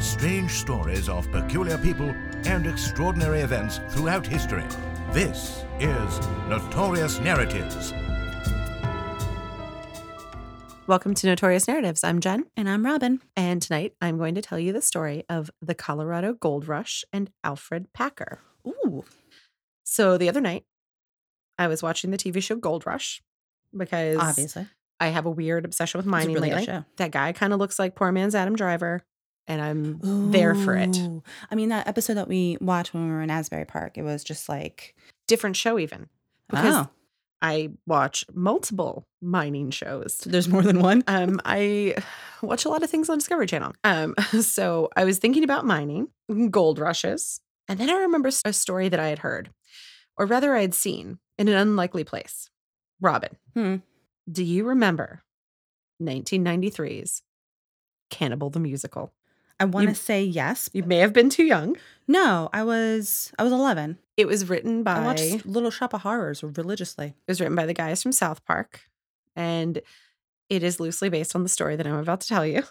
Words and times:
strange 0.00 0.50
stories 0.52 1.08
of 1.08 1.30
peculiar 1.32 1.76
people 1.78 2.08
and 2.44 2.66
extraordinary 2.66 3.40
events 3.40 3.80
throughout 3.90 4.26
history. 4.26 4.64
This 5.12 5.64
is 5.80 6.20
Notorious 6.48 7.18
Narratives. 7.20 7.92
Welcome 10.86 11.14
to 11.14 11.26
Notorious 11.26 11.68
Narratives. 11.68 12.02
I'm 12.04 12.20
Jen, 12.20 12.46
And 12.56 12.68
I'm 12.68 12.84
Robin. 12.84 13.20
and 13.36 13.60
tonight 13.60 13.94
I'm 14.00 14.16
going 14.18 14.34
to 14.36 14.42
tell 14.42 14.58
you 14.58 14.72
the 14.72 14.80
story 14.80 15.24
of 15.28 15.50
the 15.60 15.74
Colorado 15.74 16.32
Gold 16.32 16.66
Rush 16.68 17.04
and 17.12 17.30
Alfred 17.44 17.92
Packer. 17.92 18.40
Ooh. 18.66 19.04
So 19.84 20.16
the 20.16 20.28
other 20.28 20.40
night, 20.40 20.64
I 21.58 21.66
was 21.66 21.82
watching 21.82 22.10
the 22.10 22.16
TV 22.18 22.42
show 22.42 22.56
Gold 22.56 22.86
Rush 22.86 23.20
because 23.76 24.16
Obviously. 24.18 24.66
I 25.00 25.08
have 25.08 25.26
a 25.26 25.30
weird 25.30 25.64
obsession 25.64 25.98
with 25.98 26.06
It's 26.06 26.08
a 26.08 26.10
mining 26.10 26.34
really 26.34 26.48
good 26.50 26.56
lately. 26.56 26.72
show. 26.74 26.84
That 26.96 27.10
guy 27.10 27.32
kind 27.32 27.52
of 27.52 27.58
looks 27.58 27.78
like 27.78 27.94
poor 27.94 28.10
man's 28.12 28.34
Adam 28.34 28.56
Driver, 28.56 29.02
and 29.48 29.60
I'm 29.60 30.30
there 30.30 30.54
for 30.54 30.76
it. 30.76 30.96
I 31.50 31.54
mean, 31.54 31.70
that 31.70 31.88
episode 31.88 32.14
that 32.14 32.28
we 32.28 32.56
watched 32.60 32.94
when 32.94 33.04
we 33.06 33.10
were 33.10 33.22
in 33.22 33.30
Asbury 33.30 33.64
Park, 33.64 33.98
it 33.98 34.02
was 34.02 34.22
just 34.22 34.48
like, 34.48 34.94
Different 35.26 35.56
show, 35.56 35.78
even 35.78 36.08
because 36.48 36.74
oh, 36.74 36.88
I 37.42 37.70
watch 37.86 38.24
multiple 38.32 39.04
mining 39.20 39.70
shows. 39.70 40.16
so 40.16 40.30
there's 40.30 40.48
more 40.48 40.62
than 40.62 40.80
one. 40.80 41.04
Um, 41.06 41.40
I 41.44 41.96
watch 42.40 42.64
a 42.64 42.68
lot 42.70 42.82
of 42.82 42.88
things 42.90 43.08
on 43.10 43.18
Discovery 43.18 43.46
Channel. 43.46 43.72
Um, 43.84 44.14
so 44.40 44.88
I 44.96 45.04
was 45.04 45.18
thinking 45.18 45.44
about 45.44 45.66
mining, 45.66 46.08
gold 46.50 46.78
rushes, 46.78 47.40
and 47.68 47.78
then 47.78 47.90
I 47.90 47.94
remember 47.94 48.30
a 48.44 48.52
story 48.52 48.88
that 48.88 49.00
I 49.00 49.08
had 49.08 49.18
heard, 49.18 49.50
or 50.16 50.24
rather, 50.26 50.54
I 50.56 50.62
had 50.62 50.72
seen 50.74 51.18
in 51.38 51.48
an 51.48 51.56
unlikely 51.56 52.04
place. 52.04 52.48
Robin, 53.00 53.36
Hmm. 53.54 53.76
do 54.30 54.42
you 54.42 54.64
remember 54.64 55.22
1993's 56.02 57.22
Cannibal 58.10 58.50
the 58.50 58.60
Musical? 58.60 59.12
I 59.60 59.64
want 59.64 59.88
to 59.88 59.94
say 59.94 60.22
yes. 60.22 60.70
You 60.72 60.84
may 60.84 60.98
have 60.98 61.12
been 61.12 61.30
too 61.30 61.44
young. 61.44 61.76
No, 62.06 62.48
I 62.52 62.62
was 62.62 63.32
I 63.38 63.42
was 63.42 63.52
11. 63.52 63.98
It 64.16 64.26
was 64.26 64.48
written 64.48 64.82
by 64.82 64.96
I 64.96 65.04
watched 65.04 65.46
Little 65.46 65.70
Shop 65.70 65.92
of 65.92 66.02
Horrors 66.02 66.42
religiously. 66.42 67.08
It 67.08 67.30
was 67.30 67.40
written 67.40 67.56
by 67.56 67.66
the 67.66 67.74
guys 67.74 68.02
from 68.02 68.12
South 68.12 68.44
Park, 68.44 68.82
and 69.36 69.80
it 70.48 70.62
is 70.62 70.80
loosely 70.80 71.08
based 71.08 71.34
on 71.34 71.42
the 71.42 71.48
story 71.48 71.76
that 71.76 71.86
I'm 71.86 71.96
about 71.96 72.20
to 72.22 72.28
tell 72.28 72.46
you. 72.46 72.62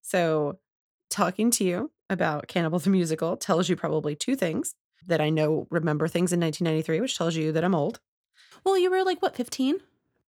So, 0.00 0.58
talking 1.10 1.50
to 1.52 1.64
you 1.64 1.90
about 2.10 2.48
Cannibal 2.48 2.78
the 2.78 2.90
Musical 2.90 3.36
tells 3.36 3.68
you 3.68 3.76
probably 3.76 4.14
two 4.14 4.36
things 4.36 4.74
that 5.06 5.20
I 5.20 5.30
know 5.30 5.66
remember 5.70 6.08
things 6.08 6.32
in 6.32 6.40
1993, 6.40 7.00
which 7.00 7.16
tells 7.16 7.36
you 7.36 7.52
that 7.52 7.64
I'm 7.64 7.74
old. 7.74 8.00
Well, 8.64 8.78
you 8.78 8.90
were 8.90 9.04
like 9.04 9.22
what 9.22 9.36
15? 9.36 9.80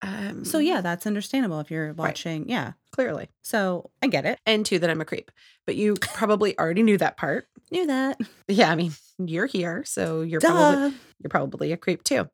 Um, 0.03 0.43
So 0.45 0.59
yeah, 0.59 0.81
that's 0.81 1.07
understandable 1.07 1.59
if 1.61 1.71
you're 1.71 1.93
watching. 1.93 2.49
Yeah. 2.49 2.73
clearly. 2.91 3.29
So 3.41 3.89
I 4.01 4.07
get 4.07 4.25
it. 4.25 4.37
And 4.45 4.65
two, 4.65 4.77
that 4.79 4.89
I'm 4.89 5.01
a 5.01 5.05
creep. 5.05 5.31
But 5.65 5.75
you 5.75 5.95
probably 5.95 6.57
already 6.59 6.83
knew 6.83 6.97
that 6.97 7.17
part. 7.17 7.47
Knew 7.71 7.87
that. 7.87 8.19
Yeah, 8.47 8.69
I 8.69 8.75
mean, 8.75 8.91
you're 9.17 9.45
here, 9.47 9.83
so 9.85 10.21
you're 10.21 10.41
probably 10.41 10.93
you're 11.19 11.29
probably 11.29 11.71
a 11.71 11.77
creep 11.77 12.03
too. 12.03 12.29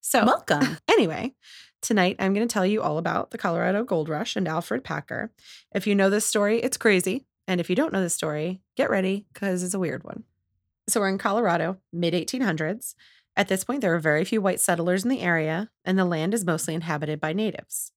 So, 0.00 0.26
Welcome. 0.26 0.76
Anyway, 0.90 1.34
tonight 1.80 2.16
I'm 2.18 2.34
going 2.34 2.46
to 2.46 2.52
tell 2.52 2.66
you 2.66 2.82
all 2.82 2.98
about 2.98 3.30
the 3.30 3.38
Colorado 3.38 3.84
Gold 3.84 4.08
Rush 4.08 4.34
and 4.36 4.46
Alfred 4.48 4.82
Packer. 4.84 5.30
If 5.74 5.86
you 5.86 5.94
know 5.94 6.10
this 6.10 6.26
story, 6.26 6.58
it's 6.60 6.76
crazy. 6.76 7.24
And 7.48 7.60
if 7.60 7.70
you 7.70 7.76
don't 7.76 7.92
know 7.92 8.02
this 8.02 8.14
story, 8.14 8.60
get 8.76 8.90
ready 8.90 9.26
because 9.32 9.62
it's 9.62 9.74
a 9.74 9.78
weird 9.78 10.02
one. 10.04 10.24
So 10.88 11.00
we're 11.00 11.08
in 11.08 11.18
Colorado, 11.18 11.78
mid 11.92 12.14
1800s. 12.14 12.94
At 13.36 13.48
this 13.48 13.64
point, 13.64 13.80
there 13.80 13.94
are 13.94 13.98
very 13.98 14.24
few 14.24 14.40
white 14.40 14.60
settlers 14.60 15.04
in 15.04 15.10
the 15.10 15.20
area, 15.20 15.70
and 15.84 15.98
the 15.98 16.04
land 16.04 16.34
is 16.34 16.44
mostly 16.44 16.74
inhabited 16.74 17.20
by 17.20 17.32
natives. 17.32 17.92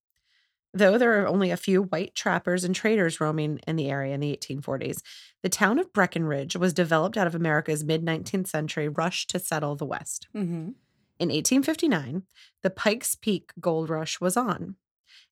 Though 0.73 0.97
there 0.97 1.21
are 1.21 1.27
only 1.27 1.51
a 1.51 1.57
few 1.57 1.83
white 1.83 2.15
trappers 2.15 2.65
and 2.65 2.75
traders 2.75 3.21
roaming 3.21 3.59
in 3.65 3.77
the 3.77 3.89
area 3.89 4.13
in 4.13 4.19
the 4.19 4.35
1840s, 4.35 4.97
the 5.41 5.49
town 5.49 5.79
of 5.79 5.93
Breckenridge 5.93 6.57
was 6.57 6.73
developed 6.73 7.17
out 7.17 7.27
of 7.27 7.35
America's 7.35 7.83
mid 7.83 8.05
19th 8.05 8.47
century 8.47 8.89
rush 8.89 9.25
to 9.27 9.39
settle 9.39 9.75
the 9.75 9.85
West. 9.85 10.27
Mm-hmm. 10.35 10.71
In 11.17 11.29
1859, 11.29 12.23
the 12.61 12.69
Pikes 12.69 13.15
Peak 13.15 13.53
gold 13.59 13.89
rush 13.89 14.19
was 14.19 14.35
on, 14.35 14.75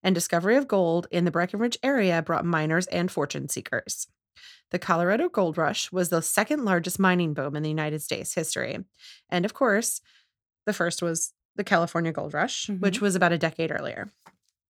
and 0.02 0.16
discovery 0.16 0.56
of 0.56 0.68
gold 0.68 1.08
in 1.12 1.26
the 1.26 1.32
Breckenridge 1.32 1.78
area 1.84 2.22
brought 2.22 2.46
miners 2.46 2.88
and 2.88 3.12
fortune 3.12 3.50
seekers. 3.50 4.08
The 4.72 4.80
Colorado 4.80 5.30
Gold 5.30 5.58
Rush 5.58 5.92
was 5.92 6.10
the 6.10 6.22
second 6.22 6.66
largest 6.66 7.00
mining 7.00 7.34
boom 7.34 7.56
in 7.56 7.64
the 7.64 7.70
United 7.70 8.02
States 8.02 8.34
history. 8.34 8.80
And 9.30 9.46
of 9.46 9.54
course, 9.54 10.02
the 10.66 10.74
first 10.74 11.02
was 11.02 11.34
the 11.56 11.64
California 11.64 12.12
Gold 12.12 12.34
Rush, 12.34 12.70
which 12.70 12.96
mm-hmm. 12.96 13.06
was 13.06 13.16
about 13.16 13.34
a 13.34 13.38
decade 13.38 13.72
earlier. 13.72 14.12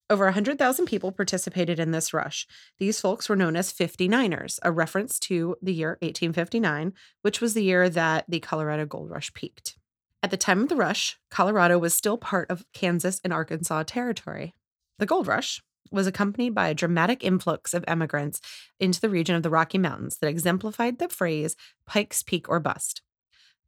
Over 0.10 0.26
100,000 0.26 0.86
people 0.86 1.12
participated 1.12 1.80
in 1.80 1.92
this 1.92 2.14
rush. 2.14 2.46
These 2.78 3.00
folks 3.00 3.30
were 3.30 3.38
known 3.38 3.56
as 3.56 3.72
59ers, 3.72 4.60
a 4.62 4.72
reference 4.72 5.18
to 5.22 5.56
the 5.62 5.74
year 5.74 5.98
1859, 6.02 6.94
which 7.22 7.40
was 7.40 7.54
the 7.54 7.64
year 7.64 7.90
that 7.90 8.26
the 8.28 8.40
Colorado 8.42 8.86
Gold 8.86 9.10
Rush 9.10 9.34
peaked. 9.34 9.78
At 10.22 10.30
the 10.30 10.38
time 10.38 10.62
of 10.62 10.70
the 10.70 10.76
rush, 10.76 11.18
Colorado 11.32 11.78
was 11.80 11.94
still 11.94 12.18
part 12.18 12.50
of 12.52 12.66
Kansas 12.74 13.22
and 13.24 13.34
Arkansas 13.34 13.84
territory. 13.84 14.54
The 15.00 15.06
gold 15.06 15.28
rush 15.28 15.62
was 15.92 16.08
accompanied 16.08 16.56
by 16.56 16.70
a 16.70 16.74
dramatic 16.74 17.24
influx 17.24 17.74
of 17.74 17.84
emigrants 17.88 18.42
into 18.80 19.00
the 19.00 19.10
region 19.10 19.36
of 19.36 19.44
the 19.44 19.50
Rocky 19.50 19.78
Mountains 19.78 20.18
that 20.18 20.28
exemplified 20.28 21.00
the 21.00 21.10
phrase 21.10 21.56
Pikes 21.86 22.24
Peak 22.24 22.50
or 22.50 22.60
bust. 22.60 23.02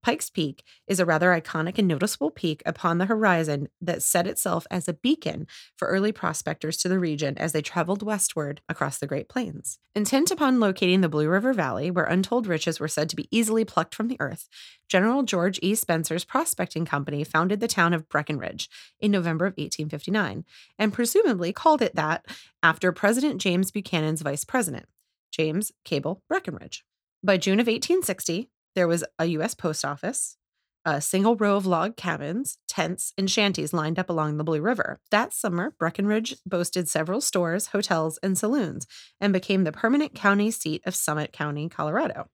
Pikes 0.06 0.30
Peak 0.30 0.64
is 0.86 1.00
a 1.00 1.06
rather 1.06 1.32
iconic 1.32 1.80
and 1.80 1.88
noticeable 1.88 2.30
peak 2.30 2.62
upon 2.64 3.00
the 3.00 3.08
horizon 3.08 3.70
that 3.82 4.04
set 4.04 4.28
itself 4.28 4.68
as 4.70 4.88
a 4.88 4.94
beacon 4.94 5.48
for 5.76 5.88
early 5.88 6.12
prospectors 6.12 6.78
to 6.78 6.88
the 6.88 7.00
region 7.00 7.36
as 7.40 7.54
they 7.54 7.62
traveled 7.64 8.04
westward 8.04 8.62
across 8.70 9.00
the 9.00 9.08
Great 9.08 9.28
Plains. 9.28 9.80
Intent 9.96 10.30
upon 10.30 10.60
locating 10.60 11.02
the 11.02 11.10
Blue 11.10 11.28
River 11.28 11.54
Valley, 11.54 11.90
where 11.90 12.06
untold 12.06 12.46
riches 12.46 12.80
were 12.80 12.88
said 12.88 13.10
to 13.10 13.16
be 13.16 13.28
easily 13.36 13.66
plucked 13.66 13.96
from 13.96 14.08
the 14.08 14.18
earth, 14.20 14.48
General 14.88 15.24
George 15.24 15.58
E. 15.64 15.74
Spencer's 15.74 16.24
prospecting 16.24 16.86
company 16.86 17.24
founded 17.24 17.60
the 17.60 17.68
town 17.68 17.92
of 17.92 18.08
Breckenridge 18.08 18.70
in 19.00 19.10
November 19.10 19.48
of 19.48 19.54
1859 19.54 20.46
and 20.78 20.94
presumably 20.94 21.52
called 21.52 21.82
it 21.82 21.96
that 21.96 22.28
after 22.62 22.92
President 22.92 23.42
James 23.42 23.72
Buchanan's 23.72 24.22
vice 24.22 24.44
president, 24.44 24.86
James 25.32 25.72
Cable 25.84 26.22
Breckinridge. 26.30 26.86
By 27.24 27.38
June 27.38 27.60
of 27.60 27.66
1860, 27.66 28.52
there 28.76 28.88
was 28.88 29.04
a 29.18 29.26
U.S. 29.26 29.56
post 29.56 29.84
office, 29.84 30.38
a 30.86 31.02
single 31.02 31.36
row 31.36 31.56
of 31.56 31.66
log 31.66 31.98
cabins, 31.98 32.60
tents, 32.68 33.12
and 33.18 33.30
shanties 33.30 33.74
lined 33.74 33.98
up 33.98 34.10
along 34.10 34.38
the 34.38 34.44
Blue 34.44 34.62
River. 34.62 35.00
That 35.10 35.34
summer, 35.34 35.74
Breckenridge 35.80 36.36
boasted 36.46 36.88
several 36.88 37.22
stores, 37.22 37.68
hotels, 37.68 38.20
and 38.22 38.38
saloons 38.38 38.86
and 39.20 39.34
became 39.34 39.64
the 39.64 39.72
permanent 39.72 40.14
county 40.14 40.52
seat 40.52 40.84
of 40.86 40.96
Summit 40.96 41.34
County, 41.34 41.70
Colorado. 41.70 42.28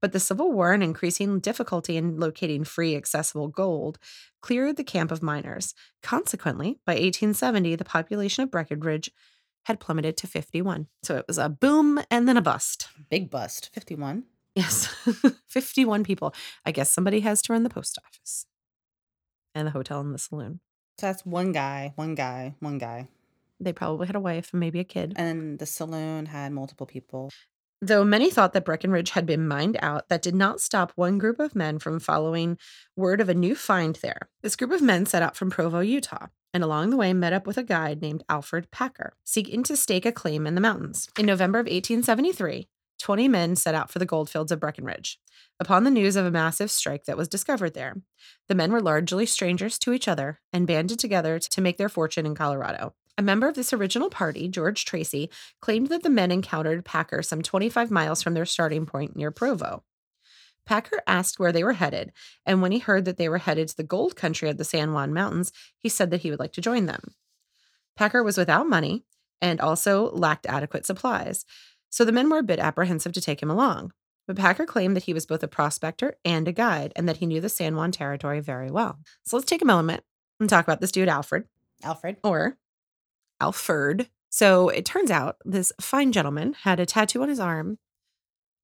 But 0.00 0.12
the 0.12 0.20
Civil 0.20 0.50
War 0.50 0.72
and 0.72 0.82
increasing 0.82 1.38
difficulty 1.38 1.96
in 1.96 2.18
locating 2.18 2.64
free, 2.64 2.96
accessible 2.96 3.48
gold 3.48 3.98
cleared 4.40 4.76
the 4.76 4.84
camp 4.84 5.12
of 5.12 5.22
miners. 5.22 5.74
Consequently, 6.02 6.78
by 6.86 6.94
1870, 6.94 7.76
the 7.76 7.84
population 7.84 8.42
of 8.42 8.50
Breckenridge 8.50 9.10
had 9.66 9.78
plummeted 9.78 10.16
to 10.16 10.26
51. 10.26 10.88
So 11.04 11.16
it 11.16 11.26
was 11.28 11.38
a 11.38 11.48
boom 11.48 12.00
and 12.10 12.26
then 12.26 12.36
a 12.36 12.42
bust. 12.42 12.88
Big 13.10 13.30
bust. 13.30 13.70
51. 13.72 14.24
Yes, 14.54 14.86
51 15.48 16.04
people. 16.04 16.34
I 16.64 16.72
guess 16.72 16.92
somebody 16.92 17.20
has 17.20 17.40
to 17.42 17.52
run 17.52 17.62
the 17.62 17.70
post 17.70 17.98
office 18.04 18.46
and 19.54 19.66
the 19.66 19.72
hotel 19.72 20.00
and 20.00 20.14
the 20.14 20.18
saloon. 20.18 20.60
So 20.98 21.06
that's 21.06 21.24
one 21.24 21.52
guy, 21.52 21.92
one 21.96 22.14
guy, 22.14 22.54
one 22.60 22.78
guy. 22.78 23.08
They 23.58 23.72
probably 23.72 24.06
had 24.06 24.16
a 24.16 24.20
wife 24.20 24.50
and 24.52 24.60
maybe 24.60 24.80
a 24.80 24.84
kid. 24.84 25.14
And 25.16 25.58
the 25.58 25.66
saloon 25.66 26.26
had 26.26 26.52
multiple 26.52 26.86
people. 26.86 27.30
Though 27.80 28.04
many 28.04 28.30
thought 28.30 28.52
that 28.52 28.64
Breckenridge 28.64 29.10
had 29.10 29.26
been 29.26 29.48
mined 29.48 29.76
out, 29.80 30.08
that 30.08 30.22
did 30.22 30.34
not 30.34 30.60
stop 30.60 30.92
one 30.94 31.18
group 31.18 31.40
of 31.40 31.56
men 31.56 31.78
from 31.78 31.98
following 31.98 32.56
word 32.94 33.20
of 33.20 33.28
a 33.28 33.34
new 33.34 33.56
find 33.56 33.96
there. 33.96 34.28
This 34.42 34.54
group 34.54 34.70
of 34.70 34.82
men 34.82 35.06
set 35.06 35.22
out 35.22 35.34
from 35.36 35.50
Provo, 35.50 35.80
Utah, 35.80 36.26
and 36.54 36.62
along 36.62 36.90
the 36.90 36.96
way 36.96 37.12
met 37.12 37.32
up 37.32 37.46
with 37.46 37.58
a 37.58 37.64
guide 37.64 38.00
named 38.00 38.22
Alfred 38.28 38.70
Packer, 38.70 39.14
seeking 39.24 39.64
to 39.64 39.76
stake 39.76 40.06
a 40.06 40.12
claim 40.12 40.46
in 40.46 40.54
the 40.54 40.60
mountains. 40.60 41.08
In 41.18 41.26
November 41.26 41.58
of 41.58 41.66
1873, 41.66 42.68
20 43.02 43.26
men 43.26 43.56
set 43.56 43.74
out 43.74 43.90
for 43.90 43.98
the 43.98 44.06
goldfields 44.06 44.52
of 44.52 44.60
Breckenridge. 44.60 45.18
Upon 45.58 45.82
the 45.82 45.90
news 45.90 46.14
of 46.14 46.24
a 46.24 46.30
massive 46.30 46.70
strike 46.70 47.04
that 47.04 47.16
was 47.16 47.28
discovered 47.28 47.74
there, 47.74 47.96
the 48.48 48.54
men 48.54 48.70
were 48.70 48.80
largely 48.80 49.26
strangers 49.26 49.76
to 49.80 49.92
each 49.92 50.06
other 50.06 50.40
and 50.52 50.68
banded 50.68 51.00
together 51.00 51.38
to 51.40 51.60
make 51.60 51.78
their 51.78 51.88
fortune 51.88 52.26
in 52.26 52.36
Colorado. 52.36 52.94
A 53.18 53.22
member 53.22 53.48
of 53.48 53.56
this 53.56 53.72
original 53.72 54.08
party, 54.08 54.48
George 54.48 54.84
Tracy, 54.84 55.30
claimed 55.60 55.88
that 55.88 56.04
the 56.04 56.10
men 56.10 56.30
encountered 56.30 56.84
Packer 56.84 57.22
some 57.22 57.42
25 57.42 57.90
miles 57.90 58.22
from 58.22 58.34
their 58.34 58.46
starting 58.46 58.86
point 58.86 59.16
near 59.16 59.32
Provo. 59.32 59.82
Packer 60.64 61.02
asked 61.06 61.40
where 61.40 61.52
they 61.52 61.64
were 61.64 61.72
headed, 61.72 62.12
and 62.46 62.62
when 62.62 62.70
he 62.70 62.78
heard 62.78 63.04
that 63.04 63.16
they 63.16 63.28
were 63.28 63.38
headed 63.38 63.66
to 63.68 63.76
the 63.76 63.82
gold 63.82 64.14
country 64.14 64.48
of 64.48 64.58
the 64.58 64.64
San 64.64 64.92
Juan 64.92 65.12
Mountains, 65.12 65.52
he 65.76 65.88
said 65.88 66.10
that 66.10 66.20
he 66.20 66.30
would 66.30 66.38
like 66.38 66.52
to 66.52 66.60
join 66.60 66.86
them. 66.86 67.14
Packer 67.96 68.22
was 68.22 68.38
without 68.38 68.68
money 68.68 69.04
and 69.40 69.60
also 69.60 70.10
lacked 70.12 70.46
adequate 70.46 70.86
supplies, 70.86 71.44
so 71.92 72.06
the 72.06 72.10
men 72.10 72.30
were 72.30 72.38
a 72.38 72.42
bit 72.42 72.58
apprehensive 72.58 73.12
to 73.12 73.20
take 73.20 73.42
him 73.42 73.50
along. 73.50 73.92
But 74.26 74.36
Packer 74.36 74.64
claimed 74.64 74.96
that 74.96 75.02
he 75.02 75.12
was 75.12 75.26
both 75.26 75.42
a 75.42 75.48
prospector 75.48 76.16
and 76.24 76.48
a 76.48 76.52
guide, 76.52 76.92
and 76.96 77.06
that 77.06 77.18
he 77.18 77.26
knew 77.26 77.40
the 77.40 77.50
San 77.50 77.76
Juan 77.76 77.92
territory 77.92 78.40
very 78.40 78.70
well. 78.70 78.98
So 79.26 79.36
let's 79.36 79.48
take 79.48 79.60
a 79.60 79.66
moment 79.66 80.02
and 80.40 80.48
talk 80.48 80.64
about 80.64 80.80
this 80.80 80.90
dude, 80.90 81.08
Alfred, 81.08 81.44
Alfred. 81.82 82.16
or 82.24 82.56
Alfred. 83.40 84.08
So 84.30 84.70
it 84.70 84.86
turns 84.86 85.10
out 85.10 85.36
this 85.44 85.70
fine 85.80 86.12
gentleman 86.12 86.54
had 86.62 86.80
a 86.80 86.86
tattoo 86.86 87.22
on 87.22 87.28
his 87.28 87.40
arm 87.40 87.78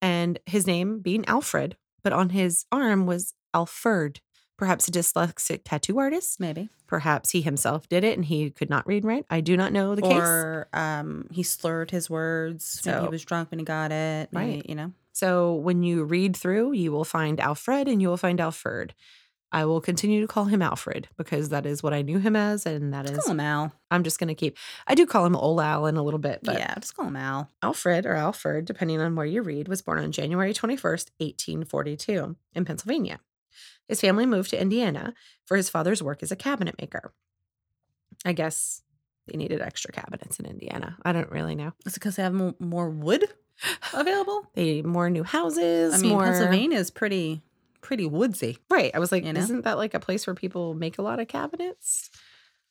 and 0.00 0.38
his 0.46 0.66
name 0.66 1.00
being 1.00 1.26
Alfred, 1.26 1.76
but 2.02 2.14
on 2.14 2.30
his 2.30 2.64
arm 2.72 3.04
was 3.04 3.34
Alfred. 3.52 4.20
Perhaps 4.58 4.88
a 4.88 4.90
dyslexic 4.90 5.60
tattoo 5.64 5.98
artist. 5.98 6.38
Maybe. 6.40 6.68
Perhaps 6.86 7.30
he 7.30 7.40
himself 7.40 7.88
did 7.88 8.04
it 8.04 8.16
and 8.18 8.24
he 8.24 8.50
could 8.50 8.68
not 8.68 8.86
read 8.86 9.04
and 9.04 9.08
write. 9.08 9.24
I 9.30 9.40
do 9.40 9.56
not 9.56 9.72
know 9.72 9.94
the 9.94 10.02
case. 10.02 10.12
or 10.20 10.68
um, 10.72 11.26
he 11.30 11.42
slurred 11.42 11.90
his 11.90 12.10
words. 12.10 12.82
Maybe 12.84 13.00
he 13.02 13.08
was 13.08 13.24
drunk 13.24 13.50
when 13.50 13.60
he 13.60 13.64
got 13.64 13.92
it. 13.92 14.28
Maybe, 14.32 14.56
Right. 14.56 14.68
You 14.68 14.74
know. 14.74 14.92
So 15.12 15.54
when 15.54 15.82
you 15.82 16.04
read 16.04 16.36
through, 16.36 16.72
you 16.72 16.92
will 16.92 17.04
find 17.04 17.40
Alfred 17.40 17.88
and 17.88 18.02
you 18.02 18.08
will 18.08 18.16
find 18.16 18.40
Alfred. 18.40 18.94
I 19.50 19.64
will 19.64 19.80
continue 19.80 20.20
to 20.20 20.26
call 20.26 20.44
him 20.44 20.60
Alfred 20.60 21.08
because 21.16 21.48
that 21.48 21.64
is 21.64 21.82
what 21.82 21.94
I 21.94 22.02
knew 22.02 22.18
him 22.18 22.36
as, 22.36 22.66
and 22.66 22.92
that 22.92 23.08
is 23.08 23.18
call 23.18 23.30
him 23.32 23.40
Al. 23.40 23.72
I'm 23.90 24.04
just 24.04 24.18
gonna 24.20 24.34
keep. 24.34 24.58
I 24.86 24.94
do 24.94 25.06
call 25.06 25.24
him 25.24 25.34
Ol 25.34 25.60
Al 25.60 25.86
in 25.86 25.96
a 25.96 26.02
little 26.02 26.18
bit, 26.18 26.40
but 26.42 26.58
yeah, 26.58 26.74
just 26.74 26.94
call 26.94 27.06
him 27.06 27.16
Al. 27.16 27.48
Alfred 27.62 28.04
or 28.04 28.12
Alfred, 28.14 28.66
depending 28.66 29.00
on 29.00 29.16
where 29.16 29.24
you 29.24 29.40
read, 29.40 29.66
was 29.66 29.80
born 29.80 30.00
on 30.00 30.12
January 30.12 30.52
21st, 30.52 31.08
1842, 31.18 32.36
in 32.54 32.64
Pennsylvania. 32.66 33.20
His 33.88 34.00
family 34.00 34.26
moved 34.26 34.50
to 34.50 34.60
Indiana 34.60 35.14
for 35.46 35.56
his 35.56 35.70
father's 35.70 36.02
work 36.02 36.22
as 36.22 36.30
a 36.30 36.36
cabinet 36.36 36.76
maker. 36.80 37.12
I 38.24 38.32
guess 38.32 38.82
they 39.26 39.36
needed 39.36 39.60
extra 39.60 39.92
cabinets 39.92 40.38
in 40.38 40.46
Indiana. 40.46 40.96
I 41.02 41.12
don't 41.12 41.30
really 41.30 41.54
know. 41.54 41.72
Is 41.86 41.94
it 41.94 42.00
because 42.00 42.16
they 42.16 42.22
have 42.22 42.34
more, 42.58 42.90
wood 42.90 43.24
available? 43.92 44.46
They 44.54 44.64
need 44.64 44.86
more 44.86 45.10
new 45.10 45.24
houses. 45.24 45.94
I 45.94 45.98
mean, 45.98 46.12
more... 46.12 46.24
Pennsylvania 46.24 46.78
is 46.78 46.90
pretty, 46.90 47.42
pretty 47.80 48.06
woodsy. 48.06 48.58
Right. 48.70 48.90
I 48.94 48.98
was 48.98 49.12
like, 49.12 49.24
You 49.24 49.32
know? 49.32 49.40
isn't 49.40 49.64
that 49.64 49.78
like 49.78 49.94
a 49.94 50.00
place 50.00 50.26
where 50.26 50.34
people 50.34 50.74
make 50.74 50.98
a 50.98 51.02
lot 51.02 51.20
of 51.20 51.28
cabinets? 51.28 52.10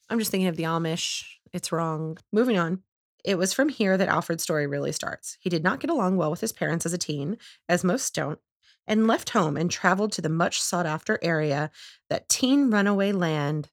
I'm 0.10 0.20
just 0.20 0.32
thinking 0.32 0.48
of 0.48 0.56
the 0.56 0.64
Amish. 0.64 1.24
It's 1.54 1.72
wrong. 1.72 2.18
Moving 2.32 2.58
on. 2.58 2.82
It 3.24 3.38
was 3.38 3.54
from 3.54 3.70
here 3.70 3.98
that 3.98 4.08
Alfred's 4.08 4.44
story 4.44 4.68
really 4.68 4.92
starts. 4.92 5.38
He 5.42 5.50
did 5.50 5.64
not 5.64 5.80
get 5.80 5.90
along 5.90 6.16
well 6.16 6.32
with 6.32 6.42
his 6.42 6.54
parents 6.54 6.86
as 6.86 6.94
a 6.94 6.98
teen, 6.98 7.38
as 7.68 7.84
most 7.84 8.14
don't, 8.16 8.40
and 8.88 9.08
left 9.08 9.32
home 9.32 9.58
and 9.58 9.70
traveled 9.70 10.12
to 10.14 10.22
the 10.22 10.30
much 10.30 10.62
sought 10.62 10.86
after 10.86 11.20
area, 11.22 11.70
that 12.10 12.30
teen 12.30 12.70
runaway 12.72 13.12
land 13.12 13.70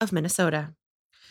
of 0.00 0.12
Minnesota. 0.12 0.74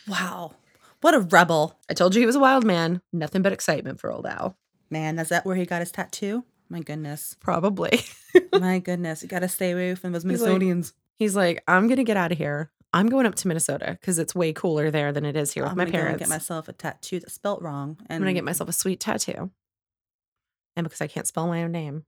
Wow. 0.06 0.54
What 1.00 1.14
a 1.14 1.20
rebel. 1.20 1.78
I 1.90 1.94
told 1.94 2.14
you 2.14 2.20
he 2.20 2.26
was 2.26 2.36
a 2.36 2.40
wild 2.40 2.64
man. 2.64 3.00
Nothing 3.12 3.42
but 3.42 3.52
excitement 3.52 4.00
for 4.00 4.12
old 4.12 4.26
Al. 4.26 4.56
Man, 4.90 5.18
is 5.18 5.28
that 5.30 5.44
where 5.46 5.56
he 5.56 5.66
got 5.66 5.80
his 5.80 5.90
tattoo? 5.92 6.44
My 6.68 6.80
goodness. 6.80 7.36
Probably. 7.40 8.00
My 8.58 8.78
goodness. 8.84 9.22
You 9.22 9.28
got 9.28 9.40
to 9.40 9.48
stay 9.48 9.72
away 9.72 9.94
from 9.94 10.12
those 10.12 10.22
He's 10.24 10.40
like- 10.42 10.52
Minnesotans. 10.60 10.92
He's 11.16 11.36
like, 11.36 11.62
I'm 11.68 11.86
going 11.86 11.98
to 11.98 12.04
get 12.04 12.16
out 12.16 12.32
of 12.32 12.38
here. 12.38 12.70
I'm 12.92 13.08
going 13.08 13.24
up 13.26 13.34
to 13.36 13.48
Minnesota 13.48 13.96
because 14.00 14.18
it's 14.18 14.34
way 14.34 14.52
cooler 14.52 14.90
there 14.90 15.12
than 15.12 15.24
it 15.24 15.36
is 15.36 15.52
here 15.52 15.62
with 15.62 15.72
I'm 15.72 15.78
my 15.78 15.84
gonna 15.84 15.92
go 15.92 15.98
and 15.98 16.06
parents. 16.06 16.22
get 16.22 16.28
myself 16.28 16.68
a 16.68 16.72
tattoo 16.72 17.20
that's 17.20 17.34
spelt 17.34 17.62
wrong. 17.62 17.96
And 18.08 18.16
I'm 18.16 18.20
gonna 18.20 18.32
get 18.32 18.42
myself 18.42 18.68
a 18.68 18.72
sweet 18.72 18.98
tattoo. 18.98 19.50
And 20.76 20.84
because 20.84 21.00
I 21.00 21.06
can't 21.06 21.26
spell 21.26 21.46
my 21.46 21.62
own 21.62 21.70
name, 21.72 22.04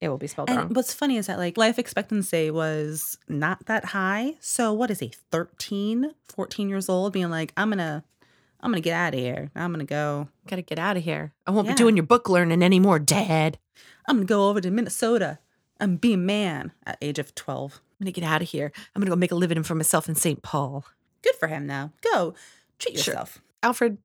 it 0.00 0.08
will 0.08 0.18
be 0.18 0.26
spelled 0.26 0.48
And 0.50 0.58
wrong. 0.58 0.68
what's 0.74 0.92
funny 0.94 1.16
is 1.16 1.26
that 1.26 1.38
like 1.38 1.56
life 1.56 1.78
expectancy 1.78 2.50
was 2.50 3.18
not 3.28 3.66
that 3.66 3.86
high. 3.86 4.34
So 4.40 4.72
what 4.72 4.90
is 4.90 5.00
he, 5.00 5.12
13, 5.32 6.12
14 6.28 6.68
years 6.68 6.88
old 6.88 7.12
being 7.12 7.30
like, 7.30 7.52
I'm 7.56 7.68
going 7.68 7.78
to 7.78 8.02
I'm 8.60 8.70
going 8.72 8.82
to 8.82 8.84
get 8.84 8.94
out 8.94 9.14
of 9.14 9.20
here. 9.20 9.50
I'm 9.54 9.72
going 9.72 9.86
to 9.86 9.88
go 9.88 10.28
Gotta 10.48 10.62
get 10.62 10.78
out 10.80 10.96
of 10.96 11.04
here. 11.04 11.32
I 11.46 11.52
won't 11.52 11.66
Yeah. 11.68 11.74
be 11.74 11.78
doing 11.78 11.96
your 11.96 12.06
book 12.06 12.28
learning 12.28 12.62
anymore, 12.62 12.98
Dad. 12.98 13.56
I'm 14.08 14.16
going 14.16 14.26
to 14.26 14.30
go 14.32 14.48
over 14.48 14.60
to 14.60 14.70
Minnesota 14.70 15.38
and 15.78 16.00
be 16.00 16.14
a 16.14 16.16
man 16.18 16.72
at 16.84 16.98
age 17.00 17.18
of 17.20 17.34
12. 17.36 17.80
I'm 18.00 18.04
gonna 18.04 18.12
get 18.12 18.24
out 18.24 18.42
of 18.42 18.48
here. 18.48 18.72
I'm 18.94 19.00
gonna 19.02 19.10
go 19.10 19.16
make 19.16 19.30
a 19.32 19.36
living 19.36 19.62
for 19.64 19.74
myself 19.76 20.08
in 20.08 20.14
St. 20.14 20.40
Paul. 20.42 20.84
Good 21.22 21.34
for 21.36 21.48
him 21.48 21.66
now. 21.66 21.92
Go 22.12 22.34
treat 22.78 22.96
Sure. 22.98 23.12
yourself. 23.14 23.40
Alfred, 23.62 23.98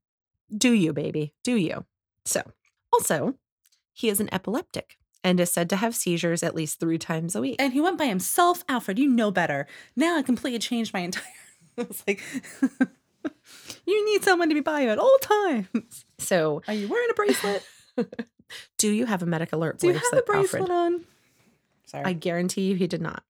do 0.56 0.72
you, 0.72 0.94
baby? 0.94 1.34
Do 1.44 1.54
you? 1.56 1.86
So, 2.26 2.42
also, 2.92 3.36
he 3.92 4.10
is 4.10 4.20
an 4.20 4.30
epileptic 4.34 4.98
and 5.24 5.40
is 5.40 5.52
said 5.52 5.70
to 5.70 5.76
have 5.78 5.96
seizures 5.96 6.44
at 6.44 6.56
least 6.56 6.80
three 6.80 6.98
times 6.98 7.36
a 7.36 7.42
week. 7.42 7.56
And 7.60 7.74
he 7.74 7.82
went 7.82 7.98
by 7.98 8.06
himself. 8.06 8.64
Alfred, 8.68 9.00
you 9.00 9.08
know 9.08 9.32
better. 9.32 9.68
Now 9.96 10.18
I 10.18 10.22
completely 10.22 10.60
changed 10.60 10.94
my 10.94 11.00
entire 11.02 11.24
I 11.78 11.84
was 11.84 12.04
like 12.08 12.22
You 13.86 14.06
need 14.06 14.24
someone 14.24 14.50
to 14.50 14.56
be 14.56 14.62
by 14.62 14.82
you 14.82 14.90
at 14.90 15.00
all 15.00 15.18
times. 15.20 16.06
so, 16.20 16.62
Are 16.68 16.74
you 16.74 16.88
wearing 16.88 17.10
a 17.10 17.14
bracelet? 17.14 17.64
do 18.78 18.92
you 18.92 19.06
have 19.06 19.24
a 19.24 19.26
medic 19.26 19.54
alert 19.54 19.80
Do 19.80 19.88
you 19.88 19.94
have 19.94 20.04
a 20.14 20.22
bracelet, 20.22 20.26
bracelet 20.26 20.62
Alfred? 20.62 20.72
on? 20.72 21.06
Sorry. 21.86 22.04
I 22.06 22.14
guarantee 22.14 22.70
you 22.70 22.76
he 22.76 22.88
did 22.88 23.02
not. 23.02 23.24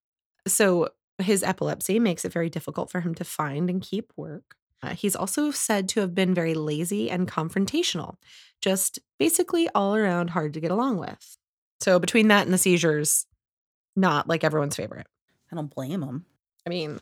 So 0.47 0.89
his 1.19 1.43
epilepsy 1.43 1.99
makes 1.99 2.25
it 2.25 2.33
very 2.33 2.49
difficult 2.49 2.89
for 2.91 3.01
him 3.01 3.13
to 3.15 3.23
find 3.23 3.69
and 3.69 3.81
keep 3.81 4.11
work. 4.15 4.55
Uh, 4.81 4.89
he's 4.95 5.15
also 5.15 5.51
said 5.51 5.87
to 5.89 6.01
have 6.01 6.13
been 6.13 6.33
very 6.33 6.53
lazy 6.53 7.09
and 7.09 7.27
confrontational, 7.27 8.15
just 8.61 8.99
basically 9.17 9.69
all 9.73 9.95
around 9.95 10.31
hard 10.31 10.53
to 10.53 10.59
get 10.59 10.71
along 10.71 10.97
with. 10.97 11.37
So 11.83 11.99
between 11.99 12.29
that 12.29 12.45
and 12.45 12.53
the 12.53 12.57
seizures, 12.57 13.25
not 13.95 14.27
like 14.27 14.43
everyone's 14.43 14.75
favorite. 14.75 15.05
I 15.51 15.55
don't 15.55 15.73
blame 15.73 16.01
him. 16.01 16.25
I 16.65 16.69
mean, 16.69 16.99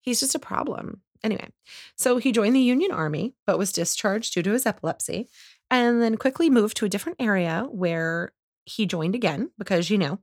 he's 0.00 0.20
just 0.20 0.34
a 0.34 0.38
problem. 0.38 1.02
Anyway, 1.22 1.48
so 1.96 2.16
he 2.16 2.32
joined 2.32 2.56
the 2.56 2.60
Union 2.60 2.90
Army, 2.90 3.34
but 3.46 3.58
was 3.58 3.70
discharged 3.70 4.32
due 4.32 4.42
to 4.42 4.52
his 4.52 4.66
epilepsy, 4.66 5.28
and 5.70 6.00
then 6.02 6.16
quickly 6.16 6.48
moved 6.48 6.76
to 6.78 6.86
a 6.86 6.88
different 6.88 7.20
area 7.20 7.66
where 7.70 8.32
he 8.64 8.86
joined 8.86 9.14
again 9.14 9.50
because, 9.58 9.90
you 9.90 9.98
know, 9.98 10.18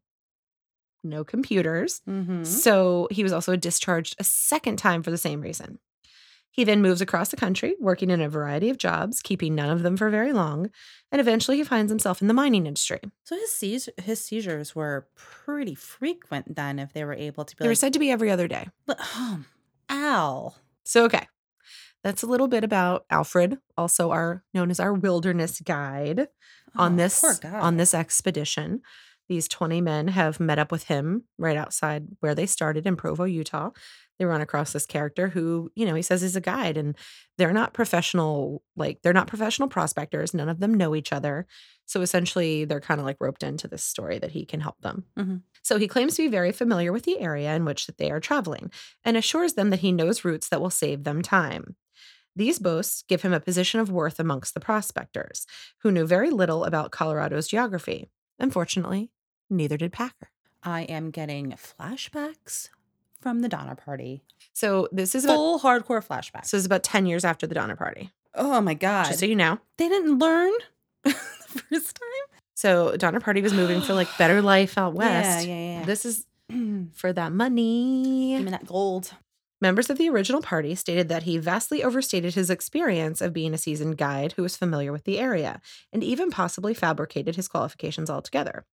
no 1.04 1.24
computers. 1.24 2.02
Mm-hmm. 2.10 2.44
So 2.44 3.08
he 3.12 3.24
was 3.24 3.34
also 3.34 3.56
discharged 3.56 4.16
a 4.18 4.24
second 4.24 4.78
time 4.78 5.04
for 5.04 5.12
the 5.12 5.18
same 5.18 5.42
reason. 5.42 5.80
He 6.52 6.64
then 6.66 6.82
moves 6.82 7.00
across 7.02 7.30
the 7.30 7.38
country, 7.38 7.76
working 7.80 8.10
in 8.10 8.20
a 8.22 8.28
variety 8.30 8.70
of 8.70 8.78
jobs, 8.78 9.22
keeping 9.22 9.56
none 9.56 9.70
of 9.70 9.84
them 9.84 9.96
for 9.96 10.10
very 10.10 10.34
long, 10.34 10.70
and 11.12 11.22
eventually 11.22 11.58
he 11.58 11.64
finds 11.64 11.90
himself 11.90 12.22
in 12.22 12.28
the 12.28 12.34
mining 12.34 12.68
industry. 12.68 13.00
So 13.24 13.36
his 13.38 13.52
seizures, 13.54 13.94
his 14.04 14.24
seizures 14.24 14.76
were 14.76 15.08
pretty 15.16 15.76
frequent 15.76 16.56
then 16.56 16.78
if 16.78 16.92
they 16.94 17.06
were 17.06 17.14
able 17.14 17.46
to 17.46 17.56
be 17.56 17.64
They 17.64 17.70
were 17.70 17.76
said 17.76 17.94
to 17.94 18.00
be 18.00 18.12
every 18.12 18.30
other 18.30 18.48
day. 18.50 18.68
"But, 18.86 19.00
um, 19.16 19.46
ow. 19.90 20.56
So, 20.84 21.06
okay. 21.06 21.28
That's 22.04 22.24
a 22.24 22.28
little 22.28 22.48
bit 22.48 22.64
about 22.64 23.06
Alfred, 23.12 23.60
also 23.78 24.12
our 24.12 24.44
known 24.54 24.72
as 24.72 24.80
our 24.80 24.94
wilderness 24.94 25.62
guide 25.62 26.28
on 26.76 26.94
Oh, 26.94 26.96
this 26.98 27.24
on 27.46 27.78
this 27.78 27.94
expedition. 27.94 28.82
These 29.32 29.48
20 29.48 29.80
men 29.80 30.10
have 30.10 30.42
met 30.42 30.60
up 30.60 30.74
with 30.74 30.84
him 30.84 31.24
right 31.38 31.56
outside 31.56 32.06
where 32.20 32.36
they 32.36 32.46
started 32.46 32.86
in 32.86 32.98
Provo, 32.98 33.24
Utah. 33.24 33.70
They 34.20 34.26
run 34.26 34.42
across 34.42 34.74
this 34.74 34.86
character 34.86 35.30
who, 35.30 35.72
you 35.74 35.86
know, 35.86 35.96
he 35.96 36.02
says 36.02 36.22
is 36.22 36.36
a 36.36 36.42
guide 36.42 36.76
and 36.76 36.98
they're 37.38 37.54
not 37.54 37.74
professional 37.74 38.62
like 38.76 39.02
they're 39.02 39.14
not 39.14 39.28
professional 39.28 39.70
prospectors. 39.70 40.34
None 40.34 40.50
of 40.50 40.60
them 40.60 40.74
know 40.74 40.96
each 40.96 41.14
other. 41.14 41.48
So 41.86 42.02
essentially 42.02 42.66
they're 42.66 42.82
kind 42.82 43.00
of 43.00 43.06
like 43.06 43.22
roped 43.22 43.42
into 43.42 43.70
this 43.70 43.86
story 43.86 44.20
that 44.20 44.32
he 44.32 44.46
can 44.46 44.60
help 44.60 44.82
them. 44.82 45.06
Mhm. 45.18 45.44
So 45.64 45.78
he 45.78 45.88
claims 45.88 46.16
to 46.16 46.24
be 46.24 46.28
very 46.28 46.52
familiar 46.52 46.92
with 46.92 47.04
the 47.04 47.22
area 47.22 47.56
in 47.56 47.64
which 47.64 47.88
they 47.88 48.12
are 48.12 48.20
traveling 48.20 48.70
and 49.06 49.16
assures 49.16 49.54
them 49.54 49.70
that 49.70 49.80
he 49.80 49.94
knows 49.94 50.26
routes 50.26 50.50
that 50.50 50.60
will 50.60 50.70
save 50.70 51.06
them 51.06 51.22
time. 51.22 51.78
These 52.36 52.60
boasts 52.60 53.06
give 53.08 53.22
him 53.22 53.32
a 53.32 53.40
position 53.40 53.80
of 53.80 53.90
worth 53.90 54.20
amongst 54.20 54.56
the 54.56 54.60
prospectors, 54.60 55.48
who 55.84 55.92
knew 55.92 56.06
very 56.06 56.32
little 56.32 56.66
about 56.66 56.92
Colorado's 56.92 57.48
geography. 57.48 58.10
Unfortunately, 58.40 59.10
neither 59.52 59.78
did 59.78 59.92
Packer. 59.94 60.30
I 60.64 60.82
am 60.84 61.12
getting 61.12 61.52
flashbacks 61.54 62.70
from 63.20 63.42
the 63.42 63.50
Donner 63.50 63.76
Party. 63.76 64.24
So 64.54 64.88
this 64.92 65.14
is 65.16 65.26
about, 65.26 65.36
Full 65.36 65.60
hardcore 65.60 66.06
flashback. 66.06 66.46
so 66.46 66.58
this 66.58 66.62
is 66.62 66.66
about 66.66 66.84
10 66.84 67.06
years 67.06 67.24
after 67.26 67.46
the 67.46 67.56
Donner 67.56 67.76
Party. 67.76 68.12
oh 68.36 68.62
my 68.62 68.74
God. 68.74 69.06
Just 69.06 69.20
so 69.20 69.26
you 69.26 69.36
know. 69.36 69.60
they 69.78 69.90
didn't 69.90 70.18
learn 70.20 70.52
the 71.04 71.12
first 71.12 71.96
time? 71.96 72.38
So 72.56 72.96
Donner 72.96 73.20
Party 73.20 73.42
was 73.42 73.54
moving 73.54 73.82
for 73.82 73.94
like 73.94 74.08
better 74.18 74.42
life 74.54 74.78
out 74.78 74.94
west. 74.94 75.48
Yeah, 75.48 75.54
yeah, 75.54 75.80
yeah. 75.80 75.86
This 75.86 76.06
is 76.06 76.26
for 76.94 77.12
that 77.14 77.32
money. 77.32 78.38
me 78.40 78.52
that 78.52 78.66
gold. 78.66 79.14
Members 79.60 79.92
of 79.92 80.00
the 80.00 80.10
original 80.10 80.42
party 80.42 80.74
stated 80.74 81.08
that 81.10 81.24
he 81.24 81.38
vastly 81.38 81.84
overstated 81.84 82.34
his 82.34 82.50
experience 82.50 83.22
of 83.22 83.32
being 83.32 83.54
a 83.54 83.60
seasoned 83.60 83.96
guide 83.96 84.32
who 84.32 84.42
was 84.42 84.58
familiar 84.58 84.92
with 84.92 85.04
the 85.04 85.20
area, 85.20 85.62
and 85.94 86.04
even 86.04 86.32
possibly 86.32 86.74
fabricated 86.74 87.36
his 87.36 87.48
qualifications 87.48 88.10
altogether. 88.10 88.66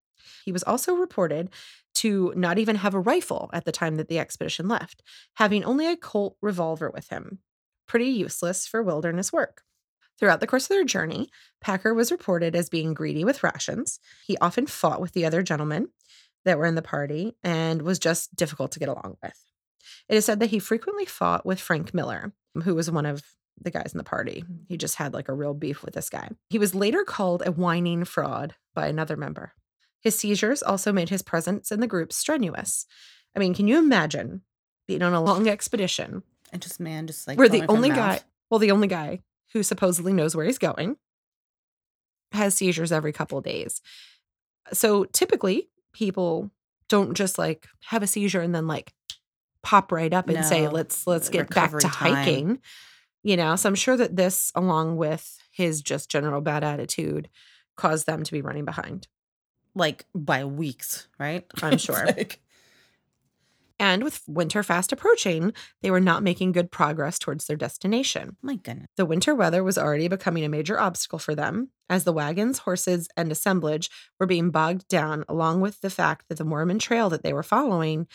He 0.45 0.53
was 0.53 0.63
also 0.63 0.95
reported 0.95 1.51
to 1.97 2.33
not 2.37 2.59
even 2.59 2.77
have 2.77 2.95
a 2.95 3.01
rifle 3.01 3.51
at 3.53 3.65
the 3.65 3.73
time 3.73 3.97
that 3.97 4.09
the 4.09 4.19
expedition 4.19 4.69
left, 4.69 5.03
having 5.35 5.65
only 5.65 5.87
a 5.87 5.97
Colt 5.97 6.37
revolver 6.41 6.91
with 6.91 7.09
him. 7.09 7.41
Pretty 7.87 8.07
useless 8.07 8.67
for 8.67 8.83
wilderness 8.83 9.33
work. 9.33 9.63
Throughout 10.19 10.41
the 10.41 10.47
course 10.47 10.65
of 10.65 10.71
their 10.71 10.85
journey, 10.85 11.31
Packer 11.61 11.95
was 11.95 12.11
reported 12.11 12.57
as 12.57 12.69
being 12.69 12.93
greedy 12.93 13.25
with 13.25 13.43
rations. 13.43 14.01
He 14.27 14.37
often 14.39 14.67
fought 14.67 15.01
with 15.01 15.13
the 15.13 15.25
other 15.25 15.43
gentlemen 15.43 15.89
that 16.45 16.59
were 16.59 16.67
in 16.67 16.75
the 16.75 16.83
party 16.83 17.35
and 17.43 17.83
was 17.83 17.99
just 17.99 18.35
difficult 18.35 18.73
to 18.73 18.79
get 18.79 18.89
along 18.89 19.17
with. 19.23 19.45
It 20.09 20.17
is 20.17 20.25
said 20.25 20.41
that 20.41 20.51
he 20.51 20.59
frequently 20.59 21.05
fought 21.05 21.47
with 21.47 21.61
Frank 21.61 21.95
Miller, 21.95 22.33
who 22.65 22.75
was 22.75 22.91
one 22.91 23.07
of 23.07 23.23
the 23.61 23.71
guys 23.71 23.93
in 23.93 23.99
the 23.99 24.05
party. 24.05 24.45
He 24.69 24.77
just 24.77 24.97
had 24.97 25.15
like 25.15 25.29
a 25.29 25.35
real 25.35 25.55
beef 25.55 25.83
with 25.83 25.95
this 25.95 26.11
guy. 26.11 26.31
He 26.51 26.59
was 26.59 26.75
later 26.75 27.05
called 27.05 27.43
a 27.45 27.53
whining 27.53 28.05
fraud 28.05 28.55
by 28.75 28.87
another 28.89 29.17
member. 29.17 29.53
His 30.01 30.17
seizures 30.17 30.63
also 30.63 30.93
made 30.93 31.09
his 31.09 31.23
presence 31.23 31.73
in 31.73 31.81
the 31.81 31.87
group 31.87 32.13
strenuous. 32.13 32.87
I 33.35 33.39
mean, 33.39 33.55
can 33.55 33.69
you 33.69 33.79
imagine 33.79 34.43
being 34.87 35.03
on 35.03 35.13
a 35.13 35.23
long 35.23 35.49
expedition 35.49 36.23
And 36.53 36.63
just, 36.63 36.81
man, 36.81 37.07
just 37.07 37.27
like. 37.27 37.39
we're 37.39 37.49
the 37.49 37.67
only 37.69 37.91
mouth. 37.91 37.99
guy, 37.99 38.21
well, 38.51 38.59
the 38.59 38.71
only 38.71 38.89
guy 38.89 39.21
who 39.53 39.63
supposedly 39.63 40.13
knows 40.13 40.35
where 40.35 40.47
he's 40.47 40.59
going 40.59 40.97
has 42.33 42.55
seizures 42.55 42.93
every 42.93 43.13
couple 43.13 43.39
of 43.39 43.45
days? 43.45 43.81
So 44.73 45.05
typically, 45.05 45.69
people 45.93 46.51
don't 46.89 47.15
just 47.15 47.39
like 47.39 47.67
have 47.87 48.03
a 48.03 48.07
seizure 48.07 48.41
and 48.41 48.55
then 48.55 48.67
like 48.67 48.93
pop 49.63 49.93
right 49.93 50.13
up 50.13 50.29
and 50.29 50.45
say, 50.45 50.69
"Let's 50.69 51.07
let's 51.07 51.29
get 51.29 51.51
back 51.51 51.73
to 51.73 51.81
time. 51.81 52.15
hiking." 52.15 52.59
You 53.23 53.37
know, 53.37 53.57
so 53.57 53.69
I'm 53.69 53.75
sure 53.75 53.97
that 53.97 54.17
this, 54.17 54.53
along 54.55 54.97
with 54.97 55.39
his 55.51 55.83
just 55.83 56.11
general 56.11 56.41
bad 56.41 56.65
attitude, 56.65 57.29
caused 57.77 58.07
them 58.07 58.23
to 58.23 58.33
be 58.33 58.43
running 58.43 58.65
behind. 58.65 59.09
Like 59.79 60.05
by 60.15 60.45
weeks, 60.45 61.07
right? 61.19 61.47
I'm 61.63 61.79
sure. 61.79 62.05
like- 62.05 62.41
And 63.81 64.03
with 64.03 64.23
winter 64.27 64.65
fast 64.65 64.93
approaching, 64.93 65.53
they 65.83 65.91
were 65.93 66.01
not 66.01 66.25
making 66.25 66.51
good 66.51 66.73
progress 66.73 67.17
towards 67.17 67.47
their 67.47 67.57
destination. 67.57 68.37
my 68.43 68.57
goodness. 68.57 68.89
The 68.97 69.07
winter 69.07 69.37
weather 69.37 69.63
was 69.63 69.79
already 69.79 70.09
becoming 70.09 70.45
a 70.45 70.49
major 70.49 70.81
obstacle 70.81 71.21
for 71.21 71.37
them, 71.37 71.69
as 71.89 72.03
the 72.03 72.13
wagons, 72.13 72.59
horses, 72.59 73.09
and 73.17 73.31
assemblage 73.31 73.89
were 74.19 74.27
being 74.27 74.51
bogged 74.51 74.89
down, 74.89 75.25
along 75.29 75.61
with 75.61 75.81
the 75.81 75.91
fact 75.91 76.29
that 76.29 76.39
the 76.39 76.45
Mormon 76.45 76.81
trail 76.81 77.09
that 77.11 77.23
they 77.23 77.33
were 77.33 77.45
following 77.45 78.09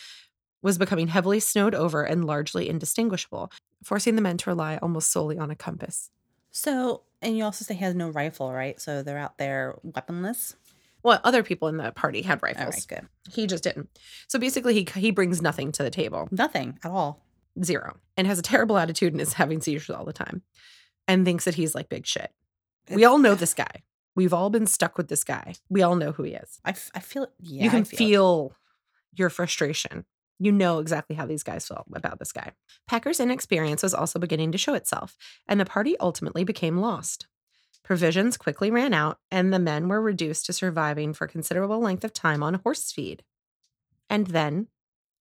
was 0.60 0.76
becoming 0.76 1.08
heavily 1.08 1.40
snowed 1.40 1.74
over 1.74 2.02
and 2.04 2.26
largely 2.26 2.68
indistinguishable, 2.68 3.50
forcing 3.82 4.16
the 4.16 4.22
men 4.22 4.36
to 4.36 4.50
rely 4.50 4.76
almost 4.82 5.10
solely 5.10 5.38
on 5.38 5.50
a 5.50 5.56
compass. 5.56 6.10
So, 6.50 7.02
and 7.22 7.36
you 7.38 7.44
also 7.44 7.64
say 7.64 7.72
he 7.74 7.84
has 7.84 7.94
no 7.94 8.10
rifle, 8.10 8.52
right? 8.52 8.78
So 8.80 9.02
they're 9.02 9.18
out 9.18 9.38
there 9.38 9.78
weaponless. 9.82 10.56
Well, 11.04 11.20
other 11.22 11.42
people 11.44 11.68
in 11.68 11.76
the 11.76 11.92
party 11.92 12.22
had 12.22 12.38
All 12.42 12.48
rifles. 12.48 12.74
right, 12.74 12.86
good. 13.00 13.08
He 13.32 13.46
just 13.46 13.62
didn't. 13.62 13.88
So 14.26 14.38
basically, 14.38 14.74
he 14.74 15.00
he 15.00 15.10
brings 15.12 15.40
nothing 15.42 15.70
to 15.72 15.82
the 15.84 15.90
table. 15.90 16.28
Nothing 16.32 16.78
at 16.82 16.90
all. 16.90 17.22
zero 17.62 17.98
and 18.16 18.26
has 18.26 18.38
a 18.38 18.42
terrible 18.42 18.78
attitude 18.78 19.12
and 19.12 19.20
is 19.20 19.34
having 19.34 19.60
seizures 19.60 19.94
all 19.94 20.04
the 20.04 20.12
time 20.12 20.42
and 21.06 21.24
thinks 21.24 21.44
that 21.44 21.54
he's 21.54 21.74
like 21.74 21.88
big 21.88 22.06
shit. 22.06 22.32
We 22.90 23.04
all 23.04 23.18
know 23.18 23.34
this 23.34 23.54
guy. 23.54 23.82
We've 24.16 24.32
all 24.34 24.48
been 24.50 24.66
stuck 24.66 24.96
with 24.96 25.08
this 25.08 25.24
guy. 25.24 25.54
We 25.68 25.82
all 25.82 25.96
know 25.96 26.12
who 26.12 26.22
he 26.22 26.32
is. 26.34 26.60
I, 26.64 26.70
f- 26.70 26.90
I 26.94 27.00
feel 27.00 27.26
yeah. 27.40 27.64
you 27.64 27.68
I 27.68 27.72
can 27.72 27.84
feel, 27.84 27.98
feel, 27.98 28.52
your 29.14 29.28
frustration. 29.30 30.04
You 30.38 30.52
know 30.52 30.78
exactly 30.78 31.16
how 31.16 31.26
these 31.26 31.42
guys 31.42 31.66
felt 31.66 31.86
about 31.94 32.18
this 32.18 32.32
guy. 32.32 32.52
Packer's 32.88 33.20
inexperience 33.20 33.82
was 33.82 33.94
also 33.94 34.18
beginning 34.18 34.52
to 34.52 34.58
show 34.58 34.74
itself, 34.74 35.16
and 35.48 35.58
the 35.60 35.64
party 35.64 35.96
ultimately 35.98 36.44
became 36.44 36.78
lost. 36.78 37.26
Provisions 37.84 38.36
quickly 38.38 38.70
ran 38.70 38.94
out, 38.94 39.18
and 39.30 39.52
the 39.52 39.58
men 39.58 39.88
were 39.88 40.00
reduced 40.00 40.46
to 40.46 40.52
surviving 40.52 41.12
for 41.12 41.26
a 41.26 41.28
considerable 41.28 41.80
length 41.80 42.02
of 42.02 42.12
time 42.12 42.42
on 42.42 42.54
horse 42.54 42.90
feed. 42.90 43.22
And 44.08 44.28
then 44.28 44.68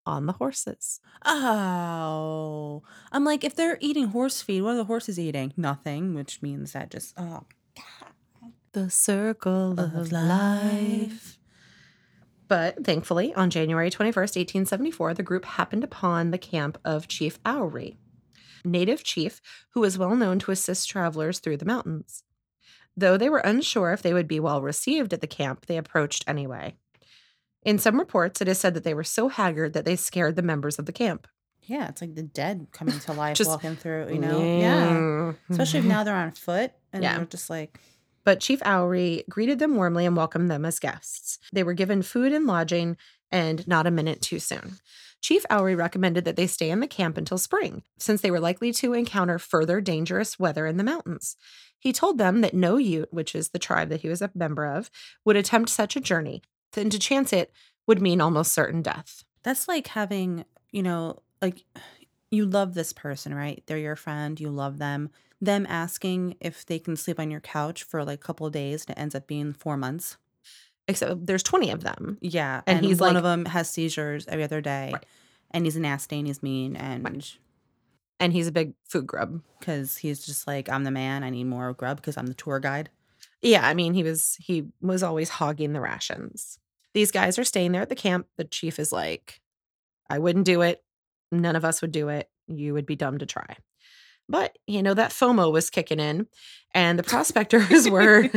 on 0.05 0.25
the 0.25 0.33
horses. 0.33 0.99
Oh, 1.25 2.83
I'm 3.11 3.23
like, 3.23 3.43
if 3.43 3.55
they're 3.55 3.77
eating 3.79 4.07
horse 4.07 4.41
feed, 4.41 4.61
what 4.61 4.71
are 4.71 4.77
the 4.77 4.83
horses 4.85 5.19
eating? 5.19 5.53
Nothing, 5.55 6.13
which 6.13 6.41
means 6.41 6.73
that 6.73 6.91
just 6.91 7.13
oh 7.17 7.45
The 8.73 8.89
circle 8.89 9.79
of 9.79 9.93
of 9.95 10.11
life. 10.11 10.23
life. 10.23 11.39
But 12.47 12.83
thankfully, 12.85 13.33
on 13.33 13.49
January 13.49 13.89
21st, 13.89 14.35
1874, 14.35 15.13
the 15.13 15.23
group 15.23 15.45
happened 15.45 15.83
upon 15.83 16.31
the 16.31 16.37
camp 16.37 16.77
of 16.83 17.07
Chief 17.07 17.39
Ouray, 17.45 17.97
native 18.65 19.03
chief 19.03 19.41
who 19.71 19.79
was 19.79 19.97
well 19.97 20.15
known 20.15 20.39
to 20.39 20.51
assist 20.51 20.89
travelers 20.89 21.39
through 21.39 21.57
the 21.57 21.65
mountains. 21.65 22.23
Though 22.95 23.17
they 23.17 23.29
were 23.29 23.39
unsure 23.39 23.91
if 23.93 24.01
they 24.01 24.13
would 24.13 24.27
be 24.27 24.39
well 24.39 24.61
received 24.61 25.13
at 25.13 25.21
the 25.21 25.27
camp, 25.27 25.65
they 25.65 25.77
approached 25.77 26.23
anyway. 26.27 26.75
In 27.63 27.79
some 27.79 27.97
reports, 27.97 28.41
it 28.41 28.47
is 28.47 28.59
said 28.59 28.73
that 28.73 28.83
they 28.83 28.93
were 28.93 29.03
so 29.03 29.29
haggard 29.29 29.73
that 29.73 29.85
they 29.85 29.95
scared 29.95 30.35
the 30.35 30.41
members 30.41 30.77
of 30.79 30.85
the 30.85 30.91
camp. 30.91 31.27
yeah, 31.65 31.87
it's 31.87 32.01
like 32.01 32.13
the 32.15 32.23
dead 32.23 32.67
coming 32.73 32.99
to 32.99 33.13
life, 33.23 33.37
Just- 33.37 33.49
walking 33.49 33.75
through. 33.77 34.09
You 34.13 34.19
know, 34.19 34.37
yeah. 34.59 34.89
Mm. 34.89 35.37
Especially 35.49 35.79
if 35.79 35.85
now 35.85 36.03
they're 36.03 36.13
on 36.15 36.31
foot 36.33 36.73
and 36.91 37.01
Yeah. 37.03 37.15
they're 37.17 37.25
just 37.25 37.49
like, 37.49 37.79
But 38.25 38.41
Chief 38.41 38.61
Ouray 38.65 39.23
greeted 39.29 39.59
them 39.59 39.75
warmly 39.75 40.05
and 40.05 40.15
welcomed 40.17 40.51
them 40.51 40.65
as 40.65 40.77
guests. 40.79 41.39
They 41.53 41.63
were 41.63 41.73
given 41.73 42.01
food 42.01 42.31
and 42.33 42.45
lodging, 42.45 42.97
and 43.31 43.65
not 43.67 43.87
a 43.87 43.91
minute 43.91 44.21
too 44.21 44.39
soon. 44.39 44.77
Chief 45.23 45.45
Ouray 45.49 45.73
recommended 45.73 46.25
that 46.25 46.35
they 46.35 46.47
stay 46.47 46.69
in 46.69 46.81
the 46.81 46.87
camp 46.87 47.17
until 47.17 47.37
spring, 47.37 47.83
since 47.97 48.19
they 48.19 48.29
were 48.29 48.41
likely 48.41 48.73
to 48.73 48.91
encounter 48.91 49.39
further 49.39 49.79
dangerous 49.79 50.37
weather 50.37 50.67
in 50.67 50.75
the 50.75 50.83
mountains. 50.83 51.37
He 51.79 51.93
told 51.93 52.17
them 52.17 52.41
that 52.41 52.53
no 52.53 52.75
Ute, 52.75 53.07
which 53.11 53.33
is 53.33 53.49
the 53.49 53.59
tribe 53.59 53.87
that 53.87 54.01
he 54.01 54.09
was 54.09 54.21
a 54.21 54.29
member 54.35 54.65
of, 54.65 54.91
would 55.23 55.37
attempt 55.37 55.69
such 55.69 55.95
a 55.95 56.01
journey, 56.01 56.41
and 56.75 56.91
to 56.91 56.99
chance 56.99 57.31
it 57.31 57.53
would 57.87 58.01
mean 58.01 58.19
almost 58.19 58.53
certain 58.53 58.81
death. 58.81 59.23
that's 59.43 59.67
like 59.67 59.87
having, 59.87 60.43
you 60.71 60.83
know, 60.83 61.21
like 61.41 61.63
you 62.29 62.45
love 62.45 62.73
this 62.73 62.91
person, 62.91 63.33
right? 63.33 63.63
They're 63.65 63.77
your 63.77 63.95
friend, 63.95 64.39
you 64.39 64.49
love 64.49 64.77
them. 64.77 65.09
Them 65.39 65.65
asking 65.69 66.35
if 66.41 66.65
they 66.65 66.79
can 66.79 66.95
sleep 66.97 67.19
on 67.19 67.31
your 67.31 67.41
couch 67.41 67.83
for 67.83 68.03
like 68.03 68.19
a 68.19 68.23
couple 68.23 68.47
of 68.47 68.53
days 68.53 68.85
and 68.85 68.97
it 68.97 68.99
ends 68.99 69.15
up 69.15 69.27
being 69.27 69.53
four 69.53 69.77
months. 69.77 70.17
Except 70.93 71.25
there's 71.25 71.43
20 71.43 71.71
of 71.71 71.83
them. 71.83 72.17
Yeah. 72.21 72.61
And 72.65 72.77
And, 72.79 72.85
he's 72.85 72.99
one 72.99 73.09
like- 73.15 73.17
of 73.17 73.23
them 73.23 73.45
has 73.45 73.69
seizures 73.69 74.25
every 74.27 74.43
other 74.43 74.61
day. 74.61 74.91
Right. 74.93 75.05
And 75.51 75.65
he's 75.65 75.75
nasty 75.77 76.17
and 76.17 76.25
he's 76.27 76.41
mean 76.41 76.75
and 76.75 77.05
And 78.19 78.33
he's 78.33 78.47
a 78.47 78.51
big 78.51 78.73
food 78.85 79.05
grub. 79.05 79.41
because 79.59 79.97
he's 79.97 80.25
just 80.25 80.47
like, 80.47 80.69
I'm 80.69 80.83
the 80.83 80.91
man, 80.91 81.23
I 81.23 81.29
need 81.29 81.43
more 81.45 81.73
grub 81.73 81.97
because 81.97 82.17
I'm 82.17 82.25
the 82.27 82.33
tour 82.33 82.59
guide. 82.59 82.89
Yeah, 83.41 83.67
I 83.67 83.73
mean, 83.73 83.93
he 83.93 84.03
was 84.03 84.37
he 84.39 84.67
was 84.81 85.03
always 85.03 85.29
hogging 85.29 85.73
the 85.73 85.81
rations. 85.81 86.57
These 86.93 87.11
guys 87.11 87.37
are 87.37 87.43
staying 87.43 87.71
there 87.73 87.81
at 87.81 87.89
the 87.89 87.95
camp. 87.95 88.27
The 88.37 88.45
chief 88.45 88.79
is 88.79 88.91
like, 88.93 89.41
I 90.09 90.19
wouldn't 90.19 90.45
do 90.45 90.61
it. 90.61 90.83
None 91.31 91.55
of 91.55 91.65
us 91.65 91.81
would 91.81 91.91
do 91.91 92.07
it. 92.09 92.29
You 92.47 92.73
would 92.73 92.85
be 92.85 92.95
dumb 92.95 93.17
to 93.17 93.25
try. 93.25 93.57
But, 94.29 94.57
you 94.67 94.81
know, 94.81 94.93
that 94.93 95.11
FOMO 95.11 95.51
was 95.51 95.69
kicking 95.69 95.99
in, 95.99 96.27
and 96.73 96.97
the 96.97 97.03
prospectors 97.13 97.89
were 97.89 98.29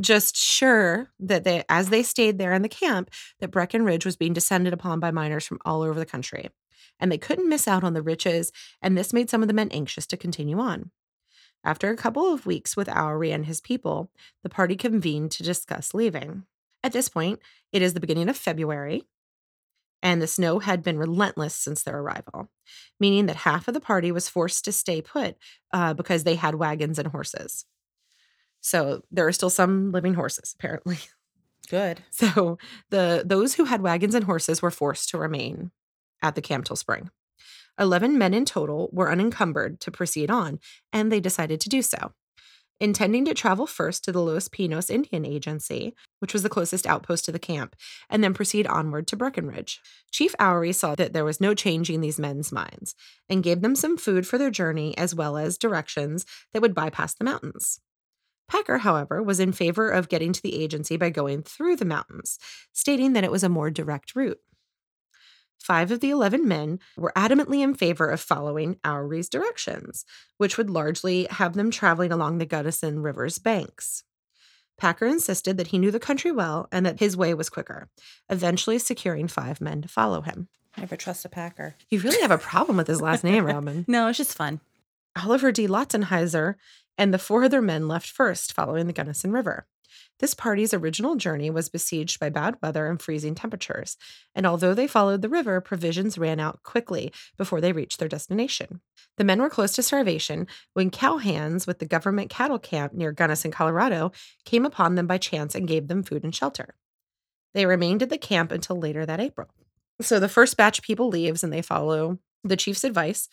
just 0.00 0.36
sure 0.36 1.10
that 1.20 1.44
they, 1.44 1.64
as 1.68 1.90
they 1.90 2.02
stayed 2.02 2.38
there 2.38 2.52
in 2.52 2.62
the 2.62 2.68
camp, 2.68 3.10
that 3.40 3.50
Breckenridge 3.50 4.04
was 4.04 4.16
being 4.16 4.32
descended 4.32 4.72
upon 4.72 5.00
by 5.00 5.10
miners 5.10 5.46
from 5.46 5.58
all 5.64 5.82
over 5.82 5.98
the 5.98 6.06
country. 6.06 6.48
And 7.00 7.12
they 7.12 7.18
couldn't 7.18 7.48
miss 7.48 7.68
out 7.68 7.84
on 7.84 7.94
the 7.94 8.02
riches, 8.02 8.50
and 8.82 8.98
this 8.98 9.12
made 9.12 9.30
some 9.30 9.42
of 9.42 9.48
the 9.48 9.54
men 9.54 9.68
anxious 9.70 10.06
to 10.08 10.16
continue 10.16 10.58
on. 10.58 10.90
After 11.64 11.90
a 11.90 11.96
couple 11.96 12.32
of 12.32 12.46
weeks 12.46 12.76
with 12.76 12.88
Ouray 12.88 13.30
and 13.30 13.46
his 13.46 13.60
people, 13.60 14.10
the 14.42 14.48
party 14.48 14.76
convened 14.76 15.30
to 15.32 15.42
discuss 15.42 15.94
leaving. 15.94 16.44
At 16.82 16.92
this 16.92 17.08
point, 17.08 17.40
it 17.72 17.82
is 17.82 17.94
the 17.94 18.00
beginning 18.00 18.28
of 18.28 18.36
February, 18.36 19.04
and 20.02 20.22
the 20.22 20.26
snow 20.26 20.58
had 20.58 20.82
been 20.82 20.98
relentless 20.98 21.54
since 21.54 21.82
their 21.82 21.98
arrival, 21.98 22.50
meaning 23.00 23.26
that 23.26 23.36
half 23.36 23.68
of 23.68 23.74
the 23.74 23.80
party 23.80 24.12
was 24.12 24.28
forced 24.28 24.64
to 24.64 24.72
stay 24.72 25.02
put 25.02 25.36
uh, 25.72 25.94
because 25.94 26.24
they 26.24 26.36
had 26.36 26.54
wagons 26.54 26.98
and 26.98 27.08
horses. 27.08 27.64
So 28.60 29.02
there 29.10 29.26
are 29.26 29.32
still 29.32 29.50
some 29.50 29.92
living 29.92 30.14
horses, 30.14 30.54
apparently. 30.58 30.98
Good. 31.70 32.00
So 32.10 32.58
the 32.90 33.22
those 33.26 33.54
who 33.54 33.64
had 33.64 33.82
wagons 33.82 34.14
and 34.14 34.24
horses 34.24 34.62
were 34.62 34.70
forced 34.70 35.10
to 35.10 35.18
remain 35.18 35.70
at 36.22 36.34
the 36.34 36.40
camp 36.40 36.64
till 36.64 36.76
spring. 36.76 37.10
Eleven 37.78 38.18
men 38.18 38.34
in 38.34 38.44
total 38.44 38.88
were 38.92 39.10
unencumbered 39.10 39.80
to 39.80 39.90
proceed 39.90 40.30
on, 40.30 40.58
and 40.92 41.12
they 41.12 41.20
decided 41.20 41.60
to 41.60 41.68
do 41.68 41.82
so. 41.82 42.12
Intending 42.80 43.24
to 43.24 43.34
travel 43.34 43.66
first 43.66 44.04
to 44.04 44.12
the 44.12 44.22
Los 44.22 44.46
Pinos 44.46 44.88
Indian 44.88 45.26
Agency, 45.26 45.96
which 46.20 46.32
was 46.32 46.44
the 46.44 46.48
closest 46.48 46.86
outpost 46.86 47.24
to 47.24 47.32
the 47.32 47.38
camp, 47.38 47.74
and 48.08 48.22
then 48.22 48.34
proceed 48.34 48.68
onward 48.68 49.08
to 49.08 49.16
Breckenridge. 49.16 49.80
Chief 50.12 50.32
Ouray 50.38 50.70
saw 50.72 50.94
that 50.94 51.12
there 51.12 51.24
was 51.24 51.40
no 51.40 51.54
changing 51.54 52.00
these 52.00 52.20
men's 52.20 52.52
minds 52.52 52.94
and 53.28 53.42
gave 53.42 53.62
them 53.62 53.74
some 53.74 53.96
food 53.96 54.28
for 54.28 54.38
their 54.38 54.50
journey 54.50 54.96
as 54.96 55.12
well 55.12 55.36
as 55.36 55.58
directions 55.58 56.24
that 56.52 56.62
would 56.62 56.74
bypass 56.74 57.14
the 57.14 57.24
mountains. 57.24 57.80
Packer, 58.48 58.78
however, 58.78 59.22
was 59.22 59.40
in 59.40 59.52
favor 59.52 59.90
of 59.90 60.08
getting 60.08 60.32
to 60.32 60.42
the 60.42 60.54
agency 60.62 60.96
by 60.96 61.10
going 61.10 61.42
through 61.42 61.76
the 61.76 61.84
mountains, 61.84 62.38
stating 62.72 63.12
that 63.12 63.24
it 63.24 63.32
was 63.32 63.42
a 63.42 63.48
more 63.48 63.70
direct 63.70 64.14
route. 64.14 64.40
Five 65.58 65.90
of 65.90 66.00
the 66.00 66.10
11 66.10 66.46
men 66.46 66.78
were 66.96 67.12
adamantly 67.16 67.62
in 67.62 67.74
favor 67.74 68.08
of 68.08 68.20
following 68.20 68.78
Ouray's 68.86 69.28
directions, 69.28 70.04
which 70.36 70.56
would 70.56 70.70
largely 70.70 71.26
have 71.30 71.54
them 71.54 71.70
traveling 71.70 72.12
along 72.12 72.38
the 72.38 72.46
Gunnison 72.46 73.00
River's 73.00 73.38
banks. 73.38 74.04
Packer 74.78 75.06
insisted 75.06 75.56
that 75.56 75.68
he 75.68 75.78
knew 75.78 75.90
the 75.90 75.98
country 75.98 76.30
well 76.30 76.68
and 76.70 76.86
that 76.86 77.00
his 77.00 77.16
way 77.16 77.34
was 77.34 77.50
quicker, 77.50 77.88
eventually 78.30 78.78
securing 78.78 79.26
five 79.26 79.60
men 79.60 79.82
to 79.82 79.88
follow 79.88 80.20
him. 80.20 80.48
Never 80.76 80.96
trust 80.96 81.24
a 81.24 81.28
packer. 81.28 81.74
You 81.90 81.98
really 82.00 82.22
have 82.22 82.30
a 82.30 82.38
problem 82.38 82.76
with 82.76 82.86
his 82.86 83.00
last 83.00 83.24
name, 83.24 83.44
Robin. 83.44 83.84
No, 83.88 84.06
it's 84.08 84.18
just 84.18 84.36
fun. 84.36 84.60
Oliver 85.20 85.50
D. 85.50 85.66
Lotzenheiser 85.66 86.54
and 86.96 87.12
the 87.12 87.18
four 87.18 87.42
other 87.42 87.60
men 87.60 87.88
left 87.88 88.08
first, 88.08 88.52
following 88.52 88.86
the 88.86 88.92
Gunnison 88.92 89.32
River. 89.32 89.66
This 90.20 90.34
party's 90.34 90.74
original 90.74 91.14
journey 91.14 91.48
was 91.48 91.68
besieged 91.68 92.18
by 92.18 92.28
bad 92.28 92.56
weather 92.60 92.86
and 92.88 93.00
freezing 93.00 93.34
temperatures, 93.34 93.96
and 94.34 94.46
although 94.46 94.74
they 94.74 94.88
followed 94.88 95.22
the 95.22 95.28
river, 95.28 95.60
provisions 95.60 96.18
ran 96.18 96.40
out 96.40 96.62
quickly 96.64 97.12
before 97.36 97.60
they 97.60 97.72
reached 97.72 97.98
their 97.98 98.08
destination. 98.08 98.80
The 99.16 99.24
men 99.24 99.40
were 99.40 99.50
close 99.50 99.72
to 99.74 99.82
starvation 99.82 100.46
when 100.74 100.90
cowhands 100.90 101.66
with 101.66 101.78
the 101.78 101.86
government 101.86 102.30
cattle 102.30 102.58
camp 102.58 102.92
near 102.92 103.12
Gunnison, 103.12 103.52
Colorado, 103.52 104.10
came 104.44 104.64
upon 104.66 104.96
them 104.96 105.06
by 105.06 105.18
chance 105.18 105.54
and 105.54 105.68
gave 105.68 105.86
them 105.86 106.02
food 106.02 106.24
and 106.24 106.34
shelter. 106.34 106.74
They 107.54 107.66
remained 107.66 108.02
at 108.02 108.10
the 108.10 108.18
camp 108.18 108.52
until 108.52 108.76
later 108.76 109.06
that 109.06 109.20
April. 109.20 109.48
So 110.00 110.20
the 110.20 110.28
first 110.28 110.56
batch 110.56 110.78
of 110.78 110.84
people 110.84 111.08
leaves 111.08 111.42
and 111.42 111.52
they 111.52 111.62
follow 111.62 112.18
the 112.44 112.56
chief's 112.56 112.84
advice, 112.84 113.28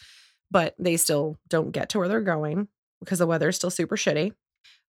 but 0.50 0.76
they 0.80 0.98
still 0.98 1.38
don't 1.48 1.72
get 1.72 1.90
to 1.90 2.00
where 2.00 2.08
they're 2.08 2.22
going 2.22 2.68
because 3.00 3.20
the 3.20 3.28
weather 3.28 3.50
is 3.50 3.56
still 3.56 3.70
super 3.70 3.96
shitty. 3.96 4.34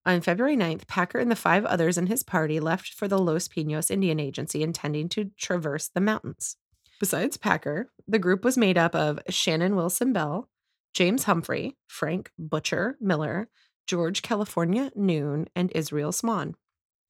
On 0.06 0.20
February 0.20 0.56
9th, 0.56 0.86
Packer 0.86 1.18
and 1.18 1.32
the 1.32 1.34
five 1.34 1.64
others 1.64 1.98
in 1.98 2.06
his 2.06 2.22
party 2.22 2.60
left 2.60 2.94
for 2.94 3.08
the 3.08 3.18
Los 3.18 3.48
Pinos 3.48 3.90
Indian 3.90 4.20
Agency, 4.20 4.62
intending 4.62 5.08
to 5.08 5.32
traverse 5.36 5.88
the 5.88 6.00
mountains. 6.00 6.56
Besides 7.00 7.36
Packer, 7.36 7.90
the 8.06 8.20
group 8.20 8.44
was 8.44 8.56
made 8.56 8.78
up 8.78 8.94
of 8.94 9.18
Shannon 9.28 9.74
Wilson 9.74 10.12
Bell, 10.12 10.48
James 10.94 11.24
Humphrey, 11.24 11.76
Frank 11.88 12.30
Butcher 12.38 12.96
Miller, 13.00 13.48
George 13.88 14.22
California 14.22 14.92
Noon, 14.94 15.48
and 15.56 15.72
Israel 15.74 16.12
Swan. 16.12 16.54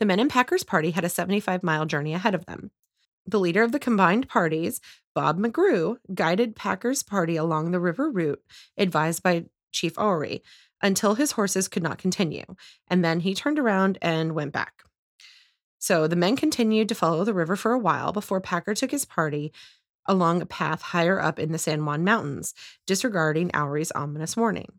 The 0.01 0.07
men 0.07 0.19
in 0.19 0.29
Packer's 0.29 0.65
party 0.65 0.93
had 0.93 1.05
a 1.05 1.11
75 1.11 1.63
mile 1.63 1.85
journey 1.85 2.15
ahead 2.15 2.35
of 2.35 2.47
them. 2.47 2.71
The 3.27 3.41
leader 3.41 3.63
of 3.63 3.73
the 3.73 3.79
combined 3.79 4.27
parties, 4.27 4.81
Bob 5.15 5.39
McGrew, 5.39 5.99
guided 6.15 6.57
Packer's 6.57 7.03
party 7.03 7.37
along 7.37 7.73
the 7.73 7.81
river 7.81 8.11
route 8.11 8.43
advised 8.79 9.23
by 9.23 9.45
Chief 9.71 9.99
Ouray 9.99 10.41
until 10.83 11.15
his 11.15 11.33
horses 11.33 11.69
could 11.69 11.83
not 11.83 11.99
continue, 11.99 12.45
and 12.89 13.05
then 13.05 13.21
he 13.21 13.35
turned 13.35 13.59
around 13.59 13.99
and 14.03 14.35
went 14.35 14.53
back. 14.53 14.83
So 15.79 16.07
the 16.07 16.17
men 16.17 16.37
continued 16.37 16.89
to 16.89 16.95
follow 16.95 17.25
the 17.25 17.35
river 17.35 17.57
for 17.57 17.73
a 17.73 17.79
while 17.79 18.13
before 18.13 18.41
Packer 18.41 18.75
took 18.75 18.91
his 18.91 19.05
party 19.05 19.53
along 20.07 20.41
a 20.41 20.47
path 20.47 20.83
higher 20.83 21.21
up 21.21 21.39
in 21.39 21.53
the 21.53 21.59
San 21.59 21.85
Juan 21.85 22.05
Mountains, 22.05 22.55
disregarding 22.87 23.51
Ouray's 23.55 23.93
ominous 23.93 24.37
warning. 24.37 24.73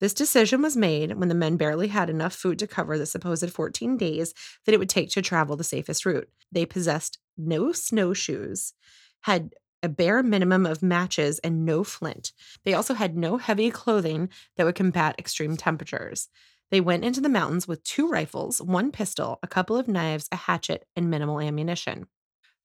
This 0.00 0.12
decision 0.12 0.60
was 0.60 0.76
made 0.76 1.16
when 1.16 1.28
the 1.28 1.34
men 1.34 1.56
barely 1.56 1.88
had 1.88 2.10
enough 2.10 2.34
food 2.34 2.58
to 2.58 2.66
cover 2.66 2.98
the 2.98 3.06
supposed 3.06 3.48
14 3.48 3.96
days 3.96 4.34
that 4.64 4.74
it 4.74 4.78
would 4.78 4.88
take 4.88 5.10
to 5.10 5.22
travel 5.22 5.56
the 5.56 5.64
safest 5.64 6.04
route. 6.04 6.28
They 6.50 6.66
possessed 6.66 7.18
no 7.38 7.72
snowshoes, 7.72 8.74
had 9.22 9.54
a 9.84 9.88
bare 9.88 10.22
minimum 10.22 10.64
of 10.64 10.82
matches, 10.82 11.38
and 11.40 11.64
no 11.64 11.84
flint. 11.84 12.32
They 12.64 12.72
also 12.72 12.94
had 12.94 13.16
no 13.16 13.36
heavy 13.36 13.70
clothing 13.70 14.30
that 14.56 14.64
would 14.64 14.74
combat 14.74 15.14
extreme 15.18 15.56
temperatures. 15.56 16.28
They 16.70 16.80
went 16.80 17.04
into 17.04 17.20
the 17.20 17.28
mountains 17.28 17.68
with 17.68 17.84
two 17.84 18.08
rifles, 18.08 18.60
one 18.60 18.90
pistol, 18.90 19.38
a 19.42 19.46
couple 19.46 19.76
of 19.76 19.86
knives, 19.86 20.28
a 20.32 20.36
hatchet, 20.36 20.86
and 20.96 21.10
minimal 21.10 21.38
ammunition. 21.38 22.06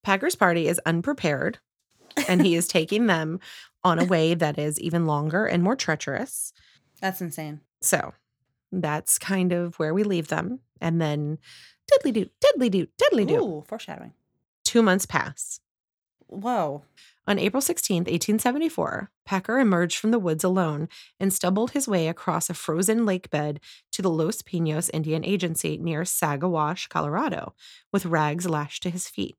Packer's 0.02 0.36
party 0.36 0.68
is 0.68 0.80
unprepared, 0.86 1.60
and 2.28 2.42
he 2.44 2.56
is 2.56 2.68
taking 2.70 3.08
them 3.08 3.42
on 3.84 4.00
a 4.00 4.06
way 4.06 4.34
that 4.34 4.58
is 4.58 4.80
even 4.80 5.06
longer 5.06 5.46
and 5.46 5.62
more 5.62 5.76
treacherous. 5.76 6.54
That's 7.02 7.22
insane. 7.22 7.60
So 7.82 8.14
that's 8.72 9.20
kind 9.20 9.52
of 9.52 9.78
where 9.78 9.94
we 9.94 10.04
leave 10.04 10.30
them. 10.30 10.60
And 10.82 11.02
then 11.02 11.38
diddly 11.92 12.14
doo, 12.14 12.30
diddly 12.44 12.72
doo, 12.72 12.88
diddly 12.98 13.28
doo. 13.28 13.44
Ooh, 13.44 13.64
foreshadowing. 13.68 14.14
Two 14.64 14.82
months 14.82 15.06
pass. 15.06 15.60
Whoa. 16.28 16.84
On 17.28 17.38
April 17.38 17.62
16, 17.62 17.98
1874, 17.98 19.12
Packer 19.26 19.60
emerged 19.60 19.98
from 19.98 20.12
the 20.12 20.20
woods 20.20 20.44
alone 20.44 20.90
and 21.20 21.32
stumbled 21.32 21.72
his 21.72 21.88
way 21.88 22.08
across 22.08 22.50
a 22.50 22.56
frozen 22.56 23.06
lake 23.06 23.30
bed 23.30 23.60
to 23.92 24.02
the 24.02 24.10
Los 24.10 24.42
Pinos 24.42 24.90
Indian 24.90 25.24
Agency 25.24 25.78
near 25.78 26.02
Saguache, 26.02 26.90
Colorado, 26.90 27.54
with 27.92 28.08
rags 28.08 28.50
lashed 28.50 28.82
to 28.84 28.90
his 28.90 29.08
feet. 29.08 29.38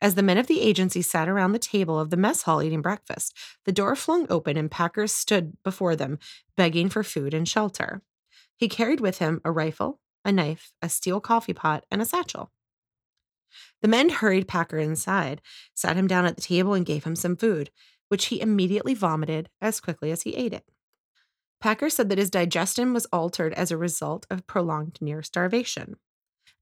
As 0.00 0.14
the 0.14 0.22
men 0.22 0.38
of 0.38 0.46
the 0.46 0.60
agency 0.60 1.02
sat 1.02 1.28
around 1.28 1.52
the 1.52 1.58
table 1.58 1.98
of 1.98 2.10
the 2.10 2.16
mess 2.16 2.42
hall 2.42 2.62
eating 2.62 2.82
breakfast, 2.82 3.36
the 3.64 3.72
door 3.72 3.96
flung 3.96 4.26
open 4.30 4.56
and 4.56 4.70
Packer 4.70 5.06
stood 5.06 5.56
before 5.64 5.96
them, 5.96 6.18
begging 6.56 6.88
for 6.88 7.02
food 7.02 7.34
and 7.34 7.48
shelter. 7.48 8.02
He 8.56 8.68
carried 8.68 9.00
with 9.00 9.18
him 9.18 9.40
a 9.44 9.52
rifle, 9.52 10.00
a 10.24 10.32
knife, 10.32 10.72
a 10.82 10.88
steel 10.88 11.20
coffee 11.20 11.52
pot, 11.52 11.84
and 11.90 12.00
a 12.00 12.04
satchel. 12.04 12.52
The 13.82 13.88
men 13.88 14.08
hurried 14.08 14.48
Packer 14.48 14.78
inside, 14.78 15.40
sat 15.74 15.96
him 15.96 16.06
down 16.06 16.26
at 16.26 16.36
the 16.36 16.42
table, 16.42 16.74
and 16.74 16.86
gave 16.86 17.04
him 17.04 17.16
some 17.16 17.36
food, 17.36 17.70
which 18.08 18.26
he 18.26 18.40
immediately 18.40 18.94
vomited 18.94 19.48
as 19.60 19.80
quickly 19.80 20.10
as 20.10 20.22
he 20.22 20.34
ate 20.34 20.52
it. 20.52 20.64
Packer 21.60 21.90
said 21.90 22.08
that 22.08 22.18
his 22.18 22.30
digestion 22.30 22.92
was 22.92 23.06
altered 23.06 23.52
as 23.54 23.70
a 23.70 23.76
result 23.76 24.26
of 24.30 24.46
prolonged 24.46 24.98
near 25.00 25.22
starvation. 25.22 25.96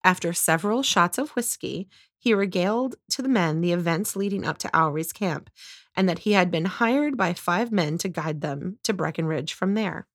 After 0.02 0.32
several 0.32 0.82
shots 0.82 1.18
of 1.18 1.30
whiskey, 1.30 1.88
he 2.18 2.32
regaled 2.32 2.96
to 3.11 3.22
the 3.22 3.28
men 3.28 3.61
the 3.61 3.72
events 3.72 4.16
leading 4.16 4.44
up 4.44 4.58
to 4.58 4.76
Ouray's 4.76 5.12
camp 5.12 5.50
and 5.96 6.08
that 6.08 6.20
he 6.20 6.32
had 6.32 6.50
been 6.50 6.64
hired 6.66 7.16
by 7.16 7.32
five 7.32 7.72
men 7.72 7.98
to 7.98 8.08
guide 8.08 8.40
them 8.40 8.78
to 8.84 8.92
Breckenridge 8.92 9.52
from 9.52 9.74
there. 9.74 10.06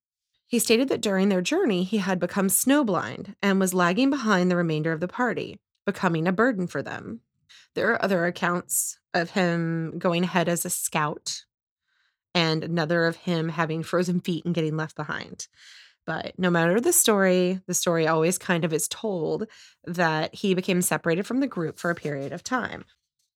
He 0.46 0.58
stated 0.58 0.88
that 0.88 1.00
during 1.00 1.28
their 1.28 1.42
journey, 1.42 1.84
he 1.84 1.98
had 1.98 2.18
become 2.18 2.48
snowblind 2.48 3.34
and 3.42 3.58
was 3.58 3.74
lagging 3.74 4.10
behind 4.10 4.50
the 4.50 4.56
remainder 4.56 4.92
of 4.92 5.00
the 5.00 5.08
party, 5.08 5.58
becoming 5.86 6.26
a 6.26 6.32
burden 6.32 6.66
for 6.66 6.82
them. 6.82 7.20
There 7.74 7.90
are 7.92 8.02
other 8.02 8.26
accounts 8.26 8.98
of 9.14 9.30
him 9.30 9.98
going 9.98 10.24
ahead 10.24 10.48
as 10.48 10.64
a 10.64 10.70
scout 10.70 11.44
and 12.34 12.64
another 12.64 13.04
of 13.04 13.16
him 13.16 13.50
having 13.50 13.82
frozen 13.82 14.20
feet 14.20 14.44
and 14.44 14.54
getting 14.54 14.76
left 14.76 14.96
behind. 14.96 15.48
But 16.06 16.38
no 16.38 16.50
matter 16.50 16.80
the 16.80 16.92
story, 16.92 17.60
the 17.66 17.74
story 17.74 18.06
always 18.06 18.38
kind 18.38 18.64
of 18.64 18.72
is 18.72 18.88
told 18.88 19.46
that 19.84 20.34
he 20.34 20.54
became 20.54 20.82
separated 20.82 21.26
from 21.26 21.40
the 21.40 21.46
group 21.46 21.78
for 21.78 21.90
a 21.90 21.94
period 21.94 22.32
of 22.32 22.42
time. 22.42 22.84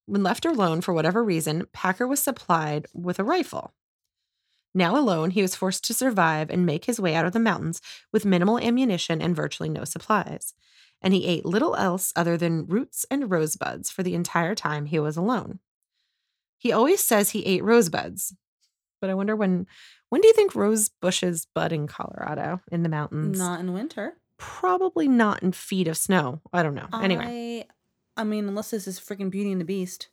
When 0.06 0.22
left 0.22 0.44
alone 0.44 0.80
for 0.80 0.92
whatever 0.92 1.22
reason, 1.22 1.66
Packer 1.72 2.06
was 2.06 2.22
supplied 2.22 2.86
with 2.92 3.18
a 3.18 3.24
rifle. 3.24 3.74
Now 4.74 4.96
alone, 4.96 5.30
he 5.30 5.42
was 5.42 5.54
forced 5.54 5.84
to 5.84 5.94
survive 5.94 6.50
and 6.50 6.66
make 6.66 6.84
his 6.84 7.00
way 7.00 7.14
out 7.14 7.24
of 7.24 7.32
the 7.32 7.40
mountains 7.40 7.80
with 8.12 8.26
minimal 8.26 8.58
ammunition 8.58 9.22
and 9.22 9.34
virtually 9.34 9.68
no 9.68 9.84
supplies. 9.84 10.54
And 11.02 11.14
he 11.14 11.26
ate 11.26 11.44
little 11.44 11.76
else 11.76 12.12
other 12.16 12.36
than 12.36 12.66
roots 12.66 13.06
and 13.10 13.30
rosebuds 13.30 13.90
for 13.90 14.02
the 14.02 14.14
entire 14.14 14.54
time 14.54 14.86
he 14.86 14.98
was 14.98 15.16
alone. 15.16 15.60
He 16.58 16.72
always 16.72 17.00
says 17.04 17.30
he 17.30 17.44
ate 17.44 17.62
rosebuds, 17.62 18.34
but 19.00 19.10
I 19.10 19.14
wonder 19.14 19.36
when 19.36 19.66
when 20.08 20.20
do 20.20 20.28
you 20.28 20.34
think 20.34 20.54
rose 20.54 20.88
bushes 20.88 21.46
bud 21.54 21.72
in 21.72 21.86
Colorado 21.86 22.60
in 22.70 22.82
the 22.82 22.88
mountains? 22.88 23.38
Not 23.38 23.60
in 23.60 23.72
winter. 23.72 24.14
Probably 24.38 25.08
not 25.08 25.42
in 25.42 25.52
feet 25.52 25.88
of 25.88 25.96
snow. 25.96 26.40
I 26.52 26.62
don't 26.62 26.74
know. 26.74 26.88
Anyway, 26.92 27.66
I, 28.16 28.20
I 28.20 28.24
mean, 28.24 28.48
unless 28.48 28.70
this 28.70 28.86
is 28.86 29.00
freaking 29.00 29.30
Beauty 29.30 29.52
and 29.52 29.60
the 29.60 29.64
Beast. 29.64 30.08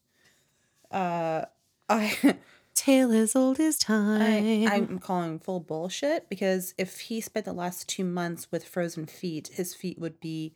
Uh, 0.92 1.46
I. 1.90 2.38
Tale 2.76 3.12
as 3.12 3.36
old 3.36 3.60
as 3.60 3.78
time. 3.78 4.68
I, 4.68 4.76
I'm 4.76 4.98
calling 4.98 5.38
full 5.38 5.60
bullshit 5.60 6.28
because 6.28 6.74
if 6.76 7.02
he 7.02 7.22
spent 7.22 7.46
the 7.46 7.54
last 7.54 7.88
two 7.88 8.04
months 8.04 8.52
with 8.52 8.68
frozen 8.68 9.06
feet, 9.06 9.52
his 9.54 9.76
feet 9.76 10.00
would 10.00 10.20
be 10.20 10.56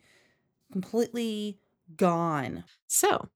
completely 0.72 1.58
gone. 1.96 2.64
So, 2.86 3.28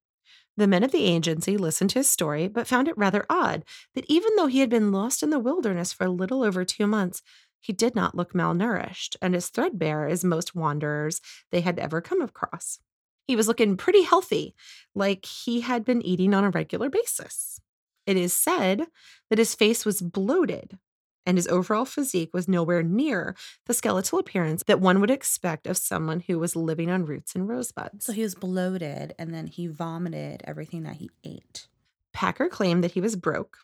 the 0.56 0.66
men 0.66 0.82
of 0.82 0.92
the 0.92 1.04
agency 1.04 1.56
listened 1.56 1.90
to 1.90 2.00
his 2.00 2.10
story, 2.10 2.46
but 2.46 2.66
found 2.66 2.86
it 2.86 2.98
rather 2.98 3.24
odd 3.30 3.64
that 3.94 4.04
even 4.08 4.36
though 4.36 4.46
he 4.46 4.60
had 4.60 4.68
been 4.68 4.92
lost 4.92 5.22
in 5.22 5.30
the 5.30 5.38
wilderness 5.38 5.92
for 5.92 6.04
a 6.04 6.10
little 6.10 6.42
over 6.42 6.64
two 6.64 6.86
months, 6.86 7.22
he 7.60 7.72
did 7.72 7.94
not 7.94 8.14
look 8.14 8.34
malnourished 8.34 9.16
and 9.22 9.34
as 9.34 9.48
threadbare 9.48 10.06
as 10.06 10.24
most 10.24 10.54
wanderers 10.54 11.20
they 11.50 11.60
had 11.60 11.78
ever 11.78 12.00
come 12.00 12.20
across. 12.20 12.80
He 13.26 13.36
was 13.36 13.48
looking 13.48 13.76
pretty 13.76 14.02
healthy, 14.02 14.54
like 14.94 15.24
he 15.24 15.60
had 15.60 15.84
been 15.84 16.02
eating 16.02 16.34
on 16.34 16.44
a 16.44 16.50
regular 16.50 16.90
basis. 16.90 17.60
It 18.04 18.16
is 18.16 18.34
said 18.34 18.86
that 19.30 19.38
his 19.38 19.54
face 19.54 19.86
was 19.86 20.02
bloated 20.02 20.78
and 21.26 21.38
his 21.38 21.48
overall 21.48 21.84
physique 21.84 22.32
was 22.32 22.48
nowhere 22.48 22.82
near 22.82 23.34
the 23.66 23.74
skeletal 23.74 24.18
appearance 24.18 24.62
that 24.66 24.80
one 24.80 25.00
would 25.00 25.10
expect 25.10 25.66
of 25.66 25.76
someone 25.76 26.20
who 26.20 26.38
was 26.38 26.56
living 26.56 26.90
on 26.90 27.04
roots 27.04 27.34
and 27.34 27.48
rosebuds. 27.48 28.04
So 28.04 28.12
he 28.12 28.22
was 28.22 28.34
bloated 28.34 29.14
and 29.18 29.32
then 29.32 29.46
he 29.46 29.66
vomited 29.66 30.42
everything 30.44 30.82
that 30.84 30.96
he 30.96 31.10
ate. 31.24 31.68
Packer 32.12 32.48
claimed 32.48 32.84
that 32.84 32.92
he 32.92 33.00
was 33.00 33.16
broke 33.16 33.58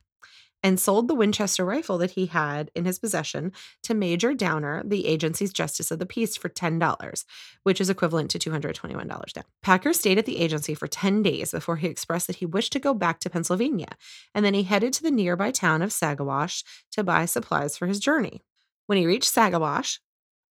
and 0.63 0.81
sold 0.81 1.07
the 1.07 1.15
Winchester 1.15 1.65
rifle 1.65 1.99
that 1.99 2.13
he 2.13 2.27
had 2.27 2.71
in 2.75 2.85
his 2.85 2.99
possession 2.99 3.53
to 3.83 3.95
Major 3.95 4.35
Downer, 4.35 4.83
the 4.85 5.07
agency's 5.07 5.53
justice 5.53 5.91
of 5.91 5.99
the 5.99 6.07
peace, 6.07 6.37
for 6.37 6.49
$10, 6.49 7.25
which 7.63 7.81
is 7.81 7.91
equivalent 7.91 8.31
to 8.33 8.39
$221 8.39 9.33
down. 9.33 9.45
Packer 9.63 9.93
stayed 9.93 10.19
at 10.19 10.27
the 10.27 10.39
agency 10.39 10.75
for 10.75 10.87
10 10.87 11.23
days 11.23 11.53
before 11.53 11.77
he 11.77 11.87
expressed 11.87 12.27
that 12.27 12.37
he 12.37 12.47
wished 12.47 12.73
to 12.73 12.81
go 12.81 12.93
back 12.93 13.21
to 13.21 13.31
Pennsylvania, 13.31 13.97
and 14.35 14.45
then 14.45 14.55
he 14.55 14.65
headed 14.65 14.93
to 14.95 15.03
the 15.03 15.11
nearby 15.11 15.51
town 15.51 15.83
of 15.83 15.91
Saguache 15.91 16.65
to 16.93 17.05
buy 17.05 17.25
supplies 17.25 17.77
for 17.77 17.87
his 17.87 18.01
journey. 18.01 18.43
When 18.87 18.99
he 18.99 19.07
reached 19.07 19.33
Saguache, 19.33 19.99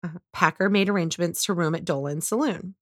uh, 0.04 0.20
Packer 0.32 0.70
made 0.70 0.90
arrangements 0.90 1.44
to 1.46 1.54
room 1.54 1.76
at 1.76 1.86
Dolan's 1.86 2.28
saloon. 2.28 2.76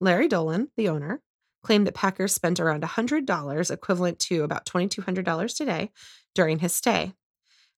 Larry 0.00 0.28
Dolan, 0.28 0.68
the 0.76 0.88
owner, 0.88 1.22
claimed 1.62 1.86
that 1.86 1.94
Packer 1.94 2.28
spent 2.28 2.60
around 2.60 2.82
$100, 2.82 3.70
equivalent 3.70 4.18
to 4.20 4.42
about 4.42 4.66
$2,200 4.66 5.56
today, 5.56 5.90
during 6.34 6.60
his 6.60 6.74
stay, 6.74 7.14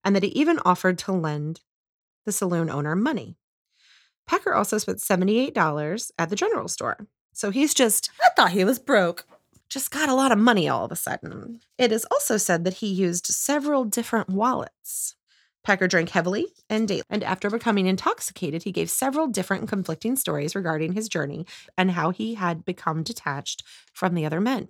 and 0.04 0.14
that 0.14 0.22
he 0.22 0.28
even 0.30 0.58
offered 0.64 0.98
to 0.98 1.12
lend 1.12 1.60
the 2.26 2.32
saloon 2.32 2.68
owner 2.68 2.94
money. 2.94 3.36
Packer 4.26 4.54
also 4.54 4.78
spent 4.78 4.98
$78 4.98 6.10
at 6.18 6.30
the 6.30 6.36
general 6.36 6.68
store. 6.68 7.06
So 7.32 7.50
he's 7.50 7.74
just 7.74 8.10
I 8.22 8.28
thought 8.36 8.52
he 8.52 8.64
was 8.64 8.78
broke. 8.78 9.24
just 9.68 9.90
got 9.90 10.08
a 10.08 10.14
lot 10.14 10.32
of 10.32 10.38
money 10.38 10.68
all 10.68 10.84
of 10.84 10.92
a 10.92 10.96
sudden. 10.96 11.60
It 11.78 11.90
is 11.92 12.06
also 12.10 12.36
said 12.36 12.64
that 12.64 12.74
he 12.74 12.86
used 12.88 13.26
several 13.26 13.84
different 13.84 14.28
wallets. 14.28 15.14
Packer 15.62 15.86
drank 15.88 16.10
heavily 16.10 16.46
and 16.68 16.88
daily, 16.88 17.02
and 17.10 17.22
after 17.22 17.50
becoming 17.50 17.86
intoxicated, 17.86 18.62
he 18.62 18.72
gave 18.72 18.90
several 18.90 19.26
different 19.26 19.62
and 19.62 19.68
conflicting 19.68 20.16
stories 20.16 20.54
regarding 20.54 20.92
his 20.92 21.08
journey 21.08 21.46
and 21.76 21.90
how 21.90 22.10
he 22.10 22.34
had 22.34 22.64
become 22.64 23.02
detached 23.02 23.62
from 23.92 24.14
the 24.14 24.24
other 24.24 24.40
men. 24.40 24.68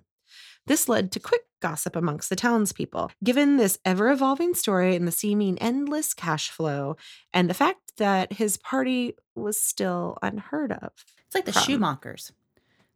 This 0.67 0.87
led 0.87 1.11
to 1.13 1.19
quick 1.19 1.41
gossip 1.61 1.95
amongst 1.95 2.29
the 2.29 2.35
townspeople. 2.35 3.11
Given 3.23 3.57
this 3.57 3.79
ever 3.83 4.11
evolving 4.11 4.53
story 4.53 4.95
and 4.95 5.07
the 5.07 5.11
seeming 5.11 5.57
endless 5.59 6.13
cash 6.13 6.49
flow, 6.49 6.97
and 7.33 7.49
the 7.49 7.55
fact 7.55 7.97
that 7.97 8.33
his 8.33 8.57
party 8.57 9.15
was 9.35 9.59
still 9.59 10.17
unheard 10.21 10.71
of. 10.71 10.91
It's 11.25 11.35
like 11.35 11.45
the 11.45 11.53
From- 11.53 11.63
Schumachers. 11.63 12.31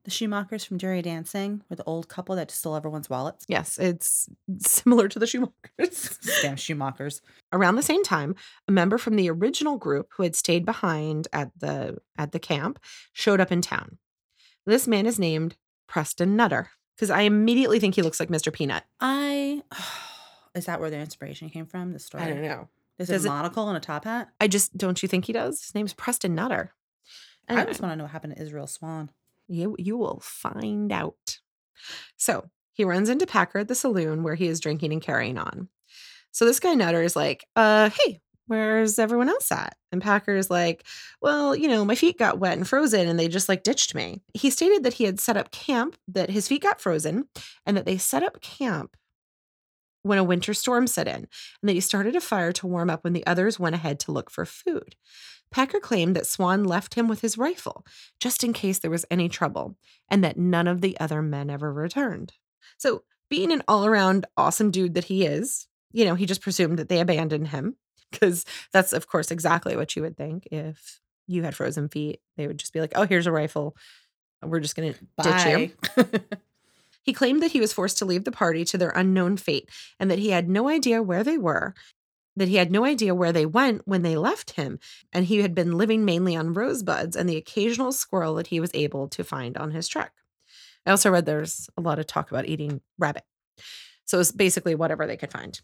The 0.06 0.12
Schumachers 0.12 0.64
from 0.64 0.78
Dirty 0.78 1.02
Dancing 1.02 1.64
were 1.68 1.76
the 1.76 1.84
old 1.86 2.08
couple 2.08 2.36
that 2.36 2.52
stole 2.52 2.76
everyone's 2.76 3.10
wallets. 3.10 3.44
Yes, 3.48 3.80
it's 3.80 4.30
similar 4.60 5.08
to 5.08 5.18
the 5.18 5.26
Schumachers. 5.26 6.20
Damn 6.44 6.58
Schumachers. 6.58 7.22
Around 7.52 7.76
the 7.76 7.82
same 7.82 8.04
time, 8.04 8.36
a 8.68 8.72
member 8.72 9.00
from 9.00 9.16
the 9.16 9.32
original 9.32 9.78
group 9.78 10.10
who 10.16 10.22
had 10.22 10.36
stayed 10.36 10.64
behind 10.64 11.28
at 11.34 11.50
the 11.58 11.98
at 12.20 12.34
the 12.34 12.40
camp 12.40 12.80
showed 13.14 13.42
up 13.42 13.52
in 13.52 13.64
town. 13.64 13.98
This 14.68 14.88
man 14.88 15.08
is 15.08 15.18
named 15.18 15.56
Preston 15.88 16.36
Nutter 16.36 16.70
because 16.96 17.10
I 17.10 17.22
immediately 17.22 17.80
think 17.80 17.96
he 17.96 18.04
looks 18.04 18.20
like 18.20 18.30
Mr. 18.30 18.54
Peanut. 18.54 18.84
I 19.00 19.64
is 20.54 20.68
that 20.68 20.80
where 20.80 20.92
the 20.92 21.00
inspiration 21.00 21.50
came 21.50 21.66
from? 21.66 21.94
The 21.94 22.00
story. 22.00 22.26
I 22.26 22.30
don't 22.30 22.44
know. 22.44 22.70
Is 23.00 23.08
Does 23.08 23.26
it 23.26 23.28
a 23.28 23.32
monocle 23.32 23.68
and 23.70 23.76
a 23.76 23.82
top 23.82 24.04
hat? 24.04 24.30
I 24.40 24.48
just 24.48 24.78
don't 24.78 25.02
you 25.02 25.10
think 25.10 25.26
he 25.26 25.34
does? 25.34 25.64
His 25.64 25.74
name's 25.74 25.94
Preston 25.94 26.36
Nutter. 26.36 26.74
I 27.50 27.66
just 27.66 27.82
want 27.82 27.92
to 27.92 27.96
know 27.96 28.04
what 28.04 28.12
happened 28.12 28.36
to 28.36 28.42
Israel 28.42 28.68
Swan. 28.68 29.10
You 29.48 29.76
you 29.78 29.98
will 29.98 30.20
find 30.24 30.92
out. 30.92 31.40
So 32.18 32.50
he 32.74 32.84
runs 32.84 33.10
into 33.10 33.26
Packer 33.26 33.60
at 33.60 33.68
the 33.68 33.76
saloon 33.76 34.24
where 34.24 34.36
he 34.36 34.48
is 34.48 34.60
drinking 34.60 34.92
and 34.92 35.02
carrying 35.02 35.38
on. 35.38 35.70
So 36.32 36.46
this 36.46 36.60
guy 36.60 36.74
Nutter 36.74 37.02
is 37.02 37.16
like, 37.16 37.46
uh, 37.56 37.90
hey, 37.90 38.20
where's 38.48 39.00
everyone 39.00 39.30
else 39.30 39.52
at? 39.52 39.78
And 39.92 40.02
Packer 40.02 40.36
is 40.36 40.50
like, 40.50 40.86
well, 41.22 41.56
you 41.56 41.68
know, 41.68 41.86
my 41.86 41.96
feet 41.96 42.18
got 42.18 42.40
wet 42.40 42.58
and 42.58 42.68
frozen 42.68 43.08
and 43.08 43.18
they 43.18 43.28
just 43.28 43.48
like 43.48 43.64
ditched 43.64 43.96
me. 43.96 44.22
He 44.34 44.50
stated 44.50 44.84
that 44.84 44.96
he 44.96 45.06
had 45.06 45.20
set 45.20 45.38
up 45.38 45.52
camp, 45.52 45.96
that 46.10 46.30
his 46.30 46.48
feet 46.48 46.64
got 46.64 46.82
frozen, 46.82 47.28
and 47.66 47.78
that 47.78 47.86
they 47.86 47.98
set 47.98 48.24
up 48.24 48.42
camp 48.42 48.98
when 50.06 50.20
a 50.20 50.24
winter 50.24 50.54
storm 50.54 50.86
set 50.86 51.08
in, 51.08 51.16
and 51.16 51.28
that 51.64 51.74
he 51.74 51.80
started 51.80 52.16
a 52.16 52.22
fire 52.22 52.52
to 52.52 52.68
warm 52.68 52.92
up 52.92 53.04
when 53.04 53.14
the 53.14 53.26
others 53.26 53.60
went 53.60 53.74
ahead 53.74 54.00
to 54.00 54.12
look 54.12 54.30
for 54.30 54.46
food. 54.46 54.96
Packer 55.52 55.80
claimed 55.80 56.16
that 56.16 56.28
Swan 56.28 56.64
left 56.64 56.94
him 56.94 57.08
with 57.08 57.22
his 57.22 57.40
rifle 57.40 57.84
just 58.20 58.44
in 58.44 58.54
case 58.54 58.78
there 58.78 58.92
was 58.92 59.06
any 59.10 59.28
trouble, 59.28 59.76
and 60.08 60.24
that 60.24 60.38
none 60.38 60.68
of 60.68 60.82
the 60.82 61.00
other 61.00 61.24
men 61.24 61.50
ever 61.50 61.74
returned. 61.74 62.34
So, 62.78 63.04
being 63.32 63.52
an 63.52 63.64
all 63.68 63.88
around 63.88 64.28
awesome 64.38 64.70
dude 64.70 64.94
that 64.94 65.06
he 65.06 65.26
is, 65.26 65.68
you 65.92 66.06
know, 66.06 66.14
he 66.14 66.28
just 66.28 66.42
presumed 66.42 66.78
that 66.78 66.88
they 66.88 67.00
abandoned 67.00 67.48
him 67.48 67.76
because 68.12 68.46
that's, 68.72 68.94
of 68.94 69.08
course, 69.08 69.32
exactly 69.32 69.76
what 69.76 69.96
you 69.96 70.04
would 70.04 70.16
think 70.16 70.48
if 70.52 71.02
you 71.26 71.42
had 71.42 71.56
frozen 71.56 71.90
feet. 71.90 72.22
They 72.38 72.46
would 72.46 72.60
just 72.60 72.74
be 72.74 72.80
like, 72.80 72.94
oh, 72.96 73.08
here's 73.08 73.26
a 73.26 73.32
rifle. 73.32 73.76
We're 74.44 74.60
just 74.60 74.76
going 74.76 74.94
to 74.94 75.00
ditch 75.24 75.72
you. 75.98 76.20
He 77.06 77.14
claimed 77.14 77.44
that 77.44 77.52
he 77.52 77.62
was 77.62 77.72
forced 77.72 78.00
to 78.00 78.06
leave 78.06 78.24
the 78.24 78.32
party 78.32 78.66
to 78.66 78.80
their 78.80 78.90
unknown 78.90 79.38
fate 79.38 79.70
and 80.00 80.10
that 80.10 80.18
he 80.18 80.32
had 80.32 80.50
no 80.50 80.68
idea 80.68 81.04
where 81.04 81.24
they 81.24 81.38
were, 81.38 81.76
that 82.36 82.48
he 82.48 82.56
had 82.56 82.72
no 82.72 82.84
idea 82.84 83.14
where 83.14 83.32
they 83.32 83.46
went 83.46 83.84
when 83.86 84.02
they 84.02 84.18
left 84.18 84.52
him, 84.52 84.80
and 85.14 85.26
he 85.26 85.38
had 85.38 85.54
been 85.54 85.78
living 85.78 86.04
mainly 86.04 86.36
on 86.36 86.54
rosebuds 86.54 87.16
and 87.16 87.30
the 87.30 87.38
occasional 87.38 87.92
squirrel 87.92 88.34
that 88.34 88.48
he 88.48 88.60
was 88.60 88.72
able 88.74 89.08
to 89.10 89.24
find 89.24 89.56
on 89.56 89.70
his 89.70 89.88
trek. 89.88 90.14
I 90.84 90.90
also 90.92 91.12
read 91.12 91.28
there's 91.28 91.70
a 91.78 91.82
lot 91.82 92.00
of 92.00 92.08
talk 92.08 92.32
about 92.32 92.48
eating 92.48 92.82
rabbit. 92.98 93.24
So 94.06 94.20
it's 94.20 94.32
basically 94.32 94.74
whatever 94.74 95.06
they 95.06 95.18
could 95.18 95.32
find. 95.32 95.62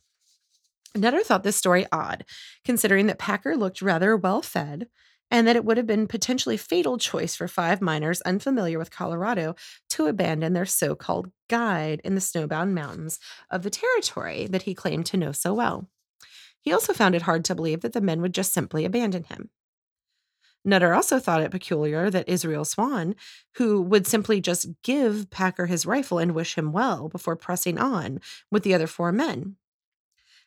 Nutter 0.96 1.24
thought 1.24 1.42
this 1.42 1.56
story 1.56 1.88
odd, 1.92 2.24
considering 2.64 3.08
that 3.08 3.18
Packer 3.18 3.58
looked 3.58 3.82
rather 3.82 4.16
well 4.16 4.44
fed 4.44 4.88
and 5.32 5.48
that 5.48 5.56
it 5.56 5.64
would 5.64 5.78
have 5.78 5.88
been 5.88 6.08
potentially 6.08 6.58
fatal 6.58 6.98
choice 6.98 7.36
for 7.36 7.48
five 7.48 7.82
miners 7.82 8.22
unfamiliar 8.22 8.78
with 8.78 8.92
Colorado 8.92 9.56
to 9.90 10.08
abandon 10.08 10.52
their 10.52 10.66
so 10.66 10.94
called 10.94 11.32
guide 11.50 12.02
in 12.04 12.14
the 12.14 12.22
snowbound 12.22 12.74
mountains 12.74 13.18
of 13.50 13.64
the 13.64 13.70
territory 13.70 14.46
that 14.48 14.64
he 14.64 14.76
claimed 14.76 15.06
to 15.08 15.18
know 15.18 15.32
so 15.32 15.54
well. 15.54 15.88
He 16.60 16.74
also 16.74 16.94
found 16.94 17.16
it 17.16 17.24
hard 17.24 17.46
to 17.46 17.56
believe 17.56 17.82
that 17.82 17.94
the 17.94 18.02
men 18.02 18.22
would 18.22 18.34
just 18.34 18.54
simply 18.54 18.86
abandon 18.86 19.24
him. 19.24 19.50
Nutter 20.64 20.94
also 20.94 21.18
thought 21.18 21.42
it 21.42 21.50
peculiar 21.50 22.12
that 22.12 22.30
Israel 22.30 22.66
Swan, 22.66 23.16
who 23.56 23.82
would 23.82 24.06
simply 24.06 24.42
just 24.42 24.68
give 24.84 25.32
Packer 25.32 25.66
his 25.66 25.88
rifle 25.88 26.20
and 26.20 26.36
wish 26.36 26.56
him 26.56 26.72
well 26.72 27.10
before 27.10 27.36
pressing 27.36 27.80
on 27.80 28.20
with 28.52 28.62
the 28.62 28.76
other 28.76 28.86
four 28.86 29.12
men. 29.12 29.56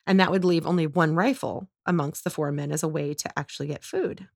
And 0.06 0.20
that 0.20 0.30
would 0.30 0.44
leave 0.44 0.66
only 0.66 0.86
one 0.86 1.16
rifle 1.16 1.68
amongst 1.84 2.22
the 2.22 2.30
four 2.30 2.52
men 2.52 2.70
as 2.70 2.84
a 2.84 2.88
way 2.88 3.14
to 3.14 3.38
actually 3.38 3.68
get 3.68 3.82
food. 3.82 4.28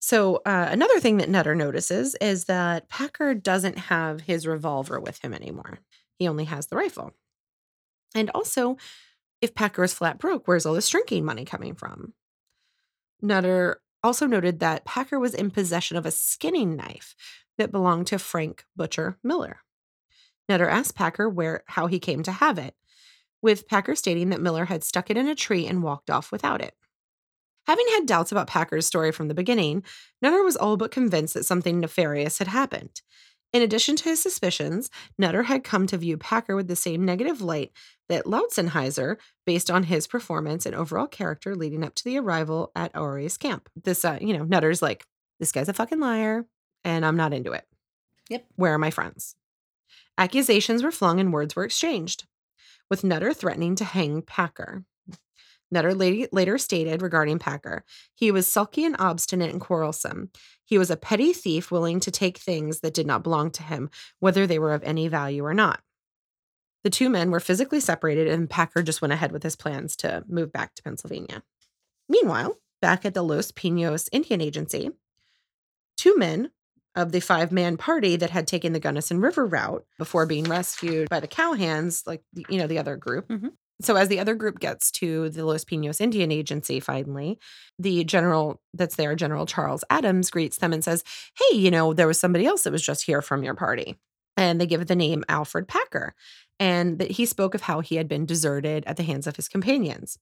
So, 0.00 0.36
uh, 0.46 0.68
another 0.70 1.00
thing 1.00 1.16
that 1.16 1.28
Nutter 1.28 1.54
notices 1.54 2.14
is 2.20 2.44
that 2.44 2.88
Packer 2.88 3.34
doesn't 3.34 3.78
have 3.78 4.20
his 4.20 4.46
revolver 4.46 5.00
with 5.00 5.18
him 5.18 5.34
anymore. 5.34 5.80
He 6.18 6.28
only 6.28 6.44
has 6.44 6.66
the 6.66 6.76
rifle. 6.76 7.12
And 8.14 8.30
also, 8.30 8.76
if 9.40 9.54
Packer 9.54 9.84
is 9.84 9.94
flat 9.94 10.18
broke, 10.18 10.46
where's 10.46 10.66
all 10.66 10.74
this 10.74 10.88
drinking 10.88 11.24
money 11.24 11.44
coming 11.44 11.74
from? 11.74 12.14
Nutter 13.20 13.80
also 14.02 14.26
noted 14.26 14.60
that 14.60 14.84
Packer 14.84 15.18
was 15.18 15.34
in 15.34 15.50
possession 15.50 15.96
of 15.96 16.06
a 16.06 16.10
skinning 16.10 16.76
knife 16.76 17.14
that 17.56 17.72
belonged 17.72 18.06
to 18.08 18.18
Frank 18.18 18.64
Butcher 18.76 19.18
Miller. 19.22 19.58
Nutter 20.48 20.68
asked 20.68 20.94
Packer 20.94 21.28
where 21.28 21.64
how 21.66 21.88
he 21.88 21.98
came 21.98 22.22
to 22.22 22.32
have 22.32 22.58
it, 22.58 22.74
with 23.42 23.68
Packer 23.68 23.94
stating 23.94 24.30
that 24.30 24.40
Miller 24.40 24.66
had 24.66 24.84
stuck 24.84 25.10
it 25.10 25.16
in 25.16 25.28
a 25.28 25.34
tree 25.34 25.66
and 25.66 25.82
walked 25.82 26.10
off 26.10 26.32
without 26.32 26.62
it. 26.62 26.74
Having 27.68 27.86
had 27.90 28.06
doubts 28.06 28.32
about 28.32 28.46
Packer's 28.46 28.86
story 28.86 29.12
from 29.12 29.28
the 29.28 29.34
beginning, 29.34 29.84
Nutter 30.22 30.42
was 30.42 30.56
all 30.56 30.78
but 30.78 30.90
convinced 30.90 31.34
that 31.34 31.44
something 31.44 31.78
nefarious 31.78 32.38
had 32.38 32.48
happened. 32.48 33.02
In 33.52 33.60
addition 33.60 33.94
to 33.96 34.04
his 34.04 34.20
suspicions, 34.20 34.90
Nutter 35.18 35.42
had 35.44 35.64
come 35.64 35.86
to 35.86 35.98
view 35.98 36.16
Packer 36.16 36.56
with 36.56 36.66
the 36.66 36.76
same 36.76 37.04
negative 37.04 37.42
light 37.42 37.72
that 38.08 38.24
Lautzenheiser, 38.24 39.16
based 39.44 39.70
on 39.70 39.84
his 39.84 40.06
performance 40.06 40.64
and 40.64 40.74
overall 40.74 41.06
character 41.06 41.54
leading 41.54 41.84
up 41.84 41.94
to 41.96 42.04
the 42.04 42.18
arrival 42.18 42.72
at 42.74 42.94
Ouray's 42.96 43.36
camp. 43.36 43.68
This, 43.76 44.02
uh, 44.02 44.18
you 44.20 44.36
know, 44.36 44.44
Nutter's 44.44 44.80
like, 44.80 45.04
this 45.38 45.52
guy's 45.52 45.68
a 45.68 45.74
fucking 45.74 46.00
liar, 46.00 46.46
and 46.84 47.04
I'm 47.04 47.16
not 47.16 47.34
into 47.34 47.52
it. 47.52 47.66
Yep. 48.30 48.46
Where 48.56 48.72
are 48.72 48.78
my 48.78 48.90
friends? 48.90 49.36
Accusations 50.16 50.82
were 50.82 50.90
flung 50.90 51.20
and 51.20 51.34
words 51.34 51.54
were 51.54 51.64
exchanged, 51.64 52.24
with 52.88 53.04
Nutter 53.04 53.34
threatening 53.34 53.74
to 53.76 53.84
hang 53.84 54.22
Packer. 54.22 54.84
Nutter 55.70 55.94
later 55.94 56.58
stated 56.58 57.02
regarding 57.02 57.38
Packer, 57.38 57.84
he 58.14 58.30
was 58.30 58.46
sulky 58.46 58.84
and 58.84 58.96
obstinate 58.98 59.50
and 59.50 59.60
quarrelsome. 59.60 60.30
He 60.64 60.78
was 60.78 60.90
a 60.90 60.96
petty 60.96 61.32
thief 61.32 61.70
willing 61.70 62.00
to 62.00 62.10
take 62.10 62.38
things 62.38 62.80
that 62.80 62.94
did 62.94 63.06
not 63.06 63.22
belong 63.22 63.50
to 63.52 63.62
him, 63.62 63.90
whether 64.18 64.46
they 64.46 64.58
were 64.58 64.72
of 64.72 64.82
any 64.82 65.08
value 65.08 65.44
or 65.44 65.54
not. 65.54 65.82
The 66.84 66.90
two 66.90 67.10
men 67.10 67.30
were 67.30 67.40
physically 67.40 67.80
separated, 67.80 68.28
and 68.28 68.48
Packer 68.48 68.82
just 68.82 69.02
went 69.02 69.12
ahead 69.12 69.32
with 69.32 69.42
his 69.42 69.56
plans 69.56 69.96
to 69.96 70.24
move 70.28 70.52
back 70.52 70.74
to 70.74 70.82
Pennsylvania. 70.82 71.42
Meanwhile, 72.08 72.58
back 72.80 73.04
at 73.04 73.12
the 73.14 73.22
Los 73.22 73.50
Pinos 73.50 74.08
Indian 74.12 74.40
Agency, 74.40 74.90
two 75.96 76.16
men 76.16 76.50
of 76.94 77.12
the 77.12 77.20
five 77.20 77.52
man 77.52 77.76
party 77.76 78.16
that 78.16 78.30
had 78.30 78.46
taken 78.46 78.72
the 78.72 78.80
Gunnison 78.80 79.20
River 79.20 79.44
route 79.44 79.84
before 79.98 80.24
being 80.24 80.44
rescued 80.44 81.08
by 81.10 81.20
the 81.20 81.28
cowhands, 81.28 82.06
like, 82.06 82.22
you 82.48 82.58
know, 82.58 82.66
the 82.66 82.78
other 82.78 82.96
group. 82.96 83.28
Mhm. 83.28 83.52
So, 83.80 83.94
as 83.94 84.08
the 84.08 84.18
other 84.18 84.34
group 84.34 84.58
gets 84.58 84.90
to 84.92 85.30
the 85.30 85.44
Los 85.44 85.64
Pinos 85.64 86.00
Indian 86.00 86.32
Agency, 86.32 86.80
finally, 86.80 87.38
the 87.78 88.02
general 88.04 88.60
that's 88.74 88.96
there, 88.96 89.14
General 89.14 89.46
Charles 89.46 89.84
Adams, 89.88 90.30
greets 90.30 90.58
them 90.58 90.72
and 90.72 90.82
says, 90.82 91.04
Hey, 91.36 91.56
you 91.56 91.70
know, 91.70 91.92
there 91.92 92.08
was 92.08 92.18
somebody 92.18 92.44
else 92.44 92.62
that 92.62 92.72
was 92.72 92.82
just 92.82 93.04
here 93.04 93.22
from 93.22 93.44
your 93.44 93.54
party. 93.54 93.96
And 94.36 94.60
they 94.60 94.66
give 94.66 94.86
the 94.86 94.96
name 94.96 95.24
Alfred 95.28 95.68
Packer, 95.68 96.14
and 96.60 96.98
that 96.98 97.12
he 97.12 97.26
spoke 97.26 97.54
of 97.54 97.62
how 97.62 97.80
he 97.80 97.96
had 97.96 98.08
been 98.08 98.26
deserted 98.26 98.84
at 98.86 98.96
the 98.96 99.02
hands 99.02 99.26
of 99.26 99.36
his 99.36 99.48
companions. 99.48 100.18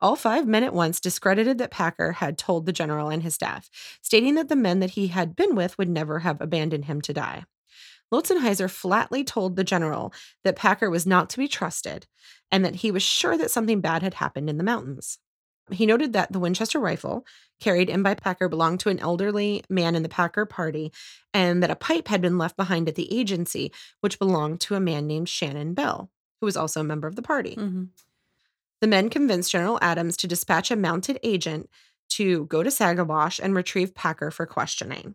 All 0.00 0.16
five 0.16 0.48
men 0.48 0.64
at 0.64 0.74
once 0.74 0.98
discredited 0.98 1.58
that 1.58 1.70
Packer 1.70 2.12
had 2.12 2.36
told 2.36 2.66
the 2.66 2.72
general 2.72 3.08
and 3.08 3.22
his 3.22 3.34
staff, 3.34 3.70
stating 4.02 4.34
that 4.34 4.48
the 4.48 4.56
men 4.56 4.80
that 4.80 4.90
he 4.90 5.08
had 5.08 5.36
been 5.36 5.54
with 5.54 5.78
would 5.78 5.88
never 5.88 6.20
have 6.20 6.40
abandoned 6.40 6.86
him 6.86 7.00
to 7.02 7.12
die. 7.12 7.44
Lotzenheiser 8.12 8.70
flatly 8.70 9.24
told 9.24 9.56
the 9.56 9.64
general 9.64 10.12
that 10.44 10.56
Packer 10.56 10.90
was 10.90 11.06
not 11.06 11.30
to 11.30 11.38
be 11.38 11.48
trusted 11.48 12.06
and 12.50 12.64
that 12.64 12.76
he 12.76 12.90
was 12.90 13.02
sure 13.02 13.36
that 13.38 13.50
something 13.50 13.80
bad 13.80 14.02
had 14.02 14.14
happened 14.14 14.50
in 14.50 14.58
the 14.58 14.64
mountains. 14.64 15.18
He 15.70 15.86
noted 15.86 16.12
that 16.12 16.32
the 16.32 16.40
Winchester 16.40 16.78
rifle 16.78 17.24
carried 17.60 17.88
in 17.88 18.02
by 18.02 18.14
Packer 18.14 18.48
belonged 18.48 18.80
to 18.80 18.88
an 18.88 18.98
elderly 18.98 19.64
man 19.70 19.94
in 19.94 20.02
the 20.02 20.08
Packer 20.08 20.44
party 20.44 20.92
and 21.32 21.62
that 21.62 21.70
a 21.70 21.76
pipe 21.76 22.08
had 22.08 22.20
been 22.20 22.36
left 22.36 22.56
behind 22.56 22.88
at 22.88 22.96
the 22.96 23.16
agency, 23.16 23.72
which 24.00 24.18
belonged 24.18 24.60
to 24.62 24.74
a 24.74 24.80
man 24.80 25.06
named 25.06 25.28
Shannon 25.28 25.72
Bell, 25.72 26.10
who 26.40 26.46
was 26.46 26.56
also 26.56 26.80
a 26.80 26.84
member 26.84 27.06
of 27.06 27.16
the 27.16 27.22
party. 27.22 27.56
Mhm. 27.56 27.90
The 28.80 28.88
men 28.88 29.08
convinced 29.08 29.52
General 29.52 29.78
Adams 29.80 30.16
to 30.18 30.26
dispatch 30.26 30.70
a 30.70 30.76
mounted 30.76 31.18
agent 31.22 31.70
to 32.10 32.46
go 32.46 32.62
to 32.62 32.70
Saguache 32.70 33.40
and 33.40 33.54
retrieve 33.54 33.94
Packer 33.94 34.30
for 34.30 34.44
questioning. 34.44 35.14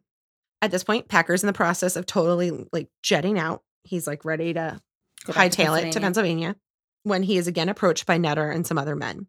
At 0.61 0.71
this 0.71 0.83
point, 0.83 1.07
Packer's 1.07 1.43
in 1.43 1.47
the 1.47 1.53
process 1.53 1.95
of 1.95 2.05
totally 2.05 2.67
like 2.73 2.89
jetting 3.03 3.37
out. 3.37 3.63
He's 3.83 4.07
like 4.07 4.25
ready 4.25 4.53
to 4.53 4.79
Go 5.25 5.33
back 5.33 5.51
to 5.51 5.61
hightail 5.61 5.81
it 5.81 5.91
to 5.91 5.99
Pennsylvania 5.99 6.55
when 7.03 7.23
he 7.23 7.37
is 7.37 7.47
again 7.47 7.69
approached 7.69 8.05
by 8.05 8.17
Nutter 8.17 8.49
and 8.49 8.65
some 8.65 8.77
other 8.77 8.95
men. 8.95 9.27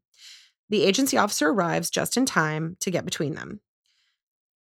The 0.70 0.84
agency 0.84 1.16
officer 1.16 1.48
arrives 1.48 1.90
just 1.90 2.16
in 2.16 2.26
time 2.26 2.76
to 2.80 2.90
get 2.90 3.04
between 3.04 3.34
them. 3.34 3.60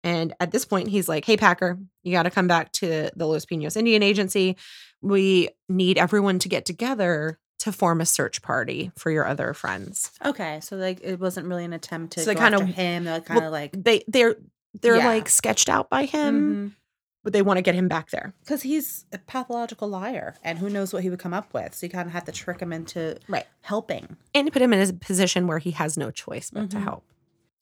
And 0.05 0.35
at 0.39 0.53
this 0.53 0.65
point, 0.65 0.89
he's 0.89 1.09
like, 1.09 1.25
Hey, 1.25 1.37
Packer, 1.37 1.79
you 2.03 2.13
got 2.13 2.25
to 2.25 2.31
come 2.31 2.47
back 2.47 2.73
to 2.73 3.11
the 3.17 3.27
Los 3.27 3.45
Pinos 3.45 3.77
Indian 3.77 4.03
Agency. 4.03 4.57
We 5.03 5.49
need 5.69 5.99
everyone 5.99 6.39
to 6.41 6.49
get 6.49 6.65
together 6.65 7.39
to 7.61 7.73
form 7.73 8.01
a 8.01 8.07
search 8.07 8.43
party 8.43 8.93
for 8.97 9.11
your 9.11 9.27
other 9.27 9.53
friends. 9.55 10.11
Okay, 10.25 10.61
so 10.63 10.77
like 10.77 11.01
it 11.03 11.19
wasn't 11.19 11.47
really 11.49 11.65
an 11.65 11.73
attempt 11.73 12.13
to 12.15 12.21
So 12.21 12.27
they 12.27 12.35
go 12.35 12.41
kinda- 12.41 12.67
him. 12.67 13.05
They're 13.05 13.21
kind 13.21 13.39
of 13.39 13.43
well, 13.45 13.51
like 13.51 13.73
They 13.73 14.05
they're 14.07 14.37
they're 14.83 14.97
Yeah. 14.97 15.07
like 15.07 15.29
sketched 15.29 15.69
out 15.69 15.89
by 15.91 16.05
him, 16.05 16.77
but 17.25 17.33
they 17.33 17.43
want 17.43 17.59
to 17.59 17.63
get 17.63 17.75
him 17.75 17.89
back 17.89 18.11
there. 18.11 18.33
because 18.45 18.63
he's 18.63 19.05
a 19.13 19.19
pathological 19.19 19.89
liar, 19.89 20.35
and 20.45 20.59
who 20.59 20.71
knows 20.71 20.93
what 20.93 21.03
he 21.03 21.11
would 21.11 21.19
come 21.19 21.35
up 21.35 21.53
with. 21.53 21.75
So 21.75 21.87
you 21.87 21.91
kind 21.91 22.07
of 22.07 22.13
have 22.13 22.25
to 22.27 22.33
trick 22.33 22.61
him 22.61 22.73
into 22.73 23.17
Right. 23.29 23.47
helping. 23.63 24.17
and 24.35 24.53
put 24.53 24.63
him 24.63 24.73
in 24.73 24.89
a 24.89 24.93
position 24.93 25.47
where 25.47 25.59
he 25.59 25.73
has 25.73 25.97
no 25.97 26.11
choice 26.11 26.51
but 26.51 26.71
to 26.71 26.77
Mhm. 26.77 26.83
help. 26.85 27.05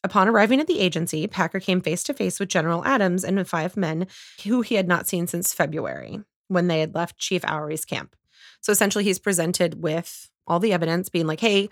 Upon 0.03 0.29
arriving 0.29 0.61
at 0.61 0.67
the 0.67 0.81
agency, 0.81 1.27
Packer 1.27 1.61
came 1.61 1.81
face 1.81 2.03
to 2.05 2.13
face 2.13 2.39
with 2.39 2.51
General 2.51 2.85
Adams 2.85 3.25
and 3.25 3.39
the 3.39 3.45
five 3.47 3.75
men 3.75 4.07
who 4.45 4.61
he 4.61 4.75
had 4.75 4.87
not 4.87 5.09
seen 5.09 5.27
since 5.27 5.55
February 5.55 6.21
when 6.49 6.69
they 6.69 6.81
had 6.81 6.95
left 6.95 7.17
Chief 7.17 7.43
Ouray's 7.47 7.87
camp. 7.87 8.15
So 8.61 8.71
essentially, 8.71 9.05
he's 9.05 9.19
presented 9.19 9.83
with 9.83 10.31
all 10.47 10.61
the 10.61 10.75
evidence, 10.75 11.09
being 11.09 11.27
like, 11.27 11.41
hey, 11.41 11.71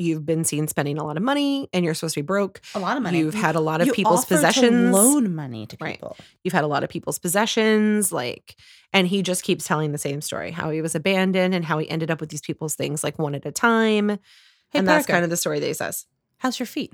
you've 0.00 0.24
been 0.26 0.44
seen 0.44 0.66
spending 0.66 0.98
a 0.98 1.04
lot 1.04 1.16
of 1.16 1.22
money 1.22 1.68
and 1.72 1.84
you're 1.84 1.94
supposed 1.94 2.14
to 2.14 2.22
be 2.22 2.26
broke. 2.26 2.60
A 2.74 2.78
lot 2.80 2.96
of 2.96 3.02
money. 3.02 3.18
You've 3.18 3.34
had 3.34 3.54
a 3.54 3.60
lot 3.60 3.80
of 3.80 3.86
You 3.88 3.92
people's 3.92 4.24
possessions. 4.24 4.92
loan 4.92 5.34
money 5.34 5.66
to 5.66 5.76
people. 5.76 6.16
Right. 6.18 6.26
You've 6.42 6.54
had 6.54 6.64
a 6.64 6.68
lot 6.68 6.82
of 6.82 6.90
people's 6.90 7.18
possessions. 7.18 8.10
Like, 8.10 8.56
and 8.92 9.06
he 9.06 9.22
just 9.22 9.42
keeps 9.42 9.66
telling 9.66 9.92
the 9.92 9.98
same 9.98 10.20
story 10.20 10.50
how 10.50 10.70
he 10.70 10.80
was 10.82 10.94
abandoned 10.94 11.54
and 11.54 11.64
how 11.64 11.78
he 11.78 11.88
ended 11.90 12.10
up 12.10 12.20
with 12.20 12.30
these 12.30 12.40
people's 12.40 12.74
things 12.74 13.04
like 13.04 13.18
one 13.18 13.34
at 13.34 13.44
a 13.46 13.52
time. 13.52 14.08
Hey, 14.08 14.78
and 14.78 14.88
that's 14.88 15.06
kind 15.06 15.24
of 15.24 15.30
the 15.30 15.36
story 15.36 15.60
that 15.60 15.66
he 15.66 15.74
says. 15.74 16.06
how's 16.38 16.58
your 16.58 16.66
feet? 16.66 16.92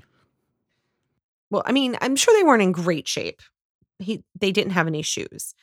Well, 1.49 1.63
I 1.65 1.71
mean, 1.71 1.95
I'm 2.01 2.15
sure 2.15 2.37
they 2.37 2.43
weren't 2.43 2.61
in 2.63 2.71
great 2.71 3.07
shape. 3.07 3.41
He 3.99 4.23
they 4.39 4.51
didn't 4.51 4.73
have 4.73 4.85
any 4.87 5.01
shoes 5.01 5.55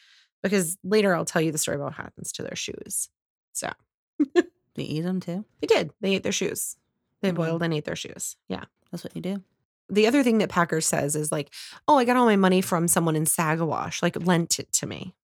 because 0.42 0.76
later 0.82 1.14
I'll 1.14 1.24
tell 1.24 1.42
you 1.42 1.52
the 1.52 1.58
story 1.58 1.76
about 1.76 1.84
what 1.84 1.94
happens 1.94 2.32
to 2.32 2.42
their 2.42 2.56
shoes. 2.56 3.08
So 3.52 3.70
they 4.34 4.82
eat 4.82 5.02
them 5.02 5.20
too? 5.20 5.44
they 5.60 5.66
did. 5.66 5.90
They 6.00 6.14
ate 6.14 6.22
their 6.22 6.32
shoes. 6.32 6.76
They 7.24 7.32
Mhm. 7.32 7.36
boiled 7.36 7.62
and 7.62 7.74
ate 7.74 7.84
their 7.86 7.96
shoes. 7.96 8.36
Yeah. 8.48 8.64
That's 8.92 9.02
what 9.02 9.16
you 9.16 9.22
do. 9.22 9.42
The 9.90 10.06
other 10.06 10.22
thing 10.22 10.38
that 10.38 10.48
Packer 10.50 10.80
says 10.80 11.16
is 11.16 11.32
like, 11.32 11.52
"Oh, 11.88 11.96
I 11.98 12.04
got 12.04 12.16
all 12.16 12.24
my 12.26 12.36
money 12.36 12.60
from 12.60 12.86
someone 12.88 13.16
in 13.16 13.24
Saguache, 13.24 14.02
like 14.02 14.16
lent 14.24 14.58
it 14.58 14.72
to 14.74 14.86
me." 14.86 15.14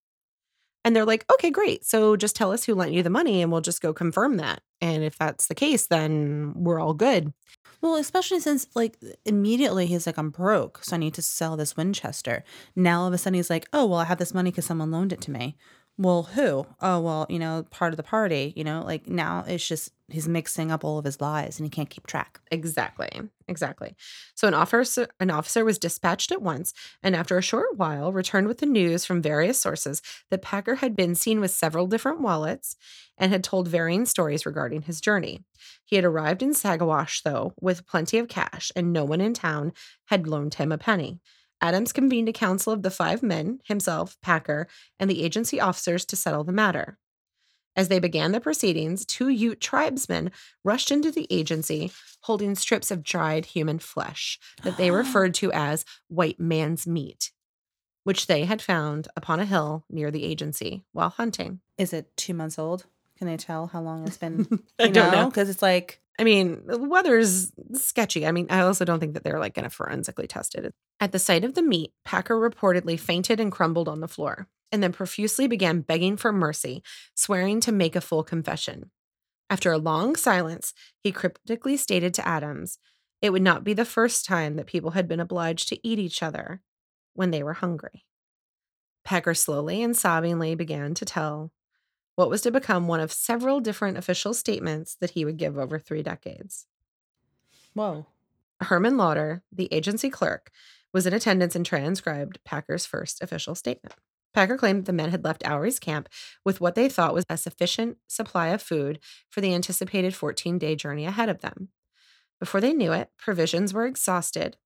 And 0.84 0.96
they're 0.96 1.04
like, 1.06 1.24
"Okay, 1.32 1.50
great. 1.50 1.84
So 1.84 2.16
just 2.16 2.34
tell 2.36 2.52
us 2.52 2.64
who 2.64 2.74
lent 2.74 2.92
you 2.92 3.02
the 3.02 3.10
money 3.10 3.42
and 3.42 3.52
we'll 3.52 3.60
just 3.60 3.82
go 3.82 3.92
confirm 3.92 4.38
that. 4.38 4.62
And 4.80 5.02
if 5.04 5.16
that's 5.18 5.46
the 5.46 5.54
case, 5.54 5.86
then 5.86 6.52
we're 6.54 6.80
all 6.80 6.94
good." 6.94 7.32
Well, 7.82 7.96
especially 7.96 8.40
since 8.40 8.66
like 8.74 8.98
immediately 9.24 9.86
he's 9.86 10.06
like, 10.06 10.18
I'm 10.18 10.30
broke, 10.30 10.84
so 10.84 10.96
I 10.96 10.98
need 10.98 11.14
to 11.14 11.22
sell 11.22 11.56
this 11.56 11.76
Winchester. 11.76 12.44
Now 12.76 13.00
all 13.02 13.06
of 13.08 13.14
a 13.14 13.18
sudden 13.18 13.34
he's 13.34 13.48
like, 13.50 13.66
oh 13.72 13.86
well, 13.86 14.00
I 14.00 14.04
have 14.04 14.18
this 14.18 14.34
money 14.34 14.50
because 14.50 14.66
someone 14.66 14.90
loaned 14.90 15.12
it 15.14 15.20
to 15.22 15.30
me. 15.30 15.56
Well, 16.00 16.22
who? 16.22 16.66
Oh 16.80 16.98
well, 17.00 17.26
you 17.28 17.38
know, 17.38 17.66
part 17.70 17.92
of 17.92 17.98
the 17.98 18.02
party. 18.02 18.54
You 18.56 18.64
know, 18.64 18.82
like 18.86 19.06
now 19.06 19.44
it's 19.46 19.68
just 19.68 19.92
he's 20.08 20.26
mixing 20.26 20.70
up 20.70 20.82
all 20.82 20.98
of 20.98 21.04
his 21.04 21.20
lies 21.20 21.58
and 21.58 21.66
he 21.66 21.70
can't 21.70 21.90
keep 21.90 22.06
track. 22.06 22.40
Exactly. 22.50 23.10
Exactly. 23.48 23.94
So 24.34 24.48
an 24.48 24.54
officer 24.54 25.08
an 25.20 25.30
officer 25.30 25.62
was 25.62 25.78
dispatched 25.78 26.32
at 26.32 26.40
once 26.40 26.72
and 27.02 27.14
after 27.14 27.36
a 27.36 27.42
short 27.42 27.76
while 27.76 28.12
returned 28.14 28.48
with 28.48 28.58
the 28.58 28.66
news 28.66 29.04
from 29.04 29.20
various 29.20 29.60
sources 29.60 30.00
that 30.30 30.40
Packer 30.40 30.76
had 30.76 30.96
been 30.96 31.14
seen 31.14 31.38
with 31.38 31.50
several 31.50 31.86
different 31.86 32.22
wallets 32.22 32.76
and 33.18 33.30
had 33.30 33.44
told 33.44 33.68
varying 33.68 34.06
stories 34.06 34.46
regarding 34.46 34.82
his 34.82 35.02
journey. 35.02 35.44
He 35.84 35.96
had 35.96 36.06
arrived 36.06 36.42
in 36.42 36.54
Saguache 36.54 37.22
though 37.24 37.52
with 37.60 37.86
plenty 37.86 38.16
of 38.16 38.28
cash 38.28 38.72
and 38.74 38.90
no 38.90 39.04
one 39.04 39.20
in 39.20 39.34
town 39.34 39.74
had 40.06 40.26
loaned 40.26 40.54
him 40.54 40.72
a 40.72 40.78
penny. 40.78 41.20
Adams 41.60 41.92
convened 41.92 42.28
a 42.28 42.32
council 42.32 42.72
of 42.72 42.82
the 42.82 42.90
five 42.90 43.22
men, 43.22 43.60
himself, 43.64 44.16
Packer, 44.22 44.66
and 44.98 45.10
the 45.10 45.22
agency 45.22 45.60
officers 45.60 46.04
to 46.06 46.16
settle 46.16 46.44
the 46.44 46.52
matter. 46.52 46.98
As 47.76 47.88
they 47.88 47.98
began 48.00 48.32
the 48.32 48.40
proceedings, 48.40 49.04
two 49.06 49.28
Ute 49.28 49.60
tribesmen 49.60 50.32
rushed 50.64 50.90
into 50.90 51.10
the 51.10 51.26
agency 51.30 51.92
holding 52.22 52.54
strips 52.54 52.90
of 52.90 53.04
dried 53.04 53.46
human 53.46 53.78
flesh 53.78 54.38
that 54.62 54.76
they 54.76 54.90
referred 54.90 55.34
to 55.34 55.52
as 55.52 55.84
white 56.08 56.40
man's 56.40 56.86
meat, 56.86 57.30
which 58.04 58.26
they 58.26 58.44
had 58.44 58.60
found 58.60 59.08
upon 59.16 59.38
a 59.38 59.46
hill 59.46 59.84
near 59.88 60.10
the 60.10 60.24
agency 60.24 60.84
while 60.92 61.10
hunting. 61.10 61.60
Is 61.78 61.92
it 61.92 62.16
two 62.16 62.34
months 62.34 62.58
old? 62.58 62.86
Can 63.16 63.26
they 63.26 63.36
tell 63.36 63.66
how 63.68 63.80
long 63.82 64.06
it's 64.06 64.16
been? 64.16 64.46
I 64.78 64.88
don't 64.88 65.12
know. 65.12 65.26
because 65.26 65.48
it's 65.48 65.62
like 65.62 66.00
I 66.20 66.24
mean, 66.24 66.60
the 66.66 66.78
weather's 66.78 67.50
sketchy. 67.72 68.26
I 68.26 68.32
mean, 68.32 68.46
I 68.50 68.60
also 68.60 68.84
don't 68.84 69.00
think 69.00 69.14
that 69.14 69.24
they're 69.24 69.38
like 69.38 69.54
going 69.54 69.64
to 69.64 69.74
forensically 69.74 70.26
test 70.26 70.54
it. 70.54 70.74
At 71.00 71.12
the 71.12 71.18
sight 71.18 71.44
of 71.44 71.54
the 71.54 71.62
meat, 71.62 71.94
Packer 72.04 72.34
reportedly 72.34 73.00
fainted 73.00 73.40
and 73.40 73.50
crumbled 73.50 73.88
on 73.88 74.00
the 74.00 74.08
floor, 74.08 74.46
and 74.70 74.82
then 74.82 74.92
profusely 74.92 75.46
began 75.46 75.80
begging 75.80 76.18
for 76.18 76.30
mercy, 76.30 76.82
swearing 77.14 77.58
to 77.60 77.72
make 77.72 77.96
a 77.96 78.02
full 78.02 78.22
confession. 78.22 78.90
After 79.48 79.72
a 79.72 79.78
long 79.78 80.14
silence, 80.14 80.74
he 81.02 81.10
cryptically 81.10 81.78
stated 81.78 82.12
to 82.14 82.28
Adams 82.28 82.78
it 83.22 83.30
would 83.30 83.42
not 83.42 83.64
be 83.64 83.72
the 83.72 83.86
first 83.86 84.26
time 84.26 84.56
that 84.56 84.66
people 84.66 84.90
had 84.90 85.08
been 85.08 85.20
obliged 85.20 85.68
to 85.68 85.88
eat 85.88 85.98
each 85.98 86.22
other 86.22 86.60
when 87.14 87.30
they 87.30 87.42
were 87.42 87.54
hungry. 87.54 88.04
Packer 89.06 89.34
slowly 89.34 89.82
and 89.82 89.94
sobbingly 89.94 90.54
began 90.54 90.92
to 90.94 91.06
tell 91.06 91.50
what 92.20 92.28
was 92.28 92.42
to 92.42 92.50
become 92.50 92.86
one 92.86 93.00
of 93.00 93.10
several 93.10 93.60
different 93.60 93.96
official 93.96 94.34
statements 94.34 94.94
that 95.00 95.12
he 95.12 95.24
would 95.24 95.38
give 95.38 95.56
over 95.56 95.78
three 95.78 96.02
decades. 96.02 96.66
whoa. 97.72 98.04
Herman 98.60 98.98
Lauder, 98.98 99.42
the 99.50 99.72
agency 99.72 100.10
clerk, 100.10 100.50
was 100.92 101.06
in 101.06 101.14
attendance 101.14 101.56
and 101.56 101.64
transcribed 101.64 102.38
Packer's 102.44 102.84
first 102.84 103.22
official 103.22 103.54
statement. 103.54 103.94
Packer 104.34 104.58
claimed 104.58 104.80
that 104.80 104.84
the 104.84 104.92
men 104.92 105.08
had 105.08 105.24
left 105.24 105.46
Ouray's 105.46 105.78
camp 105.78 106.10
with 106.44 106.60
what 106.60 106.74
they 106.74 106.90
thought 106.90 107.14
was 107.14 107.24
a 107.30 107.38
sufficient 107.38 107.96
supply 108.06 108.48
of 108.48 108.60
food 108.60 109.00
for 109.30 109.40
the 109.40 109.54
anticipated 109.54 110.14
14 110.14 110.58
day 110.58 110.76
journey 110.76 111.06
ahead 111.06 111.30
of 111.30 111.40
them. 111.40 111.68
Before 112.38 112.60
they 112.60 112.74
knew 112.74 112.92
it, 112.92 113.08
provisions 113.16 113.72
were 113.72 113.86
exhausted 113.86 114.58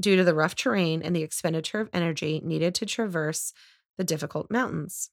due 0.00 0.16
to 0.16 0.24
the 0.24 0.34
rough 0.34 0.56
terrain 0.56 1.02
and 1.04 1.14
the 1.14 1.22
expenditure 1.22 1.78
of 1.78 1.88
energy 1.92 2.40
needed 2.44 2.74
to 2.74 2.84
traverse 2.84 3.52
the 3.96 4.02
difficult 4.02 4.50
mountains. 4.50 5.10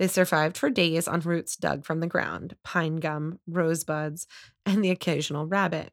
They 0.00 0.08
survived 0.08 0.56
for 0.56 0.70
days 0.70 1.06
on 1.06 1.20
roots 1.20 1.56
dug 1.56 1.84
from 1.84 2.00
the 2.00 2.06
ground, 2.06 2.56
pine 2.64 2.96
gum, 2.96 3.38
rosebuds, 3.46 4.26
and 4.66 4.82
the 4.82 4.88
occasional 4.88 5.46
rabbit. 5.46 5.92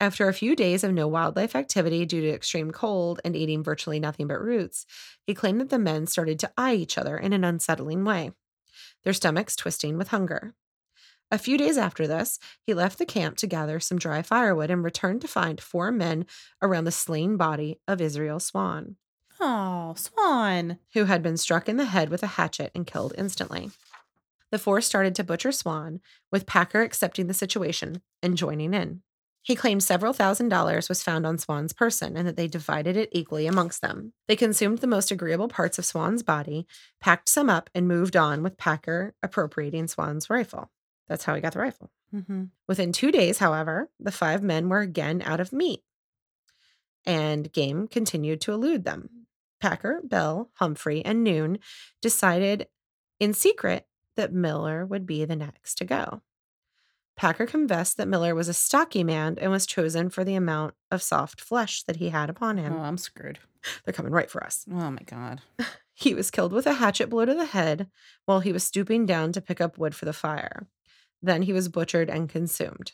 After 0.00 0.28
a 0.28 0.32
few 0.32 0.56
days 0.56 0.82
of 0.82 0.94
no 0.94 1.06
wildlife 1.06 1.54
activity 1.54 2.06
due 2.06 2.22
to 2.22 2.30
extreme 2.30 2.70
cold 2.70 3.20
and 3.22 3.36
eating 3.36 3.62
virtually 3.62 4.00
nothing 4.00 4.28
but 4.28 4.40
roots, 4.40 4.86
he 5.26 5.34
claimed 5.34 5.60
that 5.60 5.68
the 5.68 5.78
men 5.78 6.06
started 6.06 6.38
to 6.38 6.50
eye 6.56 6.72
each 6.72 6.96
other 6.96 7.18
in 7.18 7.34
an 7.34 7.44
unsettling 7.44 8.02
way, 8.02 8.32
their 9.04 9.12
stomachs 9.12 9.56
twisting 9.56 9.98
with 9.98 10.08
hunger. 10.08 10.54
A 11.30 11.36
few 11.36 11.58
days 11.58 11.76
after 11.76 12.06
this, 12.06 12.38
he 12.62 12.72
left 12.72 12.96
the 12.96 13.04
camp 13.04 13.36
to 13.36 13.46
gather 13.46 13.78
some 13.78 13.98
dry 13.98 14.22
firewood 14.22 14.70
and 14.70 14.82
returned 14.82 15.20
to 15.20 15.28
find 15.28 15.60
four 15.60 15.92
men 15.92 16.24
around 16.62 16.84
the 16.84 16.92
slain 16.92 17.36
body 17.36 17.78
of 17.86 18.00
Israel 18.00 18.40
Swan, 18.40 18.96
Oh, 19.40 19.94
Swan. 19.96 20.78
who 20.92 21.06
had 21.06 21.22
been 21.22 21.36
struck 21.36 21.68
in 21.68 21.76
the 21.76 21.86
head 21.86 22.10
with 22.10 22.22
a 22.22 22.28
hatchet 22.28 22.70
and 22.74 22.86
killed 22.86 23.14
instantly. 23.16 23.70
The 24.50 24.58
four 24.58 24.80
started 24.80 25.14
to 25.14 25.24
butcher 25.24 25.52
Swan, 25.52 26.00
with 26.30 26.46
Packer 26.46 26.82
accepting 26.82 27.26
the 27.26 27.34
situation 27.34 28.02
and 28.22 28.36
joining 28.36 28.74
in. 28.74 29.02
He 29.42 29.56
claimed 29.56 29.82
several 29.82 30.12
thousand 30.12 30.50
dollars 30.50 30.88
was 30.88 31.02
found 31.02 31.26
on 31.26 31.38
Swan's 31.38 31.72
person 31.72 32.16
and 32.16 32.28
that 32.28 32.36
they 32.36 32.46
divided 32.46 32.96
it 32.96 33.08
equally 33.12 33.46
amongst 33.46 33.80
them. 33.80 34.12
They 34.28 34.36
consumed 34.36 34.78
the 34.78 34.86
most 34.86 35.10
agreeable 35.10 35.48
parts 35.48 35.78
of 35.78 35.86
Swan's 35.86 36.22
body, 36.22 36.66
packed 37.00 37.28
some 37.28 37.48
up, 37.48 37.70
and 37.74 37.88
moved 37.88 38.16
on 38.16 38.42
with 38.42 38.58
Packer 38.58 39.14
appropriating 39.22 39.88
Swan's 39.88 40.28
rifle. 40.28 40.70
That's 41.08 41.24
how 41.24 41.34
he 41.34 41.40
got 41.40 41.54
the 41.54 41.60
rifle. 41.60 41.90
Mm-hmm. 42.14 42.44
Within 42.68 42.92
two 42.92 43.10
days, 43.10 43.38
however, 43.38 43.88
the 43.98 44.12
five 44.12 44.42
men 44.42 44.68
were 44.68 44.80
again 44.80 45.22
out 45.24 45.40
of 45.40 45.52
meat, 45.52 45.82
and 47.06 47.50
game 47.52 47.88
continued 47.88 48.40
to 48.42 48.52
elude 48.52 48.84
them. 48.84 49.08
Packer, 49.60 50.00
Bell, 50.04 50.50
Humphrey, 50.54 51.04
and 51.04 51.22
Noon 51.22 51.58
decided 52.00 52.68
in 53.18 53.34
secret 53.34 53.86
that 54.16 54.32
Miller 54.32 54.84
would 54.86 55.06
be 55.06 55.24
the 55.24 55.36
next 55.36 55.76
to 55.76 55.84
go. 55.84 56.22
Packer 57.16 57.46
confessed 57.46 57.98
that 57.98 58.08
Miller 58.08 58.34
was 58.34 58.48
a 58.48 58.54
stocky 58.54 59.04
man 59.04 59.36
and 59.40 59.50
was 59.50 59.66
chosen 59.66 60.08
for 60.08 60.24
the 60.24 60.34
amount 60.34 60.74
of 60.90 61.02
soft 61.02 61.40
flesh 61.40 61.82
that 61.82 61.96
he 61.96 62.08
had 62.08 62.30
upon 62.30 62.56
him. 62.56 62.74
Oh, 62.74 62.80
I'm 62.80 62.96
screwed. 62.96 63.38
They're 63.84 63.92
coming 63.92 64.12
right 64.12 64.30
for 64.30 64.42
us. 64.42 64.64
Oh 64.70 64.90
my 64.90 65.02
god. 65.04 65.42
He 66.00 66.14
was 66.14 66.30
killed 66.30 66.54
with 66.54 66.66
a 66.66 66.72
hatchet 66.72 67.10
blow 67.10 67.26
to 67.26 67.34
the 67.34 67.44
head 67.44 67.86
while 68.24 68.40
he 68.40 68.54
was 68.54 68.64
stooping 68.64 69.04
down 69.04 69.32
to 69.32 69.42
pick 69.42 69.60
up 69.60 69.76
wood 69.76 69.94
for 69.94 70.06
the 70.06 70.14
fire. 70.14 70.66
Then 71.20 71.42
he 71.42 71.52
was 71.52 71.68
butchered 71.68 72.08
and 72.08 72.26
consumed. 72.26 72.92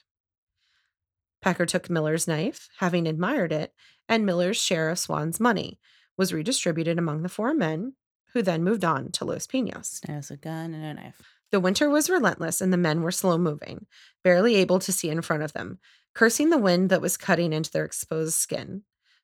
Packer 1.40 1.66
took 1.66 1.88
Miller's 1.88 2.26
knife, 2.26 2.68
having 2.78 3.06
admired 3.06 3.52
it, 3.52 3.72
and 4.08 4.26
Miller's 4.26 4.56
share 4.56 4.90
of 4.90 4.98
Swan's 4.98 5.38
money 5.38 5.78
was 6.16 6.32
redistributed 6.32 6.98
among 6.98 7.22
the 7.22 7.28
four 7.28 7.54
men, 7.54 7.94
who 8.32 8.42
then 8.42 8.64
moved 8.64 8.84
on 8.84 9.10
to 9.12 9.24
Los 9.24 9.46
Pinos. 9.46 10.00
There's 10.06 10.30
a 10.30 10.36
gun 10.36 10.74
and 10.74 10.84
a 10.84 10.94
knife. 10.94 11.22
The 11.52 11.60
winter 11.60 11.88
was 11.88 12.10
relentless 12.10 12.60
and 12.60 12.72
the 12.72 12.76
men 12.76 13.02
were 13.02 13.12
slow 13.12 13.38
moving, 13.38 13.86
barely 14.24 14.56
able 14.56 14.78
to 14.80 14.92
see 14.92 15.08
in 15.10 15.22
front 15.22 15.42
of 15.42 15.52
them, 15.52 15.78
cursing 16.14 16.50
the 16.50 16.58
wind 16.58 16.90
that 16.90 17.00
was 17.00 17.16
cutting 17.16 17.52
into 17.52 17.70
their 17.70 17.84
exposed 17.84 18.34
skin. 18.34 18.82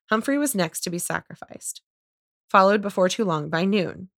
Humphrey 0.09 0.37
was 0.37 0.55
next 0.55 0.81
to 0.81 0.89
be 0.89 0.99
sacrificed, 0.99 1.81
followed 2.49 2.81
before 2.81 3.09
too 3.09 3.25
long 3.25 3.49
by 3.49 3.65
Noon. 3.65 4.09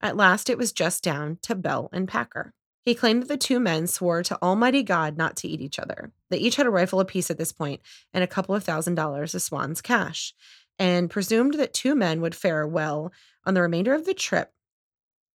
At 0.00 0.16
last, 0.16 0.50
it 0.50 0.58
was 0.58 0.72
just 0.72 1.04
down 1.04 1.38
to 1.42 1.54
Bell 1.54 1.88
and 1.92 2.08
Packer. 2.08 2.52
He 2.84 2.96
claimed 2.96 3.22
that 3.22 3.28
the 3.28 3.36
two 3.36 3.60
men 3.60 3.86
swore 3.86 4.24
to 4.24 4.42
Almighty 4.42 4.82
God 4.82 5.16
not 5.16 5.36
to 5.36 5.48
eat 5.48 5.60
each 5.60 5.78
other. 5.78 6.12
They 6.30 6.38
each 6.38 6.56
had 6.56 6.66
a 6.66 6.70
rifle 6.70 6.98
apiece 6.98 7.30
at 7.30 7.38
this 7.38 7.52
point 7.52 7.80
and 8.12 8.24
a 8.24 8.28
couple 8.28 8.56
of 8.56 8.64
thousand 8.64 8.96
dollars 8.96 9.36
of 9.36 9.42
Swan's 9.42 9.80
cash, 9.80 10.34
and 10.78 11.10
presumed 11.10 11.54
that 11.54 11.74
two 11.74 11.94
men 11.94 12.20
would 12.20 12.34
fare 12.34 12.66
well 12.66 13.12
on 13.44 13.54
the 13.54 13.62
remainder 13.62 13.94
of 13.94 14.04
the 14.04 14.14
trip 14.14 14.52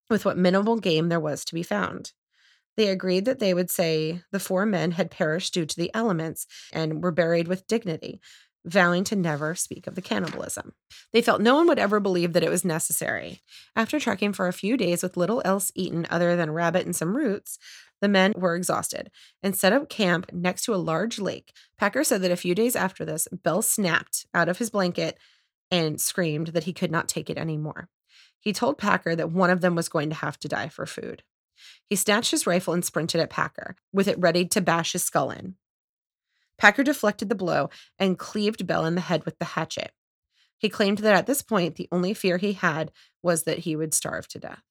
with 0.10 0.26
what 0.26 0.38
minimal 0.38 0.78
game 0.78 1.10
there 1.10 1.20
was 1.20 1.44
to 1.46 1.54
be 1.54 1.64
found. 1.64 2.14
They 2.78 2.90
agreed 2.90 3.26
that 3.26 3.40
they 3.40 3.54
would 3.54 3.72
say 3.72 4.22
the 4.32 4.40
four 4.40 4.66
men 4.66 4.92
had 4.92 5.12
perished 5.12 5.54
due 5.54 5.66
to 5.66 5.76
the 5.76 5.92
elements 5.94 6.46
and 6.72 7.02
were 7.02 7.12
buried 7.12 7.48
with 7.48 7.68
dignity, 7.68 8.22
vowing 8.64 9.04
to 9.06 9.16
never 9.16 9.56
speak 9.56 9.88
of 9.88 9.96
the 9.96 10.02
cannibalism. 10.02 10.74
They 11.12 11.22
felt 11.22 11.42
no 11.42 11.56
one 11.56 11.68
would 11.68 11.80
ever 11.80 12.00
believe 12.00 12.34
that 12.34 12.44
it 12.44 12.50
was 12.50 12.64
necessary. 12.64 13.42
After 13.76 14.00
trekking 14.00 14.34
for 14.34 14.48
a 14.48 14.54
few 14.54 14.78
days 14.78 15.02
with 15.02 15.18
little 15.18 15.42
else 15.44 15.72
eaten 15.74 16.06
other 16.10 16.36
than 16.36 16.52
rabbit 16.52 16.86
and 16.86 16.96
some 16.96 17.18
roots, 17.18 17.58
the 18.02 18.08
men 18.08 18.34
were 18.36 18.56
exhausted 18.56 19.10
and 19.42 19.56
set 19.56 19.74
up 19.74 19.90
camp 19.90 20.32
next 20.32 20.64
to 20.64 20.74
a 20.74 20.78
large 20.78 21.20
lake. 21.20 21.54
Packer 21.78 22.04
said 22.04 22.22
that 22.22 22.32
a 22.32 22.38
few 22.38 22.54
days 22.54 22.76
after 22.76 23.06
this, 23.06 23.28
Bell 23.32 23.62
snapped 23.62 24.26
out 24.34 24.50
of 24.50 24.60
his 24.60 24.70
blanket 24.70 25.18
and 25.72 26.00
screamed 26.00 26.48
that 26.48 26.66
he 26.66 26.74
could 26.74 26.92
not 26.92 27.08
take 27.08 27.30
it 27.30 27.38
anymore. 27.38 27.90
He 28.40 28.54
told 28.54 28.78
Packer 28.78 29.16
that 29.16 29.32
one 29.32 29.50
of 29.50 29.62
them 29.62 29.76
was 29.76 29.90
going 29.90 30.10
to 30.10 30.16
have 30.16 30.40
to 30.40 30.48
die 30.48 30.70
for 30.70 30.86
food. 30.86 31.24
He 31.90 31.96
snatched 31.96 32.32
his 32.32 32.48
rifle 32.48 32.74
and 32.74 32.86
sprinted 32.86 33.20
at 33.20 33.30
Packer, 33.30 33.76
with 33.92 34.08
it 34.08 34.20
ready 34.20 34.46
to 34.46 34.62
bash 34.62 34.94
his 34.94 35.04
skull 35.04 35.32
in. 35.32 35.56
Packer 36.58 36.84
deflected 36.84 37.30
the 37.30 37.36
blow 37.36 37.70
and 38.00 38.18
cleaved 38.18 38.66
Bell 38.66 38.86
in 38.86 38.96
the 38.96 39.02
head 39.02 39.26
with 39.26 39.38
the 39.40 39.46
hatchet. 39.46 39.92
He 40.58 40.70
claimed 40.70 41.00
that 41.00 41.16
at 41.16 41.28
this 41.28 41.42
point, 41.42 41.76
the 41.76 41.88
only 41.92 42.14
fear 42.14 42.38
he 42.38 42.54
had 42.54 42.92
was 43.22 43.44
that 43.44 43.60
he 43.60 43.76
would 43.76 43.94
starve 43.94 44.28
to 44.30 44.40
death. 44.40 44.64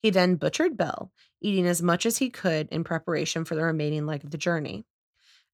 He 0.00 0.10
then 0.10 0.36
butchered 0.36 0.76
Bell, 0.76 1.12
eating 1.40 1.66
as 1.66 1.82
much 1.82 2.06
as 2.06 2.18
he 2.18 2.30
could 2.30 2.68
in 2.70 2.84
preparation 2.84 3.44
for 3.44 3.54
the 3.54 3.62
remaining 3.62 4.06
leg 4.06 4.24
of 4.24 4.30
the 4.30 4.38
journey, 4.38 4.84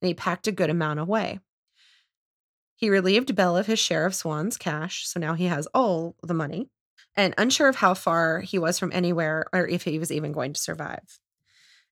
and 0.01 0.09
he 0.09 0.15
packed 0.15 0.47
a 0.47 0.53
good 0.53 0.71
amount 0.71 1.01
away. 1.01 1.41
He 2.77 2.91
relieved 2.91 3.35
Bell 3.35 3.57
of 3.57 3.67
his 3.67 3.79
share 3.79 4.07
of 4.07 4.15
Swan's 4.15 4.57
cash, 4.57 5.07
so 5.07 5.19
now 5.19 5.35
he 5.35 5.47
has 5.47 5.67
all 5.75 6.15
the 6.23 6.35
money, 6.35 6.69
and 7.17 7.35
unsure 7.39 7.69
of 7.69 7.77
how 7.77 7.95
far 7.95 8.41
he 8.41 8.59
was 8.59 8.79
from 8.79 8.93
anywhere 8.93 9.47
or 9.53 9.67
if 9.67 9.85
he 9.85 9.99
was 9.99 10.13
even 10.13 10.33
going 10.33 10.53
to 10.53 10.61
survive. 10.61 11.19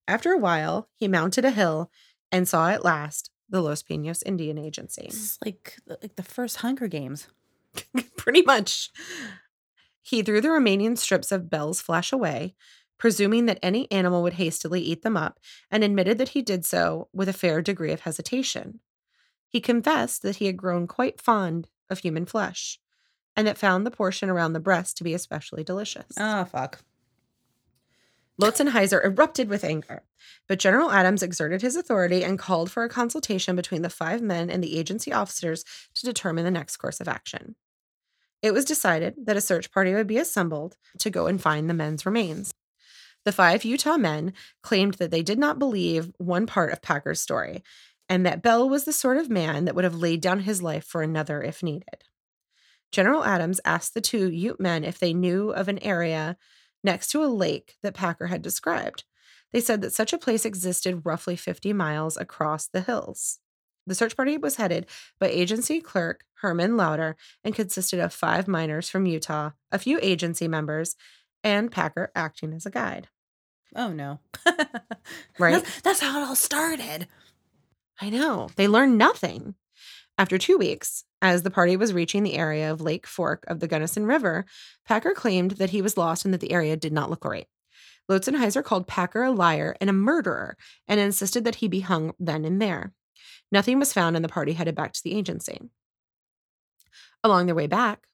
After 0.06 0.32
a 0.32 0.38
while, 0.38 0.88
he 0.94 1.08
mounted 1.08 1.44
a 1.44 1.50
hill 1.50 1.90
and 2.30 2.46
saw 2.46 2.68
at 2.68 2.84
last 2.84 3.30
the 3.48 3.62
Los 3.62 3.82
Pinos 3.82 4.22
Indian 4.24 4.58
Agency. 4.58 5.06
This 5.06 5.14
is 5.14 5.38
like 5.44 5.76
like 5.86 6.16
the 6.16 6.22
first 6.22 6.58
Hunger 6.58 6.88
Games. 6.88 7.28
Pretty 8.16 8.42
much. 8.42 8.90
He 10.06 10.22
threw 10.22 10.42
the 10.42 10.50
remaining 10.50 10.96
strips 10.96 11.32
of 11.32 11.48
Bell's 11.48 11.80
flesh 11.80 12.12
away, 12.12 12.54
presuming 12.98 13.46
that 13.46 13.58
any 13.62 13.90
animal 13.90 14.22
would 14.22 14.34
hastily 14.34 14.82
eat 14.82 15.00
them 15.00 15.16
up, 15.16 15.40
and 15.70 15.82
admitted 15.82 16.18
that 16.18 16.28
he 16.28 16.42
did 16.42 16.66
so 16.66 17.08
with 17.14 17.26
a 17.26 17.32
fair 17.32 17.62
degree 17.62 17.90
of 17.90 18.00
hesitation. 18.00 18.80
He 19.48 19.62
confessed 19.62 20.20
that 20.20 20.36
he 20.36 20.44
had 20.44 20.58
grown 20.58 20.86
quite 20.86 21.22
fond 21.22 21.68
of 21.88 22.00
human 22.00 22.26
flesh, 22.26 22.78
and 23.34 23.46
that 23.46 23.56
found 23.56 23.86
the 23.86 23.90
portion 23.90 24.28
around 24.28 24.52
the 24.52 24.60
breast 24.60 24.98
to 24.98 25.04
be 25.04 25.14
especially 25.14 25.64
delicious. 25.64 26.12
Oh 26.18 26.44
fuck. 26.44 26.84
Lotzenheiser 28.38 29.02
erupted 29.02 29.48
with 29.48 29.64
anger, 29.64 30.02
but 30.46 30.58
General 30.58 30.90
Adams 30.90 31.22
exerted 31.22 31.62
his 31.62 31.76
authority 31.76 32.22
and 32.22 32.38
called 32.38 32.70
for 32.70 32.84
a 32.84 32.90
consultation 32.90 33.56
between 33.56 33.80
the 33.80 33.88
five 33.88 34.20
men 34.20 34.50
and 34.50 34.62
the 34.62 34.78
agency 34.78 35.14
officers 35.14 35.64
to 35.94 36.04
determine 36.04 36.44
the 36.44 36.50
next 36.50 36.76
course 36.76 37.00
of 37.00 37.08
action. 37.08 37.54
It 38.42 38.52
was 38.52 38.64
decided 38.64 39.14
that 39.24 39.36
a 39.36 39.40
search 39.40 39.70
party 39.70 39.94
would 39.94 40.06
be 40.06 40.18
assembled 40.18 40.76
to 40.98 41.10
go 41.10 41.26
and 41.26 41.40
find 41.40 41.68
the 41.68 41.74
men's 41.74 42.04
remains. 42.04 42.52
The 43.24 43.32
five 43.32 43.64
Utah 43.64 43.96
men 43.96 44.34
claimed 44.62 44.94
that 44.94 45.10
they 45.10 45.22
did 45.22 45.38
not 45.38 45.58
believe 45.58 46.12
one 46.18 46.46
part 46.46 46.72
of 46.72 46.82
Packer's 46.82 47.20
story, 47.20 47.62
and 48.08 48.26
that 48.26 48.42
Bell 48.42 48.68
was 48.68 48.84
the 48.84 48.92
sort 48.92 49.16
of 49.16 49.30
man 49.30 49.64
that 49.64 49.74
would 49.74 49.84
have 49.84 49.94
laid 49.94 50.20
down 50.20 50.40
his 50.40 50.62
life 50.62 50.84
for 50.84 51.02
another 51.02 51.42
if 51.42 51.62
needed. 51.62 52.04
General 52.92 53.24
Adams 53.24 53.60
asked 53.64 53.94
the 53.94 54.00
two 54.00 54.30
Ute 54.30 54.60
men 54.60 54.84
if 54.84 54.98
they 54.98 55.14
knew 55.14 55.50
of 55.50 55.68
an 55.68 55.78
area 55.82 56.36
next 56.84 57.08
to 57.08 57.24
a 57.24 57.26
lake 57.26 57.76
that 57.82 57.94
Packer 57.94 58.26
had 58.26 58.42
described. 58.42 59.04
They 59.52 59.60
said 59.60 59.80
that 59.80 59.92
such 59.92 60.12
a 60.12 60.18
place 60.18 60.44
existed 60.44 61.02
roughly 61.04 61.34
50 61.34 61.72
miles 61.72 62.16
across 62.16 62.66
the 62.66 62.82
hills. 62.82 63.38
The 63.86 63.94
search 63.94 64.16
party 64.16 64.38
was 64.38 64.56
headed 64.56 64.86
by 65.18 65.28
agency 65.28 65.80
clerk 65.80 66.24
Herman 66.40 66.76
Lauder 66.76 67.16
and 67.42 67.54
consisted 67.54 68.00
of 68.00 68.12
five 68.12 68.48
miners 68.48 68.88
from 68.88 69.06
Utah, 69.06 69.50
a 69.70 69.78
few 69.78 69.98
agency 70.02 70.48
members, 70.48 70.96
and 71.42 71.70
Packer 71.70 72.10
acting 72.14 72.52
as 72.52 72.66
a 72.66 72.70
guide. 72.70 73.08
Oh 73.74 73.92
no. 73.92 74.20
Right? 75.38 75.54
That's, 75.54 75.80
that's 75.82 76.00
how 76.00 76.20
it 76.20 76.26
all 76.26 76.36
started. 76.36 77.08
I 78.00 78.08
know. 78.08 78.48
They 78.56 78.68
learned 78.68 78.96
nothing. 78.96 79.54
After 80.16 80.38
two 80.38 80.56
weeks, 80.56 81.04
as 81.20 81.42
the 81.42 81.50
party 81.50 81.76
was 81.76 81.92
reaching 81.92 82.22
the 82.22 82.36
area 82.36 82.70
of 82.70 82.80
Lake 82.80 83.06
Fork 83.06 83.44
of 83.48 83.60
the 83.60 83.66
Gunnison 83.66 84.06
River, 84.06 84.46
Packer 84.86 85.12
claimed 85.12 85.52
that 85.52 85.70
he 85.70 85.82
was 85.82 85.96
lost 85.96 86.24
and 86.24 86.32
that 86.32 86.40
the 86.40 86.52
area 86.52 86.76
did 86.76 86.92
not 86.92 87.10
look 87.10 87.24
right. 87.24 87.48
Lotzenheiser 88.10 88.62
called 88.62 88.86
Packer 88.86 89.24
a 89.24 89.30
liar 89.30 89.76
and 89.80 89.90
a 89.90 89.94
murderer 89.94 90.56
and 90.86 91.00
insisted 91.00 91.44
that 91.44 91.56
he 91.56 91.68
be 91.68 91.80
hung 91.80 92.14
then 92.18 92.44
and 92.44 92.62
there. 92.62 92.92
Nothing 93.50 93.78
was 93.78 93.92
found, 93.92 94.16
and 94.16 94.24
the 94.24 94.28
party 94.28 94.52
headed 94.52 94.74
back 94.74 94.92
to 94.92 95.02
the 95.02 95.14
agency. 95.14 95.60
Along 97.22 97.46
their 97.46 97.54
way 97.54 97.66
back, 97.66 98.06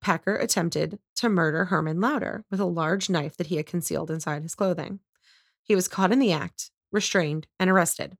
Packer 0.00 0.36
attempted 0.36 0.98
to 1.16 1.28
murder 1.28 1.66
Herman 1.66 2.00
Lauder 2.00 2.44
with 2.50 2.60
a 2.60 2.64
large 2.64 3.10
knife 3.10 3.36
that 3.36 3.48
he 3.48 3.56
had 3.56 3.66
concealed 3.66 4.10
inside 4.10 4.42
his 4.42 4.54
clothing. 4.54 5.00
He 5.62 5.74
was 5.74 5.88
caught 5.88 6.12
in 6.12 6.18
the 6.18 6.32
act, 6.32 6.70
restrained, 6.92 7.46
and 7.58 7.68
arrested. 7.68 8.16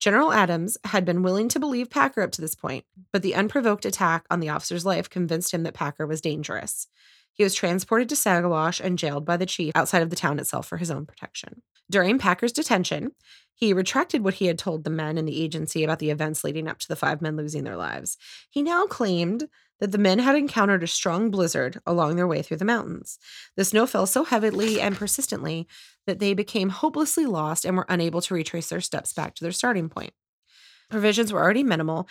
General 0.00 0.32
Adams 0.32 0.78
had 0.84 1.04
been 1.04 1.22
willing 1.22 1.48
to 1.48 1.60
believe 1.60 1.88
Packer 1.88 2.22
up 2.22 2.32
to 2.32 2.40
this 2.40 2.56
point, 2.56 2.84
but 3.12 3.22
the 3.22 3.36
unprovoked 3.36 3.84
attack 3.84 4.26
on 4.30 4.40
the 4.40 4.48
officer's 4.48 4.84
life 4.84 5.08
convinced 5.08 5.54
him 5.54 5.62
that 5.62 5.74
Packer 5.74 6.06
was 6.06 6.20
dangerous. 6.20 6.88
He 7.34 7.44
was 7.44 7.54
transported 7.54 8.08
to 8.10 8.14
Saguache 8.14 8.80
and 8.80 8.98
jailed 8.98 9.24
by 9.24 9.36
the 9.36 9.46
chief 9.46 9.72
outside 9.74 10.02
of 10.02 10.10
the 10.10 10.16
town 10.16 10.38
itself 10.38 10.66
for 10.66 10.76
his 10.76 10.90
own 10.90 11.06
protection. 11.06 11.62
During 11.90 12.18
Packer's 12.18 12.52
detention, 12.52 13.12
he 13.54 13.72
retracted 13.72 14.24
what 14.24 14.34
he 14.34 14.46
had 14.46 14.58
told 14.58 14.84
the 14.84 14.90
men 14.90 15.18
in 15.18 15.24
the 15.24 15.42
agency 15.42 15.84
about 15.84 15.98
the 15.98 16.10
events 16.10 16.42
leading 16.42 16.68
up 16.68 16.78
to 16.80 16.88
the 16.88 16.96
five 16.96 17.22
men 17.22 17.36
losing 17.36 17.64
their 17.64 17.76
lives. 17.76 18.16
He 18.50 18.62
now 18.62 18.86
claimed 18.86 19.48
that 19.78 19.92
the 19.92 19.98
men 19.98 20.18
had 20.18 20.36
encountered 20.36 20.82
a 20.82 20.86
strong 20.86 21.30
blizzard 21.30 21.80
along 21.86 22.16
their 22.16 22.26
way 22.26 22.42
through 22.42 22.56
the 22.58 22.64
mountains. 22.64 23.18
The 23.56 23.64
snow 23.64 23.86
fell 23.86 24.06
so 24.06 24.24
heavily 24.24 24.80
and 24.80 24.96
persistently 24.96 25.66
that 26.06 26.18
they 26.18 26.34
became 26.34 26.68
hopelessly 26.68 27.26
lost 27.26 27.64
and 27.64 27.76
were 27.76 27.86
unable 27.88 28.20
to 28.22 28.34
retrace 28.34 28.68
their 28.68 28.80
steps 28.80 29.12
back 29.12 29.34
to 29.34 29.44
their 29.44 29.52
starting 29.52 29.88
point. 29.88 30.12
Provisions 30.90 31.32
were 31.32 31.42
already 31.42 31.64
minimal 31.64 32.08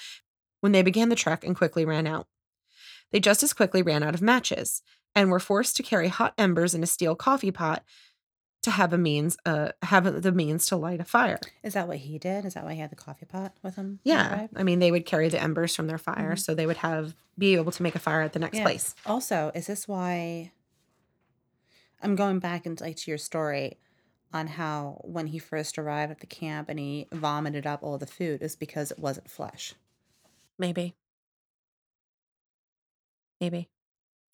when 0.60 0.74
they 0.74 0.84
began 0.84 1.10
the 1.10 1.16
trek 1.16 1.44
and 1.44 1.56
quickly 1.56 1.86
ran 1.86 2.08
out. 2.08 2.28
They 3.12 3.20
just 3.20 3.44
as 3.44 3.54
quickly 3.54 3.82
ran 3.82 4.04
out 4.04 4.16
of 4.16 4.22
matches 4.22 4.82
and 5.16 5.30
were 5.30 5.40
forced 5.40 5.76
to 5.78 5.84
carry 5.84 6.08
hot 6.08 6.34
embers 6.38 6.74
in 6.74 6.84
a 6.84 6.88
steel 6.88 7.16
coffee 7.16 7.52
pot 7.52 7.84
to 8.64 8.70
have 8.72 8.94
a 8.94 8.98
means 8.98 9.38
uh 9.46 9.72
have 9.82 10.22
the 10.22 10.32
means 10.32 10.68
to 10.68 10.76
light 10.76 11.00
a 11.00 11.04
fire. 11.04 11.40
Is 11.64 11.74
that 11.74 11.88
what 11.88 11.98
he 11.98 12.20
did? 12.20 12.46
Is 12.46 12.54
that 12.54 12.64
why 12.64 12.74
he 12.74 12.80
had 12.80 12.92
the 12.92 12.96
coffee 12.96 13.26
pot 13.26 13.54
with 13.64 13.76
him? 13.76 14.00
Yeah. 14.04 14.48
I 14.56 14.64
mean 14.64 14.80
they 14.80 14.92
would 14.92 15.06
carry 15.06 15.30
the 15.30 15.42
embers 15.42 15.76
from 15.76 15.88
their 15.88 15.98
fire 15.98 16.34
Mhm. 16.36 16.40
so 16.40 16.54
they 16.54 16.68
would 16.68 16.78
have 16.78 17.16
be 17.38 17.56
able 17.56 17.72
to 17.72 17.82
make 17.84 17.96
a 17.96 18.00
fire 18.00 18.22
at 18.22 18.34
the 18.34 18.40
next 18.40 18.58
Yeah. 18.58 18.64
place. 18.64 18.94
Also, 19.06 19.52
is 19.56 19.66
this 19.68 19.88
why 19.88 20.52
I'm 22.02 22.16
going 22.16 22.40
back 22.40 22.66
into 22.66 22.84
like 22.84 22.98
to 22.98 23.12
your 23.12 23.18
story 23.18 23.78
on 24.34 24.48
how 24.48 25.02
when 25.04 25.28
he 25.28 25.40
first 25.40 25.78
arrived 25.80 26.12
at 26.12 26.20
the 26.20 26.28
camp 26.28 26.70
and 26.70 26.80
he 26.80 27.08
vomited 27.12 27.66
up 27.68 27.82
all 27.84 27.98
the 27.98 28.06
food 28.08 28.42
is 28.44 28.56
because 28.56 28.92
it 28.92 29.00
wasn't 29.00 29.30
flesh. 29.30 29.74
Maybe. 30.58 30.96
Maybe. 33.40 33.70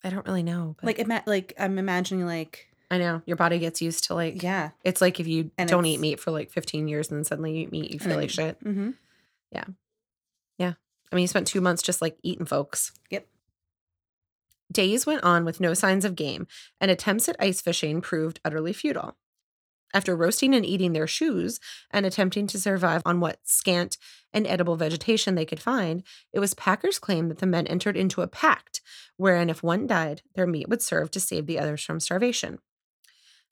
I 0.04 0.10
don't 0.10 0.26
really 0.26 0.42
know. 0.42 0.76
But 0.78 0.86
Like 0.86 0.98
ima- 0.98 1.22
like 1.26 1.54
I'm 1.58 1.78
imagining 1.78 2.26
like 2.26 2.68
I 2.90 2.98
know 2.98 3.22
your 3.26 3.36
body 3.36 3.58
gets 3.58 3.82
used 3.82 4.04
to 4.04 4.14
like 4.14 4.42
yeah. 4.42 4.70
It's 4.84 5.00
like 5.00 5.20
if 5.20 5.26
you 5.26 5.50
And 5.58 5.68
don't 5.68 5.84
eat 5.86 6.00
meat 6.00 6.20
for 6.20 6.30
like 6.30 6.50
15 6.50 6.88
years 6.88 7.10
and 7.10 7.18
then 7.18 7.24
suddenly 7.24 7.52
you 7.52 7.62
eat 7.62 7.72
meat, 7.72 7.90
you 7.90 7.98
feel 7.98 8.16
like 8.16 8.30
shit. 8.30 8.62
Mm-hmm. 8.64 8.90
Yeah, 9.52 9.64
yeah. 10.58 10.72
I 11.10 11.16
mean, 11.16 11.22
you 11.22 11.28
spent 11.28 11.46
two 11.46 11.60
months 11.60 11.82
just 11.82 12.02
like 12.02 12.18
eating 12.22 12.46
folks. 12.46 12.92
Yep. 13.10 13.26
Days 14.70 15.06
went 15.06 15.24
on 15.24 15.44
with 15.46 15.60
no 15.60 15.72
signs 15.72 16.04
of 16.04 16.14
game, 16.14 16.46
and 16.80 16.90
attempts 16.90 17.28
at 17.28 17.36
ice 17.40 17.60
fishing 17.62 18.00
proved 18.02 18.40
utterly 18.44 18.74
futile. 18.74 19.16
After 19.94 20.14
roasting 20.14 20.54
and 20.54 20.66
eating 20.66 20.92
their 20.92 21.06
shoes 21.06 21.60
and 21.90 22.04
attempting 22.04 22.46
to 22.48 22.60
survive 22.60 23.02
on 23.06 23.20
what 23.20 23.40
scant 23.44 23.96
and 24.32 24.46
edible 24.46 24.76
vegetation 24.76 25.34
they 25.34 25.46
could 25.46 25.60
find, 25.60 26.02
it 26.32 26.40
was 26.40 26.52
Packer's 26.54 26.98
claim 26.98 27.28
that 27.28 27.38
the 27.38 27.46
men 27.46 27.66
entered 27.66 27.96
into 27.96 28.20
a 28.20 28.26
pact 28.26 28.82
wherein 29.16 29.50
if 29.50 29.62
one 29.62 29.86
died, 29.86 30.22
their 30.34 30.46
meat 30.46 30.68
would 30.68 30.82
serve 30.82 31.10
to 31.12 31.20
save 31.20 31.46
the 31.46 31.58
others 31.58 31.82
from 31.82 32.00
starvation. 32.00 32.58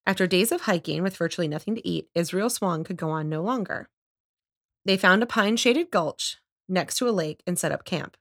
After 0.06 0.26
days 0.26 0.52
of 0.52 0.62
hiking 0.62 1.02
with 1.02 1.16
virtually 1.16 1.48
nothing 1.48 1.74
to 1.74 1.86
eat, 1.86 2.08
Israel 2.14 2.48
Swan 2.48 2.84
could 2.84 2.96
go 2.96 3.10
on 3.10 3.28
no 3.28 3.42
longer. 3.42 3.88
They 4.84 4.96
found 4.96 5.22
a 5.22 5.26
pine 5.26 5.56
shaded 5.56 5.90
gulch 5.90 6.36
next 6.68 6.98
to 6.98 7.08
a 7.08 7.10
lake 7.10 7.42
and 7.46 7.58
set 7.58 7.72
up 7.72 7.84
camp. 7.84 8.16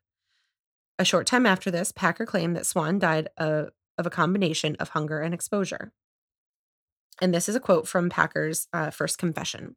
A 0.98 1.06
short 1.06 1.28
time 1.28 1.46
after 1.46 1.70
this, 1.70 1.92
Packer 1.92 2.26
claimed 2.26 2.56
that 2.56 2.66
Swan 2.66 2.98
died 2.98 3.30
of, 3.38 3.70
of 3.98 4.08
a 4.08 4.10
combination 4.10 4.76
of 4.78 4.90
hunger 4.90 5.20
and 5.20 5.34
exposure. 5.34 5.92
And 7.22 7.34
this 7.34 7.48
is 7.48 7.56
a 7.56 7.60
quote 7.60 7.88
from 7.88 8.10
Packer's 8.10 8.68
uh, 8.74 8.92
first 8.92 9.18
confession. 9.18 9.76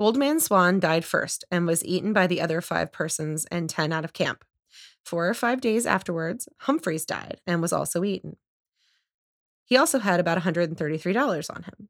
Old 0.00 0.16
Man 0.16 0.40
Swan 0.40 0.80
died 0.80 1.04
first 1.04 1.44
and 1.50 1.66
was 1.66 1.84
eaten 1.84 2.12
by 2.12 2.26
the 2.26 2.40
other 2.40 2.60
five 2.60 2.90
persons 2.90 3.44
and 3.46 3.68
10 3.68 3.92
out 3.92 4.04
of 4.04 4.12
camp. 4.12 4.44
Four 5.04 5.28
or 5.28 5.34
five 5.34 5.60
days 5.60 5.86
afterwards, 5.86 6.48
Humphreys 6.60 7.04
died 7.04 7.40
and 7.46 7.60
was 7.60 7.72
also 7.72 8.02
eaten. 8.02 8.36
He 9.64 9.76
also 9.76 9.98
had 9.98 10.20
about 10.20 10.38
$133 10.38 11.54
on 11.54 11.62
him. 11.62 11.88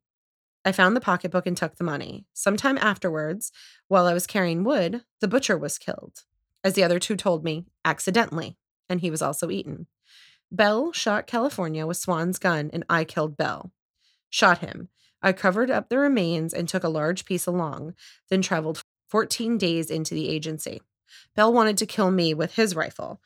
I 0.64 0.72
found 0.72 0.94
the 0.94 1.00
pocketbook 1.00 1.46
and 1.46 1.56
took 1.56 1.76
the 1.76 1.84
money. 1.84 2.26
Sometime 2.32 2.78
afterwards, 2.78 3.50
while 3.88 4.06
I 4.06 4.14
was 4.14 4.26
carrying 4.26 4.62
wood, 4.62 5.04
the 5.20 5.28
butcher 5.28 5.58
was 5.58 5.78
killed. 5.78 6.22
As 6.62 6.74
the 6.74 6.84
other 6.84 6.98
two 6.98 7.16
told 7.16 7.42
me, 7.42 7.66
accidentally, 7.84 8.56
and 8.88 9.00
he 9.00 9.10
was 9.10 9.22
also 9.22 9.50
eaten. 9.50 9.86
Bell 10.50 10.92
shot 10.92 11.26
California 11.26 11.86
with 11.86 11.96
Swan's 11.96 12.38
gun, 12.38 12.70
and 12.72 12.84
I 12.88 13.04
killed 13.04 13.36
Bell. 13.36 13.72
Shot 14.32 14.58
him. 14.58 14.88
I 15.22 15.32
covered 15.32 15.70
up 15.70 15.88
the 15.88 15.98
remains 15.98 16.54
and 16.54 16.66
took 16.66 16.82
a 16.82 16.88
large 16.88 17.26
piece 17.26 17.46
along, 17.46 17.94
then 18.30 18.40
traveled 18.40 18.82
14 19.08 19.58
days 19.58 19.90
into 19.90 20.14
the 20.14 20.28
agency. 20.30 20.80
Bell 21.36 21.52
wanted 21.52 21.76
to 21.78 21.86
kill 21.86 22.10
me 22.10 22.32
with 22.32 22.54
his 22.54 22.74
rifle, 22.74 23.20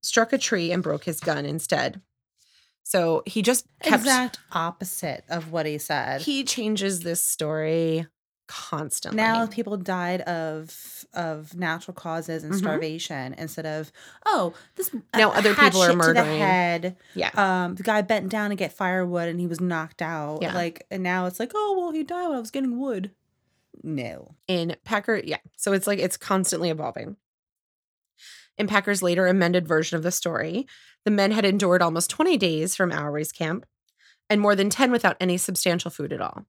struck 0.00 0.32
a 0.32 0.38
tree, 0.38 0.72
and 0.72 0.82
broke 0.82 1.04
his 1.04 1.20
gun 1.20 1.44
instead. 1.44 2.00
So 2.82 3.22
he 3.26 3.42
just 3.42 3.66
kept. 3.82 4.02
Exact 4.02 4.38
opposite 4.50 5.24
of 5.28 5.52
what 5.52 5.66
he 5.66 5.76
said. 5.76 6.22
He 6.22 6.44
changes 6.44 7.00
this 7.00 7.22
story 7.22 8.06
constantly. 8.48 9.16
now 9.16 9.46
people 9.46 9.76
died 9.76 10.22
of 10.22 11.04
of 11.14 11.54
natural 11.54 11.94
causes 11.94 12.42
and 12.42 12.52
Mhm. 12.52 12.58
starvation 12.58 13.34
instead 13.34 13.66
of 13.66 13.92
oh 14.26 14.54
this 14.74 14.90
Now 15.14 15.30
other 15.32 15.54
people 15.54 15.82
are 15.82 15.88
to 15.88 15.92
the 15.92 15.96
murdering. 15.98 16.38
head 16.38 16.96
yeah. 17.14 17.30
um 17.36 17.76
the 17.76 17.82
guy 17.84 18.02
bent 18.02 18.28
down 18.30 18.50
to 18.50 18.56
get 18.56 18.72
firewood 18.72 19.28
and 19.28 19.38
he 19.38 19.46
was 19.46 19.60
knocked 19.60 20.02
out 20.02 20.40
Yeah. 20.42 20.54
like 20.54 20.86
and 20.90 21.02
now 21.02 21.26
it's 21.26 21.38
like 21.38 21.52
oh 21.54 21.76
well 21.78 21.92
he 21.92 22.02
died 22.02 22.26
when 22.28 22.36
i 22.36 22.40
was 22.40 22.50
getting 22.50 22.78
wood 22.80 23.12
no 23.84 24.34
in 24.48 24.74
Packer, 24.84 25.20
yeah. 25.24 25.36
So 25.56 25.72
it's 25.72 25.86
like 25.86 26.00
it's 26.00 26.16
constantly 26.16 26.68
evolving. 26.70 27.16
In 28.56 28.66
Packer's 28.66 29.02
later 29.04 29.28
amended 29.28 29.68
version 29.68 29.96
of 29.96 30.02
the 30.02 30.10
story, 30.10 30.66
the 31.04 31.12
men 31.12 31.30
had 31.30 31.44
endured 31.44 31.80
almost 31.80 32.10
20 32.10 32.36
days 32.36 32.74
from 32.74 32.90
Ouray's 32.90 33.30
camp 33.30 33.66
and 34.30 34.40
more 34.40 34.54
than 34.54 34.70
10 34.70 34.90
without 34.90 35.16
any 35.20 35.36
substantial 35.36 35.90
food 35.90 36.12
at 36.12 36.20
all. 36.20 36.46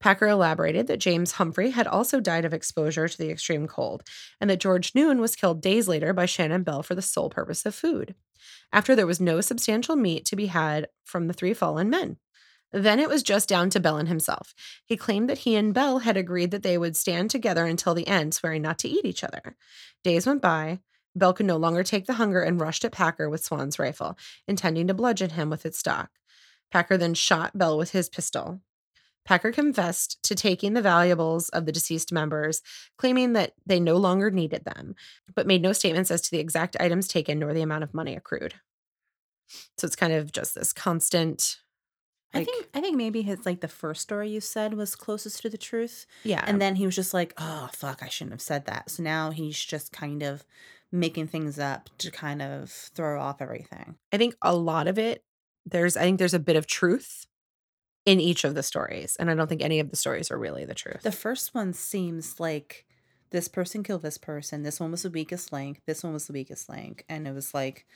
Packer 0.00 0.26
elaborated 0.26 0.88
that 0.88 0.98
James 0.98 1.32
Humphrey 1.32 1.70
had 1.70 1.86
also 1.86 2.20
died 2.20 2.44
of 2.44 2.52
exposure 2.52 3.08
to 3.08 3.18
the 3.18 3.30
extreme 3.30 3.68
cold, 3.68 4.02
and 4.40 4.50
that 4.50 4.60
George 4.60 4.94
Noon 4.94 5.20
was 5.20 5.36
killed 5.36 5.62
days 5.62 5.86
later 5.86 6.12
by 6.12 6.26
Shannon 6.26 6.64
Bell 6.64 6.82
for 6.82 6.94
the 6.94 7.02
sole 7.02 7.30
purpose 7.30 7.64
of 7.64 7.74
food, 7.74 8.14
after 8.72 8.96
there 8.96 9.06
was 9.06 9.20
no 9.20 9.40
substantial 9.40 9.94
meat 9.94 10.24
to 10.26 10.36
be 10.36 10.46
had 10.46 10.88
from 11.04 11.28
the 11.28 11.32
three 11.32 11.54
fallen 11.54 11.88
men. 11.88 12.16
Then 12.72 12.98
it 12.98 13.08
was 13.08 13.22
just 13.22 13.48
down 13.48 13.70
to 13.70 13.80
Bell 13.80 13.98
and 13.98 14.08
himself. 14.08 14.54
He 14.84 14.96
claimed 14.96 15.28
that 15.28 15.38
he 15.38 15.56
and 15.56 15.74
Bell 15.74 16.00
had 16.00 16.16
agreed 16.16 16.50
that 16.50 16.62
they 16.62 16.78
would 16.78 16.96
stand 16.96 17.30
together 17.30 17.66
until 17.66 17.94
the 17.94 18.08
end, 18.08 18.34
swearing 18.34 18.62
not 18.62 18.78
to 18.80 18.88
eat 18.88 19.04
each 19.04 19.22
other. 19.22 19.56
Days 20.02 20.26
went 20.26 20.42
by. 20.42 20.80
Bell 21.14 21.34
could 21.34 21.46
no 21.46 21.58
longer 21.58 21.82
take 21.82 22.06
the 22.06 22.14
hunger 22.14 22.40
and 22.40 22.58
rushed 22.58 22.84
at 22.84 22.92
Packer 22.92 23.28
with 23.28 23.44
Swan's 23.44 23.78
rifle, 23.78 24.16
intending 24.48 24.86
to 24.86 24.94
bludgeon 24.94 25.30
him 25.30 25.50
with 25.50 25.66
its 25.66 25.78
stock. 25.78 26.10
Packer 26.72 26.96
then 26.96 27.14
shot 27.14 27.56
Bell 27.56 27.76
with 27.78 27.92
his 27.92 28.08
pistol. 28.08 28.60
Packer 29.24 29.52
confessed 29.52 30.20
to 30.24 30.34
taking 30.34 30.72
the 30.72 30.82
valuables 30.82 31.48
of 31.50 31.64
the 31.64 31.70
deceased 31.72 32.10
members, 32.12 32.60
claiming 32.98 33.34
that 33.34 33.52
they 33.64 33.78
no 33.78 33.96
longer 33.96 34.30
needed 34.32 34.64
them, 34.64 34.96
but 35.36 35.46
made 35.46 35.62
no 35.62 35.72
statements 35.72 36.10
as 36.10 36.22
to 36.22 36.30
the 36.32 36.40
exact 36.40 36.76
items 36.80 37.06
taken 37.06 37.38
nor 37.38 37.54
the 37.54 37.62
amount 37.62 37.84
of 37.84 37.94
money 37.94 38.16
accrued. 38.16 38.54
So 39.78 39.86
it's 39.86 39.94
kind 39.96 40.12
of 40.12 40.32
just 40.32 40.54
this 40.56 40.72
constant. 40.72 41.58
i 42.34 42.42
think 42.42 42.66
i 42.74 42.80
think 42.80 42.96
maybe 42.96 43.20
his 43.22 43.44
like 43.44 43.60
the 43.60 43.68
first 43.68 44.00
story 44.00 44.30
you 44.30 44.40
said 44.40 44.72
was 44.74 44.96
closest 44.96 45.42
to 45.42 45.50
the 45.50 45.58
truth 45.58 46.06
Yeah. 46.24 46.42
and 46.46 46.58
then 46.60 46.76
he 46.76 46.86
was 46.86 46.96
just 46.96 47.12
like 47.12 47.34
oh 47.36 47.68
fuck 47.74 48.02
i 48.02 48.08
shouldn't 48.08 48.32
have 48.32 48.40
said 48.40 48.64
that 48.64 48.88
so 48.88 49.02
now 49.02 49.30
he's 49.30 49.62
just 49.62 49.92
kind 49.92 50.22
of 50.22 50.42
making 50.90 51.26
things 51.26 51.58
up 51.58 51.90
to 51.98 52.10
kind 52.10 52.40
of 52.40 52.70
throw 52.70 53.20
off 53.20 53.42
everything 53.42 53.96
I 54.12 54.16
think 54.16 54.34
a 54.40 54.54
lot 54.56 54.88
of 54.88 54.98
it, 54.98 55.22
there's, 55.66 55.96
I 55.96 56.02
think 56.02 56.18
there's 56.18 56.34
a 56.34 56.38
bit 56.38 56.56
of 56.56 56.66
truth 56.66 57.26
in 58.04 58.18
each 58.20 58.44
of 58.44 58.54
the 58.54 58.62
stories. 58.62 59.16
And 59.18 59.30
I 59.30 59.34
don't 59.34 59.46
think 59.48 59.62
any 59.62 59.78
of 59.80 59.90
the 59.90 59.96
stories 59.96 60.30
are 60.30 60.38
really 60.38 60.64
the 60.64 60.74
truth. 60.74 61.02
The 61.02 61.12
first 61.12 61.54
one 61.54 61.72
seems 61.72 62.40
like 62.40 62.84
this 63.30 63.48
person 63.48 63.82
killed 63.82 64.02
this 64.02 64.18
person. 64.18 64.62
This 64.62 64.80
one 64.80 64.90
was 64.90 65.02
the 65.02 65.10
weakest 65.10 65.52
link. 65.52 65.80
This 65.86 66.02
one 66.02 66.12
was 66.12 66.26
the 66.26 66.32
weakest 66.32 66.68
link, 66.68 67.04
and 67.08 67.26
it 67.26 67.34
was 67.34 67.54
like 67.54 67.86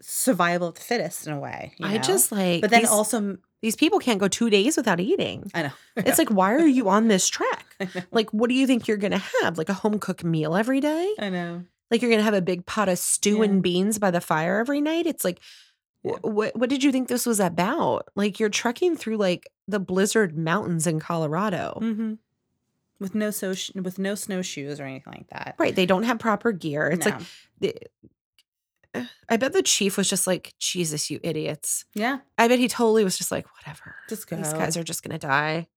survival 0.00 0.68
of 0.68 0.74
the 0.74 0.80
fittest 0.80 1.26
in 1.26 1.32
a 1.32 1.38
way. 1.38 1.74
you 1.78 1.86
I 1.86 1.94
know? 1.96 2.02
just 2.02 2.32
like, 2.32 2.60
but 2.60 2.70
then 2.70 2.82
these, 2.82 2.90
also, 2.90 3.38
these 3.62 3.76
people 3.76 4.00
can't 4.00 4.18
go 4.18 4.26
two 4.28 4.50
days 4.50 4.76
without 4.76 5.00
eating. 5.00 5.50
I 5.54 5.62
know 5.62 5.70
It's 5.96 6.18
like, 6.18 6.28
why 6.30 6.54
are 6.54 6.66
you 6.66 6.88
on 6.88 7.08
this 7.08 7.28
track? 7.28 7.76
Like, 8.10 8.30
what 8.32 8.48
do 8.48 8.54
you 8.54 8.66
think 8.66 8.88
you're 8.88 8.96
going 8.96 9.12
to 9.12 9.22
have? 9.42 9.56
Like 9.58 9.68
a 9.68 9.74
home 9.74 9.98
cooked 10.00 10.24
meal 10.24 10.56
every 10.56 10.80
day? 10.80 11.14
I 11.18 11.28
know. 11.30 11.62
Like, 11.90 12.02
you're 12.02 12.10
going 12.10 12.20
to 12.20 12.24
have 12.24 12.34
a 12.34 12.42
big 12.42 12.66
pot 12.66 12.88
of 12.88 12.98
stew 12.98 13.38
Yeah. 13.38 13.44
and 13.44 13.62
beans 13.62 13.98
by 13.98 14.10
the 14.10 14.20
fire 14.20 14.58
every 14.58 14.80
night? 14.80 15.06
It's 15.06 15.24
like, 15.24 15.38
what, 16.02 16.56
what 16.56 16.68
did 16.68 16.82
you 16.84 16.90
think 16.92 17.08
this 17.08 17.26
was 17.26 17.40
about? 17.40 18.08
Like, 18.16 18.40
you're 18.40 18.48
trekking 18.48 18.96
through 18.96 19.16
like 19.18 19.48
the 19.68 19.78
blizzard 19.80 20.36
mountains 20.36 20.86
in 20.86 20.98
Colorado. 21.00 21.76
hmm 21.78 22.14
With 22.98 23.14
no 23.14 23.30
so 23.30 23.54
with 23.80 23.98
no 23.98 24.14
snowshoes 24.14 24.80
or 24.80 24.84
anything 24.84 25.12
like 25.12 25.28
that. 25.30 25.54
Right. 25.58 25.74
They 25.74 25.86
don't 25.86 26.02
have 26.04 26.18
proper 26.18 26.52
gear. 26.52 26.88
It's 26.88 27.06
No. 27.06 27.12
like, 27.12 27.22
the, 27.60 27.74
I 29.28 29.36
bet 29.38 29.52
the 29.54 29.62
chief 29.62 29.96
was 29.96 30.08
just 30.10 30.26
like, 30.26 30.52
Jesus, 30.58 31.10
you 31.10 31.18
idiots. 31.22 31.84
yeah, 31.94 32.18
I 32.36 32.46
bet 32.48 32.58
he 32.58 32.68
totally 32.68 33.04
was 33.04 33.16
just 33.16 33.30
like, 33.32 33.46
whatever. 33.56 33.94
just 34.08 34.28
go. 34.28 34.36
These 34.36 34.52
guys 34.52 34.76
are 34.76 34.84
just 34.84 35.02
going 35.02 35.18
to 35.18 35.26
die. 35.26 35.68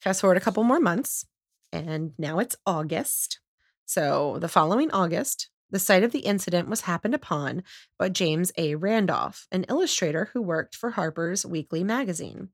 Fast 0.00 0.20
forward 0.20 0.36
a 0.36 0.40
couple 0.40 0.62
more 0.64 0.80
months, 0.80 1.24
and 1.72 2.12
now 2.18 2.38
it's 2.40 2.54
August. 2.66 3.40
So 3.86 4.36
the 4.40 4.48
following 4.48 4.90
August, 4.90 5.48
the 5.74 5.80
site 5.80 6.04
of 6.04 6.12
the 6.12 6.20
incident 6.20 6.68
was 6.68 6.82
happened 6.82 7.14
upon 7.14 7.64
by 7.98 8.08
James 8.08 8.52
A. 8.56 8.76
Randolph, 8.76 9.48
an 9.50 9.64
illustrator 9.64 10.30
who 10.32 10.40
worked 10.40 10.76
for 10.76 10.92
Harper's 10.92 11.44
Weekly 11.44 11.82
magazine. 11.82 12.50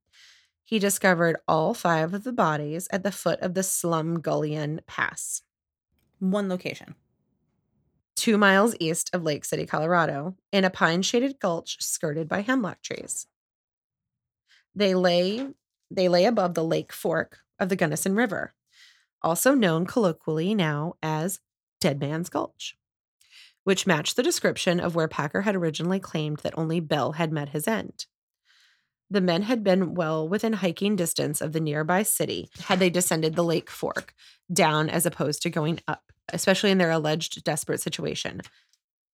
He 0.64 0.78
discovered 0.78 1.36
all 1.46 1.74
five 1.74 2.14
of 2.14 2.24
the 2.24 2.32
bodies 2.32 2.88
at 2.90 3.02
the 3.02 3.12
foot 3.12 3.38
of 3.40 3.52
the 3.52 3.60
Slumgullion 3.60 4.80
Pass, 4.86 5.42
one 6.18 6.48
location. 6.48 6.94
two 8.16 8.38
miles 8.38 8.74
east 8.80 9.10
of 9.12 9.22
Lake 9.22 9.44
City, 9.44 9.66
Colorado, 9.66 10.34
in 10.50 10.64
a 10.64 10.70
pine 10.70 11.02
shaded 11.02 11.38
gulch 11.38 11.76
skirted 11.78 12.26
by 12.26 12.40
hemlock 12.40 12.80
trees. 12.80 13.26
They 14.74 14.94
lay 14.94 15.46
they 15.90 16.08
lay 16.08 16.24
above 16.24 16.54
the 16.54 16.64
lake 16.64 16.90
fork 16.90 17.40
of 17.58 17.68
the 17.68 17.76
Gunnison 17.76 18.14
River, 18.14 18.54
also 19.20 19.54
known 19.54 19.84
colloquially 19.84 20.54
now 20.54 20.94
as 21.02 21.40
Dead 21.82 22.00
Man's 22.00 22.30
Gulch, 22.30 22.76
which 23.64 23.86
matched 23.86 24.16
the 24.16 24.22
description 24.22 24.80
of 24.80 24.94
where 24.94 25.08
Packer 25.08 25.42
had 25.42 25.54
originally 25.54 26.00
claimed 26.00 26.38
that 26.38 26.56
only 26.56 26.80
Bell 26.80 27.12
had 27.12 27.32
met 27.32 27.50
his 27.50 27.68
end. 27.68 28.06
The 29.10 29.20
men 29.20 29.42
had 29.42 29.64
been 29.64 29.94
well 29.94 30.28
within 30.28 30.54
hiking 30.54 30.94
distance 30.94 31.40
of 31.40 31.52
the 31.52 31.60
nearby 31.60 32.04
city 32.04 32.48
had 32.60 32.78
they 32.78 32.90
descended 32.90 33.34
the 33.34 33.44
lake 33.44 33.68
fork 33.68 34.14
down 34.52 34.88
as 34.88 35.04
opposed 35.04 35.42
to 35.42 35.50
going 35.50 35.80
up, 35.88 36.04
especially 36.32 36.70
in 36.70 36.78
their 36.78 36.92
alleged 36.92 37.42
desperate 37.42 37.80
situation. 37.80 38.40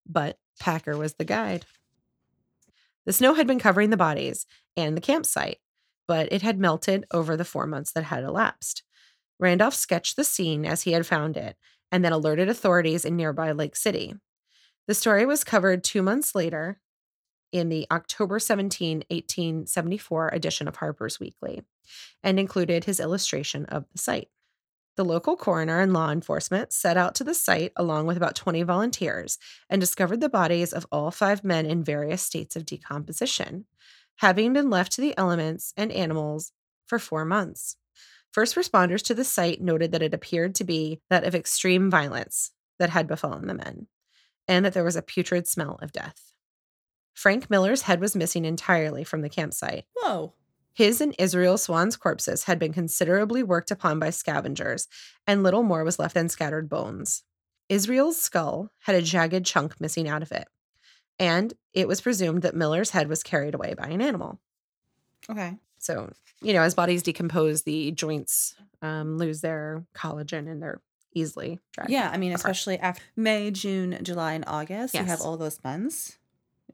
But 0.06 0.38
Packer 0.60 0.96
was 0.96 1.14
the 1.14 1.24
guide. 1.24 1.64
The 3.06 3.12
snow 3.12 3.34
had 3.34 3.46
been 3.46 3.58
covering 3.58 3.90
the 3.90 3.96
bodies 3.96 4.46
and 4.76 4.96
the 4.96 5.00
campsite, 5.00 5.58
but 6.06 6.30
it 6.30 6.42
had 6.42 6.58
melted 6.58 7.06
over 7.10 7.36
the 7.36 7.44
four 7.44 7.66
months 7.66 7.92
that 7.92 8.04
had 8.04 8.22
elapsed. 8.22 8.82
Randolph 9.38 9.74
sketched 9.74 10.16
the 10.16 10.24
scene 10.24 10.66
as 10.66 10.82
he 10.82 10.92
had 10.92 11.06
found 11.06 11.36
it 11.36 11.56
and 11.90 12.04
then 12.04 12.12
alerted 12.12 12.48
authorities 12.48 13.04
in 13.04 13.16
nearby 13.16 13.52
Lake 13.52 13.76
City. 13.76 14.14
The 14.86 14.94
story 14.94 15.26
was 15.26 15.42
covered 15.42 15.82
two 15.82 16.00
months 16.00 16.34
later 16.34 16.78
in 17.50 17.68
the 17.68 17.86
October 17.90 18.38
17, 18.38 18.98
1874 19.08 20.28
edition 20.28 20.68
of 20.68 20.76
Harper's 20.76 21.18
Weekly 21.18 21.62
and 22.22 22.38
included 22.38 22.84
his 22.84 23.00
illustration 23.00 23.64
of 23.66 23.84
the 23.90 23.98
site. 23.98 24.28
The 24.96 25.04
local 25.04 25.36
coroner 25.36 25.80
and 25.80 25.92
law 25.92 26.10
enforcement 26.10 26.72
set 26.72 26.96
out 26.96 27.14
to 27.16 27.24
the 27.24 27.34
site 27.34 27.72
along 27.76 28.06
with 28.06 28.16
about 28.16 28.36
20 28.36 28.62
volunteers 28.62 29.38
and 29.68 29.80
discovered 29.80 30.20
the 30.20 30.28
bodies 30.28 30.72
of 30.72 30.86
all 30.90 31.10
five 31.10 31.44
men 31.44 31.66
in 31.66 31.84
various 31.84 32.22
states 32.22 32.56
of 32.56 32.64
decomposition, 32.64 33.66
having 34.16 34.52
been 34.52 34.70
left 34.70 34.92
to 34.92 35.00
the 35.00 35.16
elements 35.18 35.74
and 35.76 35.92
animals 35.92 36.52
for 36.86 36.98
four 36.98 37.24
months. 37.24 37.76
First 38.32 38.54
responders 38.54 39.02
to 39.04 39.14
the 39.14 39.24
site 39.24 39.60
noted 39.60 39.92
that 39.92 40.02
it 40.02 40.14
appeared 40.14 40.54
to 40.56 40.64
be 40.64 41.00
that 41.10 41.24
of 41.24 41.34
extreme 41.34 41.90
violence 41.90 42.52
that 42.78 42.90
had 42.90 43.06
befallen 43.06 43.46
the 43.46 43.54
men, 43.54 43.88
and 44.48 44.64
that 44.64 44.74
there 44.74 44.84
was 44.84 44.96
a 44.96 45.02
putrid 45.02 45.48
smell 45.48 45.78
of 45.82 45.92
death. 45.92 46.32
Frank 47.14 47.48
Miller's 47.48 47.82
head 47.82 48.00
was 48.00 48.14
missing 48.14 48.44
entirely 48.44 49.02
from 49.02 49.22
the 49.22 49.28
campsite. 49.28 49.86
Whoa. 49.94 50.34
His 50.74 51.00
and 51.00 51.14
Israel 51.18 51.56
Swan's 51.56 51.96
corpses 51.96 52.44
had 52.44 52.58
been 52.58 52.74
considerably 52.74 53.42
worked 53.42 53.70
upon 53.70 53.98
by 53.98 54.10
scavengers, 54.10 54.88
and 55.26 55.42
little 55.42 55.62
more 55.62 55.84
was 55.84 55.98
left 55.98 56.12
than 56.12 56.28
scattered 56.28 56.68
bones. 56.68 57.22
Israel's 57.70 58.20
skull 58.20 58.70
had 58.80 58.94
a 58.94 59.00
jagged 59.02 59.46
chunk 59.46 59.80
missing 59.80 60.06
out 60.06 60.22
of 60.22 60.32
it. 60.32 60.46
And 61.18 61.54
it 61.72 61.88
was 61.88 62.02
presumed 62.02 62.42
that 62.42 62.54
Miller's 62.54 62.90
head 62.90 63.08
was 63.08 63.22
carried 63.22 63.54
away 63.54 63.72
by 63.72 63.86
an 63.86 64.02
animal. 64.02 64.38
Okay. 65.30 65.54
So, 65.78 66.12
you 66.42 66.52
know, 66.52 66.62
as 66.62 66.74
bodies 66.74 67.02
decompose, 67.02 67.62
the 67.62 67.92
joints 67.92 68.54
um, 68.82 69.16
lose 69.16 69.40
their 69.40 69.84
collagen 69.94 70.50
and 70.50 70.62
they're 70.62 70.80
easily. 71.16 71.58
Yeah, 71.88 72.10
I 72.12 72.16
mean, 72.18 72.32
especially 72.32 72.78
after 72.78 73.02
May, 73.16 73.50
June, 73.50 73.98
July, 74.02 74.34
and 74.34 74.44
August, 74.46 74.94
you 74.94 75.02
have 75.02 75.20
all 75.20 75.36
those 75.36 75.62
months. 75.64 76.18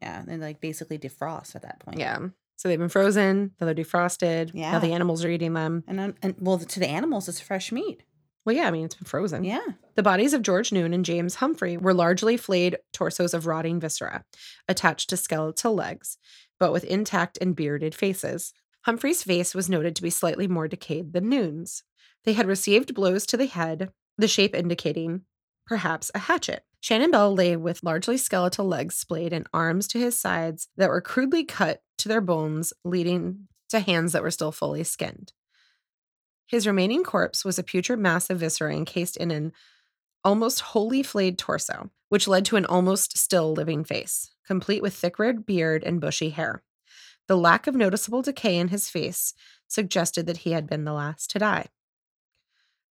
Yeah, 0.00 0.22
and 0.26 0.42
like 0.42 0.60
basically 0.60 0.98
defrost 0.98 1.54
at 1.54 1.62
that 1.62 1.80
point. 1.80 1.98
Yeah. 1.98 2.18
So 2.56 2.68
they've 2.68 2.78
been 2.78 2.88
frozen, 2.88 3.52
now 3.60 3.66
they're 3.66 3.74
defrosted. 3.74 4.50
Yeah. 4.54 4.72
Now 4.72 4.78
the 4.78 4.92
animals 4.92 5.24
are 5.24 5.30
eating 5.30 5.54
them. 5.54 5.84
and 5.86 6.14
and 6.22 6.34
well, 6.38 6.58
to 6.58 6.80
the 6.80 6.88
animals, 6.88 7.28
it's 7.28 7.40
fresh 7.40 7.72
meat. 7.72 8.02
Well, 8.44 8.56
yeah, 8.56 8.66
I 8.66 8.70
mean, 8.72 8.84
it's 8.84 8.96
been 8.96 9.06
frozen. 9.06 9.44
Yeah. 9.44 9.64
The 9.94 10.02
bodies 10.02 10.32
of 10.32 10.42
George 10.42 10.72
Noon 10.72 10.92
and 10.92 11.04
James 11.04 11.36
Humphrey 11.36 11.76
were 11.76 11.94
largely 11.94 12.36
flayed 12.36 12.76
torsos 12.92 13.34
of 13.34 13.46
rotting 13.46 13.78
viscera, 13.78 14.24
attached 14.68 15.10
to 15.10 15.16
skeletal 15.16 15.74
legs, 15.74 16.18
but 16.58 16.72
with 16.72 16.84
intact 16.84 17.38
and 17.40 17.54
bearded 17.54 17.94
faces. 17.94 18.52
Humphrey's 18.82 19.22
face 19.22 19.54
was 19.54 19.68
noted 19.68 19.94
to 19.94 20.02
be 20.02 20.10
slightly 20.10 20.48
more 20.48 20.66
decayed 20.66 21.12
than 21.12 21.28
Noon's. 21.28 21.84
They 22.24 22.32
had 22.32 22.46
received 22.46 22.94
blows 22.94 23.26
to 23.26 23.36
the 23.36 23.46
head, 23.46 23.92
the 24.18 24.28
shape 24.28 24.54
indicating 24.54 25.22
perhaps 25.66 26.10
a 26.14 26.18
hatchet. 26.20 26.64
Shannon 26.80 27.12
Bell 27.12 27.32
lay 27.32 27.56
with 27.56 27.84
largely 27.84 28.16
skeletal 28.16 28.66
legs 28.66 28.96
splayed 28.96 29.32
and 29.32 29.46
arms 29.54 29.86
to 29.88 29.98
his 29.98 30.18
sides 30.18 30.68
that 30.76 30.88
were 30.88 31.00
crudely 31.00 31.44
cut 31.44 31.82
to 31.98 32.08
their 32.08 32.20
bones, 32.20 32.72
leading 32.84 33.46
to 33.70 33.80
hands 33.80 34.12
that 34.12 34.22
were 34.22 34.30
still 34.30 34.52
fully 34.52 34.82
skinned. 34.82 35.32
His 36.46 36.66
remaining 36.66 37.04
corpse 37.04 37.44
was 37.44 37.58
a 37.58 37.62
putrid 37.62 37.98
mass 37.98 38.28
of 38.28 38.40
viscera 38.40 38.74
encased 38.74 39.16
in 39.16 39.30
an 39.30 39.52
almost 40.24 40.60
wholly 40.60 41.02
flayed 41.02 41.38
torso, 41.38 41.90
which 42.08 42.28
led 42.28 42.44
to 42.46 42.56
an 42.56 42.66
almost 42.66 43.16
still 43.16 43.52
living 43.52 43.84
face, 43.84 44.32
complete 44.46 44.82
with 44.82 44.94
thick 44.94 45.18
red 45.18 45.46
beard 45.46 45.82
and 45.84 46.00
bushy 46.00 46.30
hair. 46.30 46.62
The 47.28 47.36
lack 47.36 47.66
of 47.66 47.74
noticeable 47.74 48.22
decay 48.22 48.58
in 48.58 48.68
his 48.68 48.88
face 48.88 49.34
suggested 49.68 50.26
that 50.26 50.38
he 50.38 50.50
had 50.50 50.66
been 50.66 50.84
the 50.84 50.92
last 50.92 51.30
to 51.30 51.38
die. 51.38 51.68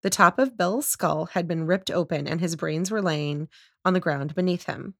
The 0.02 0.10
top 0.10 0.39
of 0.39 0.56
Bell's 0.58 0.88
skull 0.88 1.26
had 1.26 1.47
been 1.47 1.66
ripped 1.66 1.91
open 1.91 2.28
and 2.28 2.39
his 2.39 2.56
brains 2.56 2.89
were 2.89 3.02
laying 3.02 3.50
on 3.84 3.93
the 3.93 4.00
ground 4.00 4.34
beneath 4.36 4.66
him. 4.66 4.93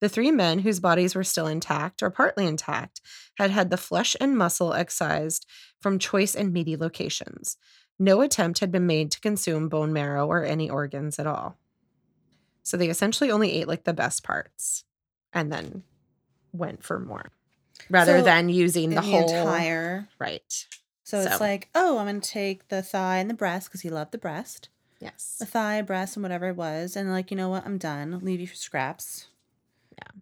The 0.00 0.08
three 0.08 0.30
men 0.30 0.58
whose 0.58 0.80
bodies 0.80 1.14
were 1.14 1.24
still 1.24 1.46
intact 1.46 2.02
or 2.02 2.10
partly 2.10 2.46
intact 2.46 3.00
had 3.38 3.50
had 3.50 3.70
the 3.70 3.76
flesh 3.78 4.14
and 4.20 4.36
muscle 4.36 4.74
excised 4.74 5.46
from 5.80 5.98
choice 5.98 6.34
and 6.34 6.52
meaty 6.52 6.76
locations. 6.76 7.56
No 7.98 8.20
attempt 8.20 8.58
had 8.58 8.70
been 8.70 8.86
made 8.86 9.10
to 9.12 9.20
consume 9.20 9.68
bone 9.68 9.92
marrow 9.92 10.26
or 10.26 10.44
any 10.44 10.68
organs 10.68 11.18
at 11.18 11.26
all. 11.26 11.56
So 12.62 12.76
they 12.76 12.90
essentially 12.90 13.30
only 13.30 13.52
ate 13.52 13.68
like 13.68 13.84
the 13.84 13.94
best 13.94 14.22
parts 14.22 14.84
and 15.32 15.50
then 15.52 15.82
went 16.52 16.82
for 16.82 16.98
more 16.98 17.30
rather 17.88 18.18
So, 18.18 18.24
than 18.24 18.48
using 18.48 18.90
the, 18.90 18.96
The, 18.96 19.02
whole 19.02 19.30
entire. 19.30 20.08
right. 20.18 20.66
So, 21.06 21.20
it's 21.20 21.40
like, 21.40 21.68
oh, 21.74 21.98
I'm 21.98 22.06
gonna 22.06 22.20
take 22.20 22.66
the 22.68 22.82
thigh 22.82 23.18
and 23.18 23.30
the 23.30 23.34
breast 23.34 23.68
because 23.68 23.82
he 23.82 23.90
loved 23.90 24.10
the 24.10 24.18
breast, 24.18 24.68
Yes. 25.00 25.36
the 25.38 25.46
thigh, 25.46 25.80
breast, 25.82 26.16
and 26.16 26.22
whatever 26.24 26.48
it 26.48 26.56
was, 26.56 26.96
and 26.96 27.10
like, 27.12 27.30
you 27.30 27.36
know 27.36 27.48
what? 27.48 27.64
I'm 27.64 27.78
done. 27.78 28.18
Leave 28.22 28.40
you 28.40 28.48
for 28.48 28.56
scraps. 28.56 29.28
Yeah. 29.92 30.20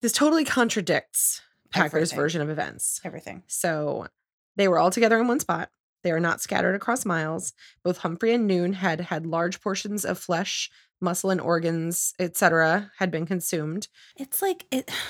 This 0.00 0.10
totally 0.12 0.44
contradicts 0.44 1.40
Packer's 1.70 2.10
Everything. 2.10 2.16
version 2.16 2.42
of 2.42 2.50
events. 2.50 3.00
Everything. 3.04 3.44
So 3.46 4.08
they 4.56 4.66
were 4.66 4.78
all 4.80 4.90
together 4.90 5.20
in 5.20 5.28
one 5.28 5.38
spot. 5.38 5.70
They 6.02 6.10
were 6.12 6.18
not 6.20 6.40
scattered 6.42 6.74
across 6.74 7.04
miles. 7.04 7.52
Both 7.84 7.98
Humphrey 7.98 8.34
and 8.34 8.46
Noon 8.46 8.72
had 8.74 9.00
had 9.02 9.26
large 9.26 9.60
portions 9.60 10.04
of 10.04 10.18
flesh, 10.18 10.68
muscle, 11.00 11.30
and 11.30 11.40
organs, 11.40 12.12
etc., 12.18 12.90
had 12.98 13.10
been 13.12 13.24
consumed. 13.24 13.86
It's 14.16 14.42
like 14.42 14.66
it. 14.72 14.90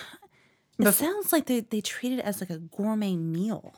It 0.78 0.82
Bef- 0.86 0.94
sounds 0.94 1.32
like 1.32 1.46
they 1.46 1.60
they 1.60 1.80
treat 1.80 2.12
it 2.18 2.20
as 2.24 2.40
like 2.40 2.50
a 2.50 2.58
gourmet 2.58 3.14
meal 3.14 3.74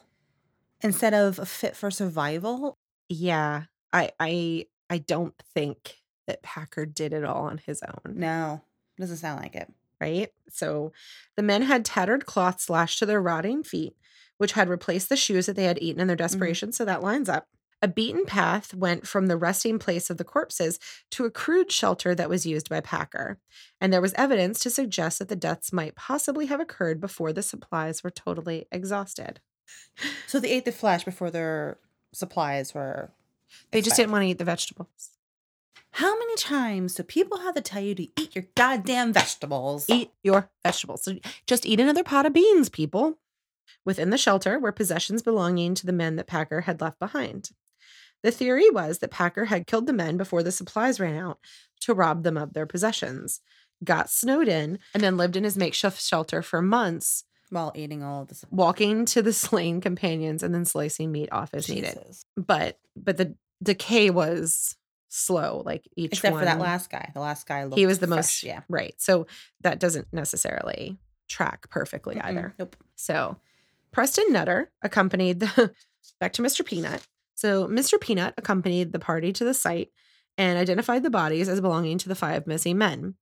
instead 0.87 1.13
of 1.13 1.39
a 1.39 1.45
fit 1.47 1.77
for 1.77 1.91
survival. 1.91 2.79
Yeah, 3.09 3.65
I, 3.93 4.11
I, 4.19 4.67
I 4.89 4.99
don't 4.99 5.35
think 5.55 5.97
that 6.27 6.43
Packer 6.43 6.87
did 6.87 7.13
it 7.13 7.25
all 7.25 7.45
on 7.45 7.59
his 7.59 7.83
own. 7.83 8.15
No, 8.15 8.63
doesn't 8.99 9.19
sound 9.19 9.41
like 9.41 9.55
it. 9.55 9.73
right? 10.01 10.31
So 10.49 10.93
the 11.37 11.43
men 11.43 11.63
had 11.63 11.85
tattered 11.85 12.27
cloths 12.27 12.71
lashed 12.71 12.99
to 13.01 13.07
their 13.07 13.21
rotting 13.21 13.63
feet, 13.63 13.95
which 14.39 14.53
had 14.53 14.69
replaced 14.69 15.09
the 15.09 15.17
shoes 15.17 15.47
that 15.47 15.57
they 15.57 15.65
had 15.65 15.83
eaten 15.83 16.01
in 16.01 16.07
their 16.07 16.17
mm-hmm. 16.17 16.25
desperation. 16.25 16.73
So 16.73 16.85
that 16.85 17.03
lines 17.03 17.29
up. 17.29 17.49
A 17.83 17.89
beaten 17.89 18.25
path 18.25 18.73
went 18.73 19.07
from 19.07 19.27
the 19.27 19.37
resting 19.37 19.79
place 19.79 20.09
of 20.09 20.17
the 20.17 20.25
corpses 20.25 20.79
to 21.11 21.27
a 21.27 21.31
crude 21.31 21.71
shelter 21.71 22.15
that 22.15 22.31
was 22.31 22.47
used 22.47 22.71
by 22.71 22.81
Packer. 22.81 23.39
And 23.81 23.93
there 23.93 24.01
was 24.01 24.15
evidence 24.15 24.59
to 24.61 24.71
suggest 24.71 25.19
that 25.19 25.29
the 25.29 25.37
deaths 25.37 25.75
might 25.75 25.95
possibly 25.95 26.47
have 26.47 26.59
occurred 26.59 27.01
before 27.01 27.35
the 27.35 27.43
supplies 27.43 28.03
were 28.03 28.11
totally 28.11 28.67
exhausted. 28.73 29.41
So 30.27 30.41
they 30.41 30.51
ate 30.51 30.65
the 30.65 30.73
flesh 30.73 31.05
before 31.05 31.31
their 31.31 31.79
supplies 32.13 32.75
were. 32.75 33.11
They 33.71 33.81
just 33.81 33.93
expired. 33.93 34.05
didn't 34.05 34.13
want 34.13 34.23
to 34.23 34.29
eat 34.29 34.39
the 34.39 34.45
vegetables. 34.45 35.11
How 35.93 36.19
many 36.19 36.37
times 36.37 36.95
do 36.95 37.03
people 37.03 37.39
have 37.39 37.55
to 37.55 37.63
tell 37.63 37.81
you 37.81 37.95
to 37.95 38.09
eat 38.21 38.35
your 38.35 38.45
goddamn 38.55 39.15
vegetables? 39.15 39.87
Eat 39.89 40.11
your 40.23 40.51
vegetables. 40.63 41.05
So 41.05 41.17
just 41.47 41.65
eat 41.65 41.81
another 41.81 42.05
pot 42.05 42.27
of 42.27 42.35
beans, 42.35 42.69
people. 42.69 43.19
Within 43.85 44.11
the 44.11 44.19
shelter 44.19 44.59
were 44.59 44.73
possessions 44.73 45.23
belonging 45.23 45.75
to 45.75 45.87
the 45.87 45.93
men 45.93 46.17
that 46.17 46.27
Packer 46.27 46.63
had 46.63 46.81
left 46.81 46.99
behind. 46.99 47.51
The 48.23 48.31
theory 48.31 48.69
was 48.69 48.99
that 48.99 49.11
Packer 49.11 49.47
had 49.47 49.67
killed 49.67 49.87
the 49.87 49.93
men 49.93 50.17
before 50.17 50.43
the 50.43 50.53
supplies 50.53 51.01
ran 51.01 51.17
out 51.17 51.39
to 51.81 51.95
rob 51.95 52.25
them 52.25 52.37
of 52.37 52.53
their 52.53 52.67
possessions, 52.67 53.41
got 53.85 54.11
snowed 54.11 54.49
in, 54.49 54.79
and 54.93 55.03
then 55.03 55.17
lived 55.17 55.37
in 55.37 55.45
his 55.45 55.57
makeshift 55.57 56.03
shelter 56.03 56.43
for 56.43 56.61
months, 56.61 57.25
While 57.51 57.73
eating 57.75 58.03
all 58.03 58.23
of 58.23 58.29
this. 58.29 58.45
walking 58.51 59.05
to 59.07 59.23
the 59.23 59.33
slain 59.33 59.81
companions 59.81 60.43
and 60.43 60.55
then 60.55 60.65
slicing 60.65 61.13
meat 61.13 61.29
off 61.33 61.51
as 61.55 61.69
needed. 61.69 61.99
But 62.37 62.79
but 62.97 63.17
the 63.17 63.35
decay 63.63 64.11
was 64.11 64.77
slow, 65.09 65.63
like 65.65 65.89
each 65.97 66.13
Except 66.15 66.33
one. 66.33 66.41
for 66.43 66.45
that 66.45 66.59
last 66.59 66.91
guy. 66.91 67.11
The 67.15 67.21
last 67.21 67.47
guy 67.47 67.65
looked 67.65 67.79
he 67.79 67.87
was 67.87 68.01
the 68.01 68.07
fresh, 68.07 68.17
most 68.17 68.43
Yeah. 68.43 68.63
right. 68.69 68.95
So 68.99 69.27
that 69.63 69.79
doesn't 69.79 70.09
necessarily 70.13 70.99
track 71.29 71.71
perfectly 71.71 72.17
Mm-mm. 72.17 72.25
either. 72.25 72.55
Nope. 72.59 72.77
So 72.97 73.37
Preston 73.93 74.33
Nutter 74.33 74.71
accompanied 74.83 75.41
the 75.41 75.73
back 76.21 76.33
to 76.35 76.43
Mr. 76.43 76.65
Peanut. 76.65 77.07
So 77.35 77.67
Mr. 77.69 78.01
Peanut 78.01 78.35
accompanied 78.37 78.93
the 78.93 78.99
party 78.99 79.33
to 79.35 79.45
the 79.45 79.55
site 79.55 79.91
and 80.39 80.59
identified 80.59 81.03
the 81.03 81.11
bodies 81.11 81.49
as 81.49 81.61
belonging 81.61 81.99
to 81.99 82.09
the 82.09 82.15
five 82.15 82.47
missing 82.47 82.79
men. 82.79 83.15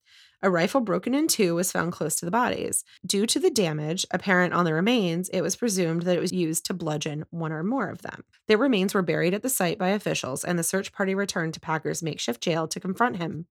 A 0.42 0.50
rifle 0.50 0.82
broken 0.82 1.14
in 1.14 1.26
two 1.26 1.54
was 1.54 1.72
found 1.72 1.92
close 1.92 2.16
to 2.16 2.26
the 2.26 2.30
bodies. 2.30 2.84
Due 3.06 3.26
to 3.26 3.40
the 3.40 3.50
damage 3.50 4.04
apparent 4.10 4.52
on 4.52 4.66
the 4.66 4.74
remains, 4.74 5.30
it 5.30 5.40
was 5.40 5.56
presumed 5.56 6.02
that 6.02 6.16
it 6.18 6.20
was 6.20 6.32
used 6.32 6.66
to 6.66 6.74
bludgeon 6.74 7.24
one 7.30 7.50
or 7.50 7.62
more 7.62 7.88
of 7.88 8.02
them. 8.02 8.24
Their 8.46 8.58
remains 8.58 8.92
were 8.92 9.00
buried 9.00 9.32
at 9.32 9.42
the 9.42 9.48
site 9.48 9.78
by 9.78 9.88
officials, 9.88 10.44
and 10.44 10.58
the 10.58 10.62
search 10.62 10.92
party 10.92 11.14
returned 11.14 11.54
to 11.54 11.60
Packer's 11.60 12.02
makeshift 12.02 12.42
jail 12.42 12.68
to 12.68 12.78
confront 12.78 13.16
him, 13.16 13.46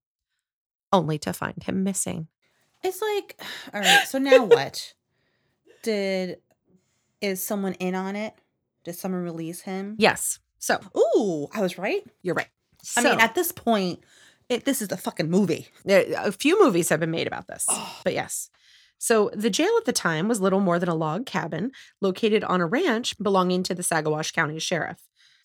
only 0.92 1.18
to 1.20 1.34
find 1.34 1.64
him 1.64 1.84
missing. 1.84 2.28
It's 2.84 3.02
like, 3.02 3.42
all 3.74 3.82
right. 3.82 4.06
So 4.08 4.20
now 4.20 4.44
what? 4.46 4.94
Did 5.82 6.38
is 7.22 7.42
someone 7.42 7.74
in 7.74 7.96
on 7.96 8.16
it? 8.16 8.36
Did 8.84 8.96
someone 8.96 9.24
release 9.24 9.62
him? 9.62 9.96
Yes. 9.98 10.40
So 10.60 10.80
Ooh, 10.96 11.48
I 11.54 11.62
was 11.62 11.78
right. 11.78 12.04
you're 12.22 12.36
right. 12.36 12.50
I 12.98 13.02
mean, 13.04 13.20
at 13.20 13.36
this 13.36 13.52
point, 13.52 14.04
it 14.50 14.66
this 14.66 14.82
is 14.82 14.90
the 14.90 14.98
fucking 14.98 15.30
movie. 15.30 15.68
There, 15.86 16.06
a 16.18 16.32
few 16.32 16.62
movies 16.62 16.90
have 16.90 17.00
been 17.00 17.12
made 17.12 17.28
about 17.28 17.48
this, 17.48 17.66
Oh. 17.70 18.00
but 18.04 18.14
yes. 18.14 18.50
So 18.98 19.30
the 19.34 19.50
jail 19.50 19.72
at 19.78 19.86
the 19.86 19.92
time 19.94 20.28
was 20.28 20.40
little 20.40 20.60
more 20.62 20.80
than 20.80 20.90
a 20.90 20.96
log 20.96 21.26
cabin 21.26 21.72
located 22.02 22.44
on 22.44 22.62
a 22.62 22.66
ranch 22.66 23.18
belonging 23.18 23.64
to 23.64 23.76
the 23.76 23.84
Saguache 23.84 24.32
County 24.34 24.60
Sheriff. 24.60 25.00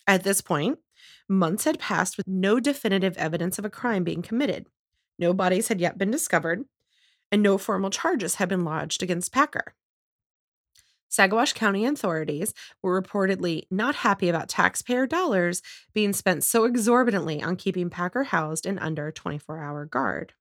At 0.07 0.23
this 0.23 0.39
point, 0.41 0.79
months 1.27 1.65
had 1.65 1.77
passed 1.79 2.15
with 2.17 2.27
no 2.27 2.59
definitive 2.59 3.17
evidence 3.17 3.59
of 3.59 3.65
a 3.65 3.69
crime 3.69 4.03
being 4.03 4.21
committed. 4.21 4.67
No 5.17 5.33
bodies 5.33 5.67
had 5.67 5.81
yet 5.81 5.97
been 5.97 6.09
discovered, 6.11 6.63
and 7.31 7.43
no 7.43 7.57
formal 7.57 7.89
charges 7.89 8.35
had 8.35 8.47
been 8.49 8.63
lodged 8.63 9.03
against 9.03 9.33
Packer. 9.33 9.73
Saguache 11.09 11.55
County 11.55 11.85
authorities 11.85 12.53
were 12.83 13.01
reportedly 13.01 13.63
not 13.71 13.95
happy 13.95 14.29
about 14.29 14.47
taxpayer 14.47 15.07
dollars 15.07 15.61
being 15.93 16.13
spent 16.13 16.43
so 16.43 16.65
exorbitantly 16.65 17.41
on 17.41 17.55
keeping 17.55 17.89
Packer 17.89 18.25
housed 18.25 18.65
and 18.65 18.79
under 18.79 19.07
a 19.07 19.13
24 19.13 19.59
hour 19.59 19.85
guard. 19.85 20.33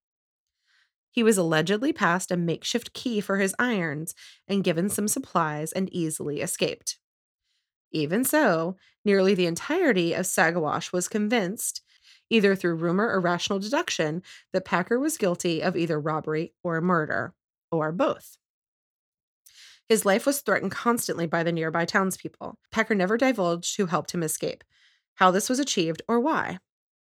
He 1.11 1.23
was 1.23 1.39
allegedly 1.39 1.93
passed 1.93 2.31
a 2.31 2.37
makeshift 2.37 2.93
key 2.93 3.21
for 3.21 3.39
his 3.39 3.55
irons 3.59 4.15
and 4.47 4.63
given 4.63 4.89
some 4.89 5.09
supplies 5.09 5.73
and 5.73 5.93
easily 5.93 6.41
escaped. 6.41 6.99
Even 7.91 8.23
so, 8.23 8.77
nearly 9.05 9.35
the 9.35 9.47
entirety 9.47 10.13
of 10.13 10.27
Saguache 10.27 10.93
was 10.93 11.09
convinced, 11.09 11.81
either 12.29 12.55
through 12.55 12.75
rumor 12.75 13.09
or 13.09 13.21
rational 13.21 13.59
deduction, 13.59 14.23
that 14.53 14.67
Packer 14.67 14.99
was 14.99 15.17
guilty 15.17 15.63
of 15.63 15.77
either 15.77 15.99
robbery 15.99 16.53
or 16.63 16.81
murder, 16.83 17.33
or 17.73 17.91
both. 17.91 18.37
His 19.89 20.05
life 20.05 20.27
was 20.27 20.41
threatened 20.41 20.73
constantly 20.73 21.27
by 21.27 21.43
the 21.43 21.53
nearby 21.53 21.85
townspeople. 21.85 22.59
Packer 22.71 22.95
never 22.95 23.17
divulged 23.17 23.77
who 23.77 23.87
helped 23.87 24.13
him 24.13 24.23
escape, 24.23 24.63
how 25.15 25.31
this 25.31 25.49
was 25.49 25.59
achieved, 25.59 26.03
or 26.07 26.21
why. 26.21 26.59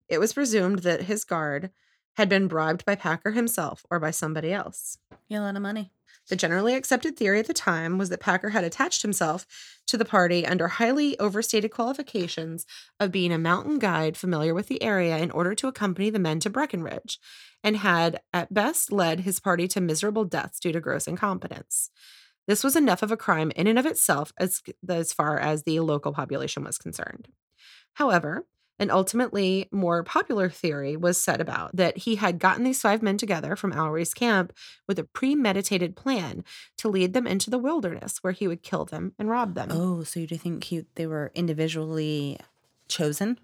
It 0.07 0.19
was 0.19 0.33
presumed 0.33 0.79
that 0.79 1.03
his 1.03 1.25
guard 1.25 1.71
had 2.15 2.29
been 2.29 2.47
bribed 2.47 2.85
by 2.85 2.95
Packer 2.95 3.31
himself 3.31 3.85
or 3.91 3.99
by 3.99 4.11
somebody 4.11 4.53
else. 4.53 4.97
Yeah, 5.27 5.39
a 5.39 5.41
lot 5.41 5.55
of 5.55 5.61
money. 5.61 5.91
The 6.29 6.35
generally 6.35 6.75
accepted 6.75 7.15
theory 7.15 7.39
at 7.39 7.47
the 7.47 7.53
time 7.53 7.97
was 7.97 8.09
that 8.09 8.19
Packer 8.19 8.49
had 8.49 8.63
attached 8.63 9.01
himself 9.01 9.45
to 9.87 9.97
the 9.97 10.03
party 10.03 10.45
under 10.45 10.67
highly 10.67 11.17
overstated 11.19 11.71
qualifications 11.71 12.65
of 12.99 13.11
being 13.11 13.31
a 13.31 13.37
mountain 13.37 13.79
guide 13.79 14.17
familiar 14.17 14.53
with 14.53 14.67
the 14.67 14.81
area 14.81 15.17
in 15.17 15.31
order 15.31 15.55
to 15.55 15.67
accompany 15.67 16.09
the 16.09 16.19
men 16.19 16.39
to 16.41 16.49
Breckenridge, 16.49 17.19
and 17.63 17.77
had 17.77 18.19
at 18.33 18.53
best 18.53 18.91
led 18.91 19.21
his 19.21 19.39
party 19.39 19.67
to 19.69 19.79
miserable 19.79 20.25
deaths 20.25 20.59
due 20.59 20.73
to 20.73 20.81
gross 20.81 21.07
incompetence. 21.07 21.91
This 22.47 22.63
was 22.63 22.75
enough 22.75 23.03
of 23.03 23.11
a 23.11 23.17
crime 23.17 23.51
in 23.55 23.67
and 23.67 23.77
of 23.77 23.85
itself 23.85 24.31
as, 24.37 24.61
as 24.87 25.13
far 25.13 25.37
as 25.37 25.63
the 25.63 25.79
local 25.81 26.13
population 26.13 26.63
was 26.63 26.77
concerned. 26.77 27.27
However, 27.93 28.45
an 28.79 28.91
ultimately 28.91 29.67
more 29.71 30.03
popular 30.03 30.49
theory 30.49 30.95
was 30.95 31.21
set 31.21 31.41
about 31.41 31.75
that 31.75 31.97
he 31.99 32.15
had 32.15 32.39
gotten 32.39 32.63
these 32.63 32.81
five 32.81 33.01
men 33.01 33.17
together 33.17 33.55
from 33.55 33.71
Lowry's 33.71 34.13
camp 34.13 34.53
with 34.87 34.99
a 34.99 35.03
premeditated 35.03 35.95
plan 35.95 36.43
to 36.77 36.87
lead 36.87 37.13
them 37.13 37.25
into 37.25 37.49
the 37.49 37.57
wilderness 37.57 38.19
where 38.21 38.33
he 38.33 38.47
would 38.47 38.61
kill 38.61 38.85
them 38.85 39.13
and 39.17 39.29
rob 39.29 39.55
them. 39.55 39.69
Oh, 39.71 40.03
so 40.03 40.19
you 40.19 40.27
do 40.27 40.37
think 40.37 40.63
he, 40.65 40.85
they 40.95 41.07
were 41.07 41.31
individually 41.33 42.39
chosen? 42.87 43.39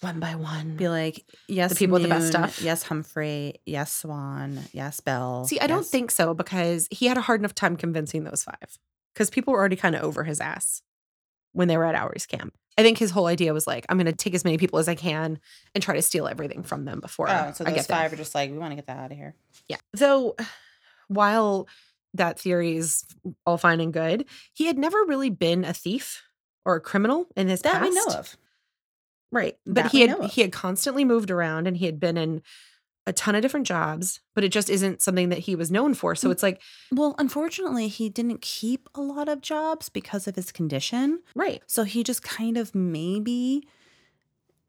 One 0.00 0.20
by 0.20 0.34
one. 0.34 0.76
Be 0.76 0.88
like, 0.88 1.24
yes, 1.48 1.70
the 1.70 1.76
people 1.76 1.94
with 1.94 2.02
the 2.02 2.08
best 2.08 2.28
stuff? 2.28 2.60
Yes, 2.60 2.82
Humphrey. 2.82 3.54
Yes, 3.64 3.92
Swan. 3.92 4.60
Yes, 4.72 5.00
Bell. 5.00 5.44
See, 5.46 5.58
I 5.58 5.66
don't 5.66 5.86
think 5.86 6.10
so 6.10 6.34
because 6.34 6.86
he 6.90 7.06
had 7.06 7.16
a 7.16 7.22
hard 7.22 7.40
enough 7.40 7.54
time 7.54 7.76
convincing 7.76 8.24
those 8.24 8.42
five 8.44 8.78
because 9.14 9.30
people 9.30 9.52
were 9.52 9.58
already 9.58 9.76
kind 9.76 9.94
of 9.96 10.02
over 10.02 10.22
his 10.24 10.40
ass 10.40 10.82
when 11.52 11.68
they 11.68 11.76
were 11.78 11.86
at 11.86 11.94
Lowry's 11.94 12.26
camp. 12.26 12.54
I 12.76 12.82
think 12.82 12.98
his 12.98 13.10
whole 13.10 13.24
idea 13.26 13.54
was 13.54 13.66
like, 13.66 13.86
I'm 13.88 13.96
going 13.96 14.04
to 14.04 14.12
take 14.12 14.34
as 14.34 14.44
many 14.44 14.58
people 14.58 14.78
as 14.78 14.86
I 14.86 14.94
can 14.94 15.40
and 15.74 15.82
try 15.82 15.94
to 15.94 16.02
steal 16.02 16.28
everything 16.28 16.62
from 16.62 16.84
them 16.84 17.00
before 17.00 17.30
Oh, 17.30 17.52
so 17.54 17.64
I 17.64 17.70
those 17.70 17.76
get 17.76 17.88
there. 17.88 17.96
five 17.96 18.12
are 18.12 18.16
just 18.16 18.34
like, 18.34 18.50
we 18.50 18.58
want 18.58 18.72
to 18.72 18.76
get 18.76 18.86
that 18.88 18.98
out 18.98 19.10
of 19.12 19.16
here. 19.16 19.34
Yeah. 19.66 19.78
Though, 19.94 20.36
while 21.08 21.68
that 22.12 22.38
theory 22.38 22.76
is 22.76 23.04
all 23.46 23.56
fine 23.58 23.80
and 23.80 23.92
good, 23.94 24.26
he 24.52 24.66
had 24.66 24.76
never 24.78 24.98
really 25.06 25.30
been 25.30 25.64
a 25.64 25.72
thief 25.72 26.22
or 26.66 26.76
a 26.76 26.80
criminal 26.80 27.26
in 27.36 27.48
his 27.48 27.62
That 27.62 27.74
past. 27.74 27.82
we 27.84 27.90
know 27.94 28.06
of. 28.08 28.36
Right. 29.32 29.56
But 29.66 29.90
he 29.92 30.02
had 30.02 30.24
he 30.30 30.40
had 30.42 30.52
constantly 30.52 31.04
moved 31.04 31.30
around 31.30 31.66
and 31.66 31.76
he 31.76 31.86
had 31.86 31.98
been 32.00 32.16
in 32.16 32.42
a 33.08 33.12
ton 33.12 33.34
of 33.36 33.42
different 33.42 33.66
jobs, 33.66 34.20
but 34.34 34.42
it 34.42 34.48
just 34.48 34.68
isn't 34.68 35.00
something 35.00 35.28
that 35.28 35.38
he 35.40 35.54
was 35.54 35.70
known 35.70 35.94
for. 35.94 36.14
So 36.16 36.28
Mm. 36.28 36.32
it's 36.32 36.42
like, 36.42 36.60
Well, 36.90 37.14
unfortunately, 37.18 37.86
he 37.88 38.08
didn't 38.08 38.40
keep 38.42 38.88
a 38.96 39.00
lot 39.00 39.28
of 39.28 39.40
jobs 39.42 39.88
because 39.88 40.26
of 40.26 40.34
his 40.36 40.50
condition. 40.50 41.22
right. 41.34 41.62
So 41.68 41.84
he 41.84 42.02
just 42.02 42.22
kind 42.24 42.56
of 42.56 42.74
maybe 42.74 43.62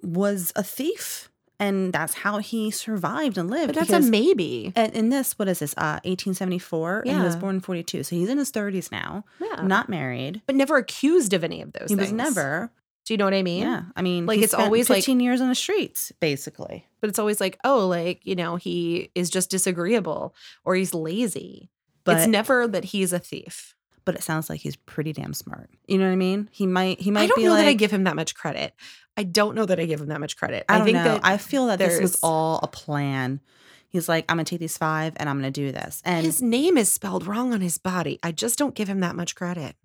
was 0.02 0.52
a 0.56 0.64
thief. 0.64 1.30
And 1.60 1.92
that's 1.92 2.14
how 2.14 2.38
he 2.38 2.70
survived 2.70 3.36
and 3.36 3.50
lived. 3.50 3.70
But 3.70 3.76
that's 3.78 3.88
because- 3.88 4.08
a 4.08 4.12
maybe. 4.12 4.72
and 4.76 4.94
in 4.94 5.10
this, 5.10 5.40
what 5.40 5.48
is 5.48 5.58
this? 5.58 5.74
Uh, 5.76 6.00
1874, 6.04 7.02
and 7.08 7.18
he 7.18 7.24
was 7.24 7.36
born 7.36 7.56
in 7.56 7.62
42. 7.62 8.04
So 8.04 8.16
he's 8.16 8.30
in 8.30 8.38
his 8.38 8.52
30s 8.52 8.92
now, 8.92 9.26
Yeah. 9.42 9.64
not 9.64 9.90
married. 9.90 10.44
but 10.46 10.54
never 10.56 10.78
accused 10.78 11.34
of 11.34 11.44
any 11.44 11.64
of 11.64 11.74
those 11.74 11.90
He 11.90 11.96
was 11.96 12.10
things. 12.10 12.18
never. 12.18 12.72
Do 13.08 13.14
you 13.14 13.18
know 13.18 13.24
what 13.26 13.34
I 13.34 13.42
mean? 13.44 13.62
Yeah, 13.62 13.84
I 13.96 14.02
mean, 14.02 14.26
Like, 14.26 14.40
it's 14.42 14.54
always, 14.54 14.90
like- 14.90 14.98
15 14.98 15.22
years 15.22 15.40
on 15.40 15.48
the 15.48 15.56
streets, 15.56 16.12
basically. 16.20 16.86
But 17.00 17.10
it's 17.10 17.20
always 17.20 17.40
like, 17.40 17.58
oh, 17.64 17.88
like, 17.88 18.20
you 18.26 18.36
know, 18.36 18.58
he 18.58 19.12
is 19.16 19.30
just 19.30 19.50
disagreeable 19.50 20.36
or 20.66 20.76
he's 20.76 20.94
lazy. 20.94 21.70
But 22.04 22.18
it's 22.18 22.28
never 22.28 22.68
that 22.68 22.84
he's 22.86 23.14
a 23.14 23.20
thief. 23.20 23.76
but 24.06 24.16
it 24.16 24.24
sounds 24.24 24.50
like 24.50 24.62
he's 24.62 24.76
pretty 24.76 25.12
damn 25.14 25.34
smart. 25.34 25.70
You 25.88 25.98
know 25.98 26.06
what 26.06 26.14
I 26.14 26.16
mean? 26.18 26.48
He 26.54 26.66
might 26.66 27.00
he 27.02 27.12
might 27.12 27.24
I 27.24 27.28
don't 27.28 27.44
know 27.44 27.52
like 27.52 27.66
that 27.66 27.70
I 27.70 27.74
give 27.74 27.92
him 27.92 28.06
that 28.06 28.16
much 28.16 28.36
credit. 28.36 28.74
I 29.18 29.24
don't 29.24 29.54
know 29.56 29.66
that 29.66 29.80
I 29.82 29.86
give 29.86 30.00
him 30.00 30.08
that 30.08 30.22
much 30.22 30.38
credit. 30.38 30.64
I 30.70 30.78
don't 30.78 30.86
think 30.86 30.96
know. 30.98 31.04
that 31.04 31.22
I 31.26 31.38
feel 31.38 31.68
that 31.68 31.80
this 31.80 32.00
was 32.00 32.18
all 32.24 32.60
a 32.64 32.68
plan. 32.68 33.42
He's 33.90 34.08
like, 34.08 34.24
I'm 34.30 34.38
gonna 34.38 34.46
take 34.46 34.60
these 34.62 34.78
five 34.78 35.14
and 35.18 35.28
I'm 35.30 35.38
gonna 35.38 35.52
do 35.52 35.72
this. 35.74 36.02
And 36.06 36.26
his 36.26 36.42
name 36.42 36.78
is 36.78 36.92
spelled 36.94 37.28
wrong 37.28 37.54
on 37.54 37.60
his 37.62 37.78
body. 37.78 38.18
I 38.24 38.32
just 38.32 38.58
don't 38.58 38.76
give 38.76 38.88
him 38.88 39.02
that 39.02 39.16
much 39.16 39.36
credit. 39.36 39.76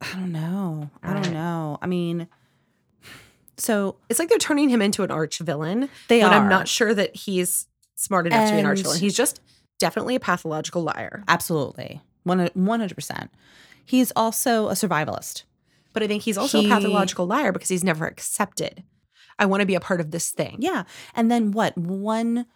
I 0.00 0.12
don't 0.12 0.30
know. 0.32 0.90
I 1.02 1.12
don't 1.12 1.32
know. 1.32 1.78
I 1.82 1.86
mean, 1.88 2.28
so 3.56 3.96
It's 4.08 4.18
like 4.18 4.28
they're 4.28 4.38
turning 4.38 4.68
him 4.68 4.82
into 4.82 5.02
an 5.02 5.10
arch 5.10 5.38
villain. 5.38 5.88
they 6.08 6.22
when 6.22 6.32
are. 6.32 6.40
I'm 6.42 6.48
not 6.48 6.68
sure 6.68 6.94
that 6.94 7.14
he's 7.16 7.66
smart 7.94 8.26
enough 8.26 8.48
to 8.48 8.54
be 8.54 8.60
an 8.60 8.66
arch 8.66 8.80
villain. 8.80 8.98
He's 9.00 9.16
just 9.16 9.40
definitely 9.78 10.14
a 10.16 10.20
pathological 10.20 10.82
liar. 10.82 11.22
absolutely 11.28 12.00
one 12.24 12.38
hundred 12.38 12.94
percent. 12.94 13.30
He's 13.84 14.10
also 14.16 14.68
a 14.68 14.72
survivalist. 14.72 15.42
But 15.92 16.02
I 16.02 16.06
think 16.08 16.22
he's 16.22 16.38
also 16.38 16.60
He- 16.60 16.66
a 16.66 16.74
pathological 16.74 17.26
liar 17.26 17.52
because 17.52 17.68
he's 17.68 17.84
never 17.84 18.06
accepted. 18.06 18.82
I 19.38 19.46
want 19.46 19.60
to 19.60 19.66
be 19.66 19.74
a 19.74 19.80
part 19.80 20.00
of 20.00 20.10
this 20.10 20.30
thing. 20.30 20.56
Yeah. 20.60 20.84
And 21.14 21.30
then 21.30 21.52
what? 21.52 21.76
One 21.76 22.46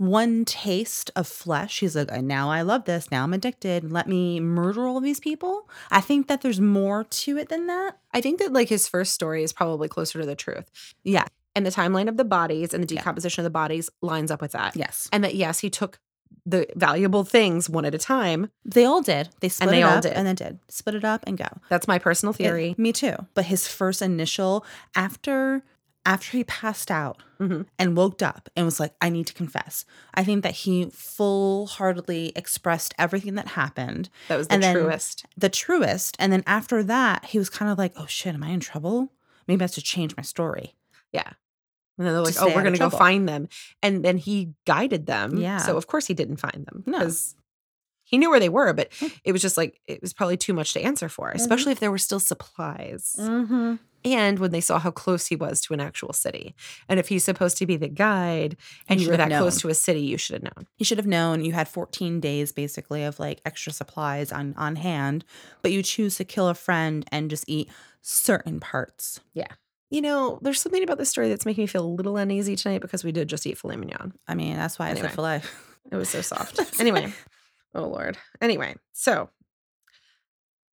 one 0.00 0.46
taste 0.46 1.10
of 1.14 1.26
flesh. 1.28 1.80
He's 1.80 1.94
like, 1.94 2.10
uh, 2.10 2.22
now 2.22 2.50
I 2.50 2.62
love 2.62 2.86
this. 2.86 3.10
Now 3.10 3.22
I'm 3.22 3.34
addicted. 3.34 3.92
Let 3.92 4.08
me 4.08 4.40
murder 4.40 4.86
all 4.86 4.98
these 4.98 5.20
people. 5.20 5.68
I 5.90 6.00
think 6.00 6.26
that 6.28 6.40
there's 6.40 6.58
more 6.58 7.04
to 7.04 7.36
it 7.36 7.50
than 7.50 7.66
that. 7.66 7.98
I 8.14 8.22
think 8.22 8.38
that 8.38 8.50
like 8.50 8.70
his 8.70 8.88
first 8.88 9.12
story 9.12 9.42
is 9.42 9.52
probably 9.52 9.88
closer 9.88 10.18
to 10.18 10.24
the 10.24 10.34
truth. 10.34 10.70
Yeah. 11.04 11.26
And 11.54 11.66
the 11.66 11.70
timeline 11.70 12.08
of 12.08 12.16
the 12.16 12.24
bodies 12.24 12.72
and 12.72 12.82
the 12.82 12.94
Yeah. 12.94 13.00
decomposition 13.02 13.42
of 13.42 13.44
the 13.44 13.50
bodies 13.50 13.90
lines 14.00 14.30
up 14.30 14.40
with 14.40 14.52
that. 14.52 14.74
Yes. 14.74 15.06
And 15.12 15.22
that 15.22 15.34
yes, 15.34 15.58
he 15.58 15.68
took 15.68 15.98
the 16.46 16.66
valuable 16.76 17.22
things 17.24 17.68
one 17.68 17.84
at 17.84 17.94
a 17.94 17.98
time. 17.98 18.50
They 18.64 18.86
all 18.86 19.02
did. 19.02 19.28
They 19.40 19.50
split 19.50 19.68
they 19.68 19.80
it 19.80 19.84
all 19.84 19.96
up 19.98 20.02
did. 20.02 20.12
and 20.14 20.26
then 20.26 20.34
did. 20.36 20.60
Split 20.68 20.94
it 20.94 21.04
up 21.04 21.24
and 21.26 21.36
go. 21.36 21.44
That's 21.68 21.86
my 21.86 21.98
personal 21.98 22.32
It- 22.32 22.38
theory. 22.38 22.74
me 22.78 22.94
too. 22.94 23.16
But 23.34 23.44
his 23.44 23.68
first 23.68 24.00
initial 24.00 24.64
after 24.96 25.62
after 26.06 26.36
he 26.36 26.44
passed 26.44 26.90
out 26.90 27.22
Mhm. 27.38 27.66
and 27.78 27.96
woke 27.96 28.22
up 28.22 28.48
and 28.56 28.64
was 28.64 28.80
like, 28.80 28.94
I 29.00 29.10
need 29.10 29.26
to 29.26 29.34
confess. 29.34 29.84
I 30.14 30.24
think 30.24 30.42
that 30.42 30.54
he 30.54 30.90
full 30.90 31.66
heartedly 31.66 32.32
expressed 32.34 32.94
everything 32.98 33.34
that 33.34 33.48
happened. 33.48 34.08
That 34.28 34.36
was 34.36 34.48
the 34.48 34.54
and 34.54 34.62
truest. 34.62 35.26
The 35.36 35.48
truest. 35.50 36.16
And 36.18 36.32
then 36.32 36.42
after 36.46 36.82
that, 36.84 37.26
he 37.26 37.38
was 37.38 37.50
kind 37.50 37.70
of 37.70 37.76
like, 37.78 37.92
Oh 37.96 38.06
shit, 38.06 38.34
am 38.34 38.42
I 38.42 38.48
in 38.48 38.60
trouble? 38.60 39.12
Maybe 39.46 39.60
I 39.62 39.64
have 39.64 39.72
to 39.72 39.82
change 39.82 40.16
my 40.16 40.22
story. 40.22 40.74
Yeah. 41.12 41.32
And 41.98 42.06
then 42.06 42.14
they're 42.14 42.22
like, 42.22 42.36
oh, 42.40 42.46
we're 42.46 42.62
going 42.62 42.72
to 42.72 42.78
go 42.78 42.88
find 42.88 43.28
them. 43.28 43.48
And 43.82 44.02
then 44.02 44.16
he 44.16 44.54
guided 44.64 45.04
them. 45.04 45.36
Yeah. 45.36 45.58
So, 45.58 45.76
of 45.76 45.86
course, 45.86 46.06
he 46.06 46.14
didn't 46.14 46.38
find 46.38 46.64
them 46.66 46.82
No. 46.86 46.98
because 47.00 47.34
he 48.04 48.16
knew 48.16 48.30
where 48.30 48.40
they 48.40 48.48
were, 48.48 48.72
but 48.72 48.88
it 49.22 49.32
was 49.32 49.42
just 49.42 49.58
like, 49.58 49.80
it 49.86 50.00
was 50.00 50.14
probably 50.14 50.38
too 50.38 50.54
much 50.54 50.72
to 50.72 50.80
answer 50.80 51.10
for, 51.10 51.30
especially 51.30 51.72
if 51.72 51.80
there 51.80 51.90
were 51.90 51.98
still 51.98 52.18
supplies. 52.20 53.16
Mm-hmm. 53.18 53.74
And 54.04 54.38
when 54.38 54.50
they 54.50 54.60
saw 54.60 54.78
how 54.78 54.90
close 54.90 55.26
he 55.26 55.36
was 55.36 55.60
to 55.62 55.74
an 55.74 55.80
actual 55.80 56.12
city. 56.12 56.54
And 56.88 56.98
if 56.98 57.08
he's 57.08 57.24
supposed 57.24 57.58
to 57.58 57.66
be 57.66 57.76
the 57.76 57.88
guide 57.88 58.56
and 58.88 59.00
you 59.00 59.08
were 59.10 59.16
that 59.16 59.28
close 59.28 59.60
to 59.60 59.68
a 59.68 59.74
city, 59.74 60.00
you 60.00 60.16
should 60.16 60.34
have 60.34 60.42
known. 60.42 60.66
You 60.78 60.84
should 60.86 60.98
have 60.98 61.06
known 61.06 61.44
you 61.44 61.52
had 61.52 61.68
14 61.68 62.18
days 62.20 62.52
basically 62.52 63.04
of 63.04 63.18
like 63.20 63.40
extra 63.44 63.72
supplies 63.72 64.32
on 64.32 64.54
on 64.56 64.76
hand, 64.76 65.24
but 65.62 65.70
you 65.72 65.82
choose 65.82 66.16
to 66.16 66.24
kill 66.24 66.48
a 66.48 66.54
friend 66.54 67.04
and 67.12 67.28
just 67.28 67.44
eat 67.46 67.68
certain 68.00 68.60
parts. 68.60 69.20
Yeah. 69.34 69.48
You 69.90 70.00
know, 70.00 70.38
there's 70.40 70.62
something 70.62 70.82
about 70.82 70.98
this 70.98 71.10
story 71.10 71.28
that's 71.28 71.44
making 71.44 71.62
me 71.62 71.66
feel 71.66 71.84
a 71.84 71.86
little 71.86 72.16
uneasy 72.16 72.54
tonight 72.56 72.80
because 72.80 73.02
we 73.04 73.12
did 73.12 73.28
just 73.28 73.46
eat 73.46 73.58
filet 73.58 73.76
mignon. 73.76 74.12
I 74.28 74.34
mean, 74.34 74.54
that's 74.56 74.78
why 74.78 74.86
I 74.86 74.90
Anyway. 74.90 75.08
said 75.08 75.14
filet. 75.14 75.42
It 75.90 75.96
was 75.96 76.08
so 76.08 76.20
soft. 76.20 76.60
anyway, 76.80 77.12
oh 77.74 77.88
Lord. 77.88 78.16
Anyway, 78.40 78.76
so 78.92 79.28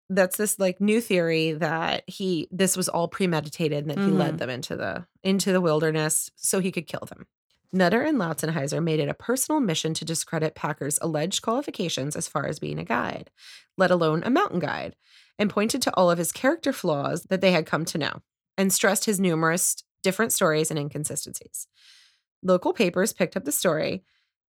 that's 0.09 0.37
this 0.37 0.59
like 0.59 0.81
new 0.81 1.01
theory 1.01 1.53
that 1.53 2.05
he 2.07 2.49
this 2.51 2.77
was 2.77 2.89
all 2.89 3.09
premeditated 3.09 3.79
and 3.87 3.91
that 3.91 3.99
he 3.99 4.11
led 4.13 4.35
Mhm. 4.35 4.39
them 4.39 4.51
into 4.51 4.77
the 4.77 5.07
into 5.23 5.53
the 5.53 5.61
wilderness 5.61 6.31
so 6.37 6.61
he 6.61 6.71
could 6.73 6.87
kill 6.87 7.07
them. 7.09 7.27
Nutter 7.73 8.03
and 8.03 8.17
Lautzenheiser 8.17 8.83
made 8.83 9.01
it 9.01 9.09
a 9.09 9.15
personal 9.15 9.61
mission 9.61 9.93
to 9.95 10.05
discredit 10.05 10.55
Packer's 10.55 10.99
alleged 11.03 11.43
qualifications 11.43 12.15
as 12.15 12.29
far 12.29 12.47
as 12.47 12.61
being 12.61 12.79
a 12.79 12.85
guide, 12.85 13.31
let 13.77 13.91
alone 13.91 14.23
a 14.25 14.31
mountain 14.31 14.61
guide, 14.61 14.95
and 15.39 15.51
pointed 15.51 15.83
to 15.83 15.95
all 15.95 16.11
of 16.11 16.19
his 16.19 16.31
character 16.33 16.73
flaws 16.73 17.25
that 17.25 17.41
they 17.41 17.51
had 17.53 17.67
come 17.67 17.85
to 17.87 17.99
know, 17.99 18.23
and 18.57 18.73
stressed 18.73 19.05
his 19.07 19.19
numerous 19.21 19.83
different 20.03 20.33
stories 20.33 20.71
and 20.71 20.79
inconsistencies. 20.79 21.67
Local 22.43 22.73
papers 22.73 23.13
picked 23.13 23.37
up 23.37 23.45
the 23.45 23.53
story, 23.53 24.05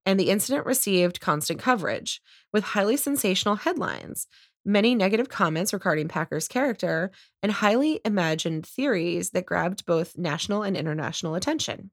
and 0.05 0.20
the 0.20 0.30
incident 0.30 0.66
received 0.66 1.20
constant 1.20 1.60
coverage 1.60 2.22
with 2.53 2.64
highly 2.64 2.95
sensational 2.95 3.55
headlines, 3.55 4.28
many 4.68 4.93
negative 4.93 5.30
comments 5.30 5.74
regarding 5.74 6.09
Packer's 6.09 6.47
character, 6.47 7.09
and 7.41 7.51
highly 7.51 8.01
imagined 8.05 8.68
theories 8.68 9.32
that 9.32 9.45
grabbed 9.45 9.86
both 9.86 10.18
national 10.18 10.61
and 10.61 10.76
international 10.78 11.34
attention. 11.34 11.89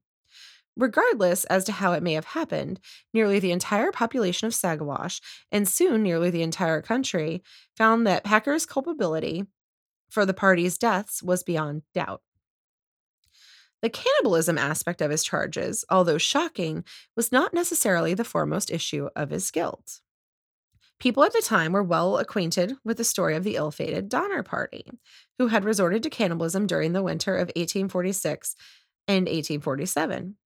Regardless 0.77 1.45
as 1.45 1.63
to 1.63 1.71
how 1.71 1.93
it 1.93 2.03
may 2.03 2.13
have 2.13 2.25
happened, 2.25 2.81
nearly 3.13 3.39
the 3.39 3.53
entire 3.53 3.93
population 3.93 4.45
of 4.45 4.53
Saguache, 4.53 5.21
and 5.51 5.67
soon 5.67 6.03
nearly 6.03 6.29
the 6.29 6.43
entire 6.43 6.81
country, 6.81 7.41
found 7.77 8.05
that 8.05 8.25
Packer's 8.25 8.65
culpability 8.65 9.45
for 10.09 10.25
the 10.25 10.33
party's 10.33 10.77
deaths 10.77 11.23
was 11.23 11.43
beyond 11.43 11.83
doubt. 11.93 12.21
The 13.81 13.89
cannibalism 13.89 14.57
aspect 14.57 15.01
of 15.01 15.11
his 15.11 15.23
charges, 15.23 15.85
although 15.89 16.17
shocking, 16.17 16.83
was 17.15 17.31
not 17.31 17.53
necessarily 17.53 18.13
the 18.13 18.23
foremost 18.23 18.69
issue 18.69 19.09
of 19.15 19.29
his 19.29 19.51
guilt. 19.51 20.01
People 20.99 21.23
at 21.23 21.33
the 21.33 21.41
time 21.41 21.73
were 21.73 21.83
well 21.83 22.17
acquainted 22.17 22.73
with 22.83 22.97
the 22.97 23.03
story 23.03 23.35
of 23.35 23.43
the 23.43 23.55
ill 23.55 23.69
fated 23.71 24.09
Donner 24.09 24.43
Party, 24.43 24.85
who 25.37 25.47
had 25.47 25.65
resorted 25.65 26.01
to 26.03 26.09
cannibalism 26.09 26.67
during 26.67 26.93
the 26.93 27.03
winter 27.03 27.35
of 27.35 27.49
1846 27.55 28.55
and 29.07 29.27
1847. 29.27 30.37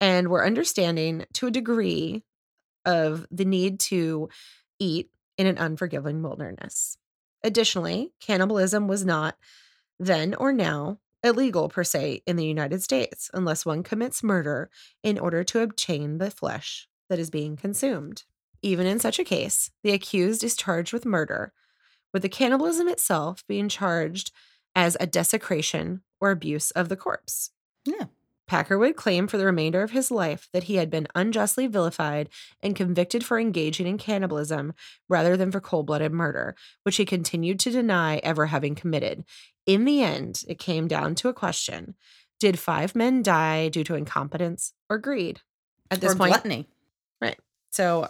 and 0.00 0.28
were 0.28 0.44
understanding 0.44 1.24
to 1.32 1.46
a 1.46 1.50
degree 1.50 2.22
of 2.84 3.26
the 3.30 3.44
need 3.44 3.80
to 3.80 4.28
eat 4.78 5.10
in 5.38 5.46
an 5.46 5.58
unforgiving 5.58 6.22
wilderness. 6.22 6.98
Additionally, 7.42 8.12
cannibalism 8.20 8.88
was 8.88 9.04
not 9.04 9.36
then 9.98 10.34
or 10.34 10.52
now 10.52 10.98
illegal 11.22 11.68
per 11.68 11.82
se 11.82 12.22
in 12.26 12.36
the 12.36 12.44
United 12.44 12.82
States 12.82 13.30
unless 13.32 13.64
one 13.64 13.82
commits 13.82 14.22
murder 14.22 14.70
in 15.02 15.18
order 15.18 15.42
to 15.42 15.60
obtain 15.60 16.18
the 16.18 16.30
flesh 16.30 16.88
that 17.08 17.18
is 17.18 17.30
being 17.30 17.56
consumed. 17.56 18.24
Even 18.62 18.86
in 18.86 18.98
such 18.98 19.18
a 19.18 19.24
case, 19.24 19.70
the 19.82 19.92
accused 19.92 20.42
is 20.42 20.56
charged 20.56 20.92
with 20.92 21.04
murder, 21.04 21.52
with 22.12 22.22
the 22.22 22.28
cannibalism 22.28 22.88
itself 22.88 23.44
being 23.46 23.68
charged 23.68 24.32
as 24.74 24.96
a 25.00 25.06
desecration 25.06 26.02
or 26.20 26.30
abuse 26.30 26.70
of 26.72 26.88
the 26.88 26.96
corpse. 26.96 27.50
Yeah. 27.84 28.04
Packer 28.46 28.78
would 28.78 28.94
claim 28.94 29.26
for 29.26 29.38
the 29.38 29.44
remainder 29.44 29.82
of 29.82 29.90
his 29.90 30.10
life 30.10 30.48
that 30.52 30.64
he 30.64 30.76
had 30.76 30.88
been 30.88 31.08
unjustly 31.16 31.66
vilified 31.66 32.28
and 32.62 32.76
convicted 32.76 33.24
for 33.24 33.40
engaging 33.40 33.88
in 33.88 33.98
cannibalism 33.98 34.72
rather 35.08 35.36
than 35.36 35.50
for 35.50 35.60
cold 35.60 35.86
blooded 35.86 36.12
murder, 36.12 36.54
which 36.84 36.96
he 36.96 37.04
continued 37.04 37.58
to 37.60 37.70
deny 37.70 38.18
ever 38.18 38.46
having 38.46 38.76
committed. 38.76 39.24
In 39.66 39.84
the 39.84 40.00
end, 40.02 40.44
it 40.46 40.60
came 40.60 40.86
down 40.86 41.16
to 41.16 41.28
a 41.28 41.34
question 41.34 41.96
Did 42.38 42.58
five 42.58 42.94
men 42.94 43.22
die 43.22 43.68
due 43.68 43.84
to 43.84 43.96
incompetence 43.96 44.72
or 44.88 44.98
greed? 44.98 45.40
At 45.90 46.00
this 46.00 46.12
or 46.12 46.16
point, 46.16 46.32
gluttony. 46.32 46.68
Right. 47.20 47.38
So 47.70 48.08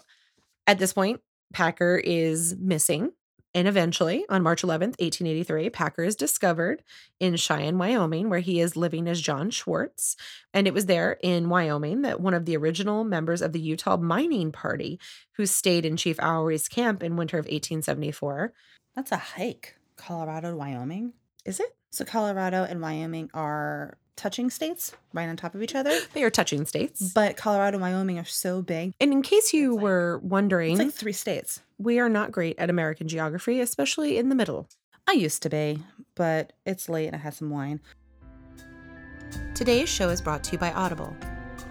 at 0.67 0.79
this 0.79 0.93
point, 0.93 1.21
Packer 1.53 1.97
is 1.97 2.57
missing. 2.59 3.12
And 3.55 3.67
eventually, 3.67 4.27
on 4.29 4.43
March 4.43 4.61
11th, 4.62 5.01
1883, 5.01 5.71
Packer 5.71 6.03
is 6.03 6.14
discovered 6.14 6.83
in 7.19 7.37
Cheyenne, 7.37 7.79
Wyoming, 7.79 8.29
where 8.29 8.41
he 8.41 8.61
is 8.61 8.77
living 8.77 9.09
as 9.09 9.23
John 9.23 9.51
Schwartz. 9.51 10.14
And 10.53 10.67
it 10.67 10.75
was 10.75 10.85
there 10.85 11.17
in 11.23 11.49
Wyoming 11.49 12.03
that 12.03 12.21
one 12.21 12.35
of 12.35 12.45
the 12.45 12.57
original 12.59 13.03
members 13.03 13.41
of 13.41 13.55
the 13.55 13.61
Utah 13.61 13.97
Mining 13.97 14.53
Party, 14.53 15.01
who 15.37 15.47
stayed 15.47 15.87
in 15.87 15.97
Chief 15.97 16.21
Ouray's 16.21 16.69
camp 16.69 17.03
in 17.03 17.17
winter 17.17 17.39
of 17.39 17.47
1874. 17.47 18.53
That's 18.95 19.12
a 19.12 19.17
hike. 19.17 19.77
Colorado 19.97 20.51
to 20.51 20.57
Wyoming. 20.57 21.14
Is 21.47 21.59
it? 21.59 21.75
So 21.91 22.05
Colorado 22.05 22.64
and 22.64 22.83
Wyoming 22.83 23.31
are 23.33 23.97
touching 24.17 24.51
states 24.51 24.93
right 25.12 25.29
on 25.29 25.37
top 25.37 25.55
of 25.55 25.62
each 25.62 25.75
other. 25.75 25.97
They 26.14 26.23
are 26.25 26.31
touching 26.31 26.64
states. 26.67 27.12
But 27.14 27.37
Colorado 27.37 27.77
and 27.77 27.83
Wyoming 27.83 28.19
are 28.19 28.25
so 28.25 28.62
big. 28.62 28.93
And 29.01 29.12
in 29.12 29.23
case 29.23 29.53
you 29.53 29.73
It's 29.73 29.77
like- 29.77 29.83
were 29.83 30.19
wondering, 30.23 30.73
It's 30.73 30.85
like 30.85 30.93
three 30.95 31.12
states. 31.12 31.61
we 31.79 31.99
are 31.99 32.09
not 32.09 32.33
great 32.33 32.59
at 32.59 32.71
American 32.71 33.09
geography, 33.09 33.61
especially 33.61 34.17
in 34.19 34.29
the 34.29 34.35
middle. 34.35 34.69
I 35.09 35.12
used 35.12 35.43
to 35.43 35.49
be, 35.51 35.83
but 36.17 36.53
it's 36.64 36.89
late 36.89 37.07
and 37.07 37.14
I 37.17 37.21
had 37.21 37.35
some 37.35 37.51
wine. 37.51 37.81
Today's 39.55 39.89
show 39.89 40.09
is 40.09 40.21
brought 40.21 40.45
to 40.45 40.53
you 40.53 40.59
by 40.59 40.73
Audible. 40.73 41.14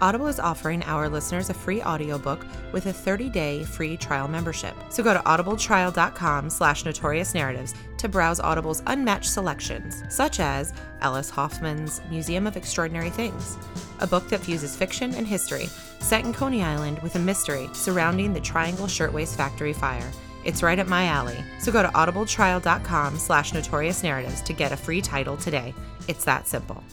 Audible 0.00 0.26
is 0.26 0.38
offering 0.38 0.82
our 0.84 1.08
listeners 1.08 1.48
a 1.48 1.54
free 1.54 1.82
audiobook 1.82 2.44
with 2.72 2.86
a 2.86 2.92
30-day 2.92 3.64
free 3.64 3.96
trial 3.96 4.28
membership. 4.28 4.74
So 4.90 5.02
go 5.02 5.14
to 5.14 5.20
audibletrial.com 5.20 6.50
slash 6.50 6.84
notorious 6.84 7.32
narratives 7.34 7.74
to 8.06 8.12
browse 8.12 8.38
Audible's 8.38 8.84
unmatched 8.86 9.28
selections, 9.28 10.04
such 10.08 10.38
as 10.38 10.72
Alice 11.00 11.28
Hoffman's 11.28 12.00
Museum 12.08 12.46
of 12.46 12.56
Extraordinary 12.56 13.10
Things, 13.10 13.58
a 13.98 14.06
book 14.06 14.28
that 14.28 14.40
fuses 14.40 14.76
fiction 14.76 15.12
and 15.14 15.26
history, 15.26 15.66
set 15.98 16.24
in 16.24 16.32
Coney 16.32 16.62
Island 16.62 17.00
with 17.00 17.16
a 17.16 17.18
mystery 17.18 17.68
surrounding 17.72 18.32
the 18.32 18.40
Triangle 18.40 18.86
Shirtwaist 18.86 19.36
Factory 19.36 19.72
fire. 19.72 20.08
It's 20.44 20.62
right 20.62 20.78
up 20.78 20.86
my 20.86 21.06
alley. 21.06 21.36
So 21.58 21.72
go 21.72 21.82
to 21.82 21.88
audibletrial.com 21.88 23.18
slash 23.18 23.52
notorious 23.52 24.04
narratives 24.04 24.40
to 24.42 24.52
get 24.52 24.70
a 24.70 24.76
free 24.76 25.02
title 25.02 25.36
today. 25.36 25.74
It's 26.06 26.24
that 26.26 26.46
simple. 26.46 26.84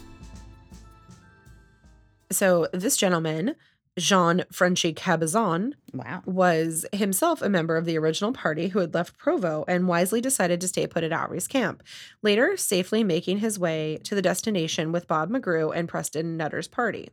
So 2.32 2.68
this 2.74 2.97
gentleman, 2.97 3.53
Jean 3.98 4.44
Frenchy 4.52 4.94
Cabazon, 4.94 5.74
Wow. 5.94 6.24
was 6.26 6.86
himself 6.91 7.41
a 7.41 7.50
member 7.50 7.78
of 7.78 7.86
the 7.86 7.98
original 7.98 8.34
party 8.34 8.70
who 8.70 8.80
had 8.80 8.94
left 8.94 9.18
Provo 9.18 9.64
and 9.68 9.88
wisely 9.88 10.20
decided 10.20 10.60
to 10.62 10.68
stay 10.68 10.88
put 10.88 11.04
at 11.04 11.14
Ouray's 11.14 11.48
camp, 11.48 11.84
later 12.24 12.58
safely 12.58 13.04
making 13.04 13.38
his 13.38 13.60
way 13.60 14.00
to 14.04 14.16
the 14.16 14.22
destination 14.22 14.91
with 14.91 15.08
Bob 15.08 15.30
McGrew 15.30 15.72
and 15.76 15.88
Preston 15.88 16.38
Nutter's 16.38 16.68
party. 16.68 17.10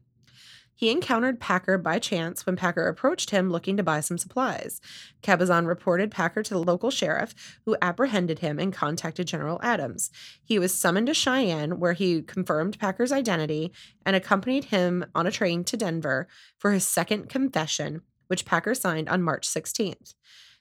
He 0.81 0.91
encountered 0.91 1.41
Packer 1.41 1.77
by 1.77 1.99
chance 1.99 2.47
when 2.47 2.57
Packer 2.57 2.89
approached 2.89 3.29
him 3.29 3.51
looking 3.51 3.77
to 3.77 3.83
buy 3.83 4.01
some 4.01 4.17
supplies. 4.17 4.81
Cabazon 5.23 5.67
reported 5.67 6.11
Packer 6.11 6.43
to 6.43 6.55
the 6.55 6.63
local 6.63 6.91
sheriff, 6.91 7.35
who 7.67 7.77
apprehended 7.83 8.39
him 8.39 8.59
and 8.59 8.73
contacted 8.73 9.27
General 9.27 9.61
Adams. 9.63 10.11
He 10.43 10.59
was 10.59 10.73
summoned 10.73 11.09
to 11.09 11.13
Cheyenne, 11.13 11.81
where 11.81 11.93
he 11.93 12.23
confirmed 12.23 12.79
Packer's 12.79 13.13
identity 13.13 13.73
and 14.07 14.17
accompanied 14.17 14.65
him 14.65 15.05
on 15.15 15.27
a 15.27 15.31
train 15.31 15.65
to 15.65 15.77
Denver 15.77 16.27
for 16.57 16.71
his 16.71 16.89
second 16.89 17.29
confession, 17.29 18.01
which 18.29 18.47
Packer 18.47 18.75
signed 18.75 19.11
on 19.11 19.23
March 19.23 19.47
16th. 19.47 20.15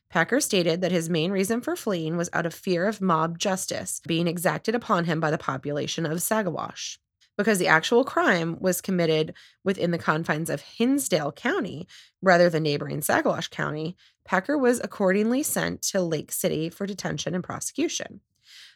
Packer 0.09 0.41
stated 0.41 0.81
that 0.81 0.91
his 0.91 1.09
main 1.09 1.31
reason 1.31 1.61
for 1.61 1.77
fleeing 1.77 2.17
was 2.17 2.29
out 2.33 2.45
of 2.45 2.53
fear 2.53 2.87
of 2.87 2.99
mob 2.99 3.39
justice 3.39 4.01
being 4.05 4.27
exacted 4.27 4.75
upon 4.75 5.05
him 5.05 5.21
by 5.21 5.31
the 5.31 5.37
population 5.37 6.05
of 6.05 6.17
Saguache. 6.17 6.97
Because 7.39 7.59
the 7.59 7.69
actual 7.69 8.03
crime 8.03 8.57
was 8.61 8.81
committed 8.81 9.33
within 9.63 9.91
the 9.91 9.97
confines 9.97 10.51
of 10.51 10.61
Hinsdale 10.61 11.31
County 11.31 11.87
rather 12.21 12.49
than 12.51 12.63
neighboring 12.63 13.01
Saguache 13.01 13.49
County, 13.49 13.97
Packer 14.25 14.59
was 14.59 14.81
accordingly 14.83 15.43
sent 15.43 15.81
to 15.83 16.01
Lake 16.01 16.33
City 16.33 16.69
for 16.69 16.85
detention 16.85 17.33
and 17.33 17.43
prosecution. 17.43 18.21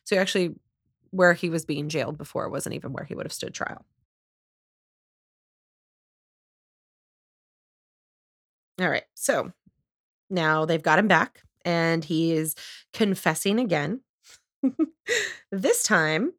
So, 0.05 0.17
actually, 0.17 0.55
where 1.11 1.33
he 1.33 1.49
was 1.49 1.65
being 1.65 1.89
jailed 1.89 2.17
before 2.17 2.49
wasn't 2.49 2.75
even 2.75 2.93
where 2.93 3.05
he 3.05 3.15
would 3.15 3.25
have 3.25 3.33
stood 3.33 3.53
trial. 3.53 3.85
All 8.81 8.89
right. 8.89 9.03
So 9.13 9.51
now 10.29 10.65
they've 10.65 10.83
got 10.83 10.99
him 10.99 11.07
back 11.07 11.43
and 11.65 12.03
he 12.05 12.33
is 12.33 12.55
confessing 12.93 13.59
again. 13.59 14.01
this 15.51 15.83
time, 15.83 16.33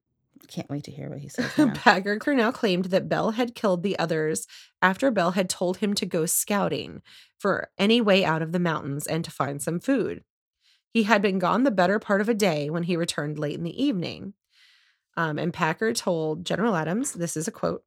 Can't 0.49 0.71
wait 0.71 0.85
to 0.85 0.91
hear 0.91 1.09
what 1.09 1.19
he 1.19 1.29
says. 1.29 1.51
Packer 1.75 2.19
Cornell 2.19 2.53
claimed 2.53 2.87
that 2.87 3.09
Bell 3.09 3.33
had 3.33 3.55
killed 3.55 3.83
the 3.83 3.99
others 3.99 4.47
after 4.83 5.11
Bell 5.11 5.33
had 5.33 5.49
told 5.49 5.79
him 5.79 5.95
to 5.95 6.07
go 6.07 6.27
scouting 6.27 7.03
for 7.39 7.71
any 7.79 8.01
way 8.01 8.25
out 8.25 8.43
of 8.43 8.53
the 8.53 8.59
mountains 8.59 9.07
and 9.07 9.25
to 9.25 9.31
find 9.31 9.61
some 9.63 9.81
food. 9.81 10.23
He 10.91 11.05
had 11.05 11.23
been 11.23 11.39
gone 11.39 11.65
the 11.65 11.71
better 11.71 11.99
part 11.99 12.21
of 12.21 12.29
a 12.29 12.35
day 12.35 12.71
when 12.71 12.85
he 12.85 12.97
returned 12.97 13.39
late 13.39 13.57
in 13.57 13.65
the 13.65 13.83
evening. 13.83 14.35
Um, 15.17 15.39
and 15.39 15.53
Packer 15.53 15.93
told 15.93 16.47
General 16.47 16.77
Adams, 16.77 17.13
this 17.13 17.37
is 17.37 17.49
a 17.49 17.53
quote 17.53 17.83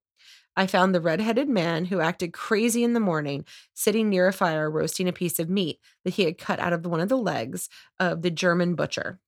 I 0.58 0.66
found 0.66 0.94
the 0.94 1.02
red-headed 1.02 1.48
man 1.48 1.86
who 1.86 2.02
acted 2.02 2.34
crazy 2.34 2.84
in 2.84 2.94
the 2.94 3.00
morning 3.00 3.46
sitting 3.76 4.10
near 4.10 4.28
a 4.28 4.34
fire 4.34 4.72
roasting 4.72 5.08
a 5.08 5.14
piece 5.14 5.38
of 5.38 5.50
meat 5.50 5.80
that 6.04 6.16
he 6.16 6.24
had 6.24 6.40
cut 6.40 6.60
out 6.60 6.74
of 6.74 6.86
one 6.86 7.00
of 7.00 7.10
the 7.10 7.18
legs 7.18 7.70
of 8.00 8.24
the 8.24 8.32
German 8.32 8.74
butcher. 8.74 9.20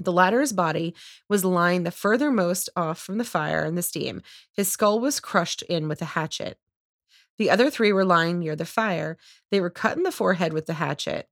The 0.00 0.12
latter's 0.12 0.52
body 0.52 0.94
was 1.28 1.44
lying 1.44 1.82
the 1.82 1.90
furthermost 1.90 2.70
off 2.74 2.98
from 2.98 3.18
the 3.18 3.24
fire 3.24 3.62
and 3.62 3.76
the 3.76 3.82
steam. 3.82 4.22
His 4.52 4.68
skull 4.70 4.98
was 4.98 5.20
crushed 5.20 5.62
in 5.62 5.88
with 5.88 6.00
a 6.00 6.06
hatchet. 6.06 6.58
The 7.36 7.50
other 7.50 7.70
three 7.70 7.92
were 7.92 8.04
lying 8.04 8.38
near 8.38 8.56
the 8.56 8.64
fire. 8.64 9.18
They 9.50 9.60
were 9.60 9.70
cut 9.70 9.96
in 9.96 10.02
the 10.02 10.12
forehead 10.12 10.52
with 10.52 10.66
the 10.66 10.74
hatchet. 10.74 11.28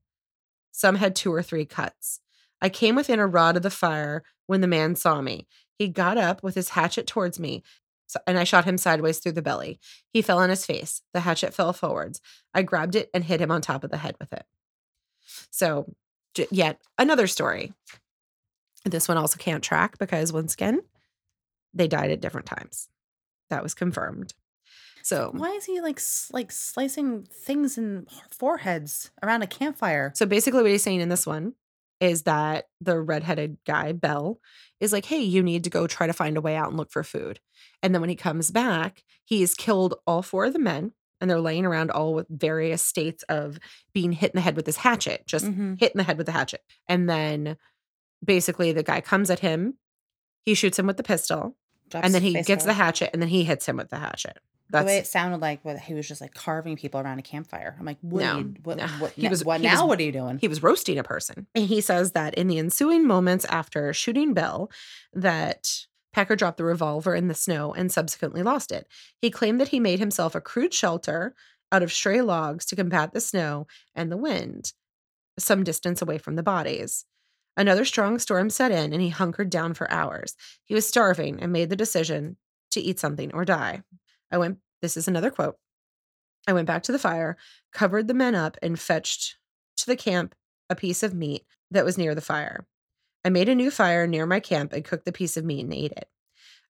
Some 0.71 0.97
had 0.97 1.17
two 1.17 1.33
or 1.33 1.43
three 1.43 1.65
cuts. 1.65 2.21
I 2.61 2.69
came 2.69 2.95
within 2.95 3.19
a 3.19 3.27
rod 3.27 3.57
of 3.57 3.63
the 3.63 3.71
fire 3.71 4.23
when 4.47 4.61
the 4.61 4.67
man 4.67 4.97
saw 4.97 5.21
me. 5.21 5.47
He 5.79 5.89
got 5.89 6.19
up 6.19 6.43
with 6.43 6.55
his 6.55 6.71
hatchet 6.71 7.07
towards 7.07 7.39
me, 7.39 7.63
and 8.27 8.39
I 8.39 8.45
shot 8.45 8.65
him 8.65 8.79
sideways 8.79 9.19
through 9.19 9.33
the 9.33 9.43
belly. 9.43 9.79
He 10.13 10.23
fell 10.23 10.39
on 10.39 10.51
his 10.51 10.67
face. 10.67 11.03
The 11.15 11.21
hatchet 11.21 11.55
fell 11.55 11.73
forwards. 11.73 12.21
I 12.53 12.63
grabbed 12.63 12.97
it 12.97 13.11
and 13.15 13.25
hit 13.25 13.41
him 13.41 13.51
on 13.51 13.61
top 13.61 13.85
of 13.85 13.91
the 13.91 13.99
head 13.99 14.17
with 14.21 14.33
it. 14.33 14.45
So, 15.51 15.95
yet 16.51 16.81
another 16.97 17.27
story. 17.27 17.73
This 18.85 19.09
one 19.09 19.17
also 19.17 19.39
can't 19.39 19.63
track 19.63 19.99
because 19.99 20.33
once 20.33 20.55
again, 20.55 20.81
they 21.75 21.89
died 21.89 22.11
at 22.11 22.21
different 22.21 22.47
times. 22.47 22.89
That 23.51 23.63
was 23.63 23.75
confirmed. 23.75 24.35
So, 25.03 25.31
Why 25.35 25.51
is 25.53 25.65
he 25.65 25.81
like 25.81 26.01
like 26.33 26.51
slicing 26.53 27.23
things 27.33 27.79
in 27.79 28.07
foreheads 28.31 29.11
around 29.23 29.43
a 29.43 29.47
campfire? 29.47 30.13
so 30.15 30.27
basically, 30.27 30.63
what 30.63 30.71
he's 30.71 30.83
saying 30.83 31.01
in 31.01 31.09
this 31.09 31.27
one 31.27 31.55
is 32.01 32.23
that 32.25 32.69
the 32.81 32.99
redheaded 33.01 33.57
guy, 33.67 33.93
Bell, 33.93 34.39
is 34.81 34.93
like, 34.93 35.07
hey, 35.07 35.19
you 35.21 35.43
need 35.43 35.65
to 35.65 35.71
go 35.71 35.87
try 35.87 36.07
to 36.07 36.13
find 36.13 36.37
a 36.37 36.41
way 36.41 36.55
out 36.55 36.69
and 36.69 36.77
look 36.77 36.93
for 36.93 37.03
food. 37.03 37.41
And 37.83 37.93
then 37.95 38.01
when 38.01 38.11
he 38.11 38.15
comes 38.17 38.51
back, 38.53 39.03
he's 39.25 39.55
killed 39.55 39.95
all 40.07 40.23
four 40.23 40.45
of 40.45 40.53
the 40.53 40.59
men 40.61 40.93
and 41.21 41.29
they're 41.29 41.41
laying 41.41 41.67
around 41.67 41.91
all 41.91 42.15
with 42.15 42.29
various 42.29 42.83
states 42.83 43.25
of 43.25 43.59
being 43.93 44.13
hit 44.13 44.31
in 44.33 44.37
the 44.37 44.43
head 44.43 44.55
with 44.55 44.65
this 44.67 44.77
hatchet, 44.77 45.27
just 45.27 45.45
Mhm. 45.47 45.81
hit 45.81 45.91
in 45.93 45.99
the 45.99 46.05
head 46.05 46.19
with 46.19 46.27
the 46.27 46.33
hatchet. 46.33 46.63
And 46.87 47.11
then 47.11 47.57
basically, 48.25 48.73
the 48.73 48.83
guy 48.83 49.01
comes 49.01 49.31
at 49.31 49.41
him, 49.41 49.75
he 50.45 50.55
shoots 50.55 50.79
him 50.79 50.87
with 50.87 50.97
the 50.97 51.03
pistol, 51.03 51.57
Drops 51.91 52.05
and 52.05 52.15
then 52.15 52.23
he 52.23 52.43
gets 52.43 52.65
the 52.65 52.75
hatchet 52.75 53.11
and 53.13 53.23
then 53.23 53.29
he 53.29 53.45
hits 53.45 53.67
him 53.67 53.77
with 53.77 53.89
the 53.89 53.99
hatchet. 53.99 54.39
That's 54.71 54.83
The 54.83 54.87
way 54.87 54.99
it 54.99 55.07
sounded 55.07 55.41
like 55.41 55.65
what 55.65 55.79
he 55.79 55.95
was 55.95 56.07
just 56.07 56.21
like 56.21 56.35
carving 56.35 56.77
people 56.77 57.01
around 57.01 57.19
a 57.19 57.23
campfire. 57.23 57.75
I'm 57.79 57.87
like, 57.87 57.97
what? 58.03 58.21
No, 58.23 58.39
you, 58.39 58.55
what, 58.63 58.77
no. 58.77 58.87
what, 58.99 59.13
He 59.13 59.27
was- 59.27 59.43
what 59.43 59.61
he 59.63 59.67
was- 59.67 59.79
now? 59.79 59.87
what 59.87 59.99
are 59.99 60.03
you 60.03 60.13
doing? 60.13 60.39
he 60.39 60.49
was 60.49 60.63
roasting 60.63 60.99
a 60.99 61.03
person. 61.03 61.47
And 61.55 61.65
he 61.65 61.81
says 61.81 62.13
that 62.13 62.35
in 62.35 62.49
the 62.49 62.59
ensuing 62.59 63.07
moments 63.07 63.47
after 63.47 63.95
shooting 63.95 64.35
Bell, 64.35 64.71
that 65.15 65.87
Packer 66.13 66.37
dropped 66.37 66.59
the 66.59 66.65
revolver 66.65 67.15
in 67.15 67.29
the 67.29 67.35
snow 67.35 67.73
and 67.73 67.91
subsequently 67.91 68.43
lost 68.43 68.71
it. 68.71 68.87
He 69.23 69.31
claimed 69.31 69.59
that 69.61 69.69
he 69.69 69.81
made 69.81 69.99
himself 70.01 70.35
a 70.35 70.41
crude 70.41 70.75
shelter 70.75 71.35
out 71.73 71.83
of 71.83 71.93
stray 71.93 72.21
logs 72.21 72.67
to 72.67 72.77
combat 72.77 73.13
the 73.15 73.21
snow 73.23 73.67
and 73.95 74.13
the 74.13 74.17
wind, 74.19 74.73
some 75.39 75.65
distance 75.65 76.03
away 76.03 76.19
from 76.19 76.37
the 76.37 76.43
bodies. 76.43 77.07
Another 77.59 77.85
strong 77.85 78.21
storm 78.21 78.51
set 78.51 78.71
in 78.71 78.93
and 78.93 79.03
he 79.03 79.09
hunkered 79.09 79.51
down 79.51 79.75
for 79.75 79.91
hours. 79.91 80.37
He 80.65 80.75
was 80.75 80.87
starving 80.87 81.41
and 81.43 81.53
made 81.53 81.71
the 81.71 81.77
decision 81.77 82.37
to 82.71 82.81
eat 82.81 83.01
something 83.01 83.35
or 83.35 83.45
die. 83.45 83.83
I 84.31 84.39
went, 84.39 84.59
this 84.81 84.97
is 84.97 85.09
another 85.09 85.33
quote. 85.33 85.57
I 86.47 86.53
went 86.53 86.69
back 86.69 86.85
to 86.85 86.93
the 86.93 87.01
fire, 87.01 87.37
covered 87.73 88.07
the 88.07 88.15
men 88.15 88.37
up, 88.37 88.57
and 88.63 88.79
fetched 88.79 89.39
to 89.79 89.87
the 89.87 89.97
camp 89.97 90.37
a 90.71 90.77
piece 90.77 91.03
of 91.03 91.15
meat 91.15 91.45
that 91.73 91.85
was 91.85 91.99
near 91.99 92.15
the 92.15 92.21
fire. 92.21 92.65
I 93.25 93.31
made 93.31 93.49
a 93.49 93.57
new 93.57 93.73
fire 93.73 94.07
near 94.07 94.25
my 94.25 94.39
camp 94.39 94.73
and 94.73 94.85
cooked 94.85 95.05
the 95.05 95.13
piece 95.13 95.37
of 95.37 95.45
meat 95.45 95.65
and 95.65 95.75
ate 95.75 95.93
it. 95.93 96.09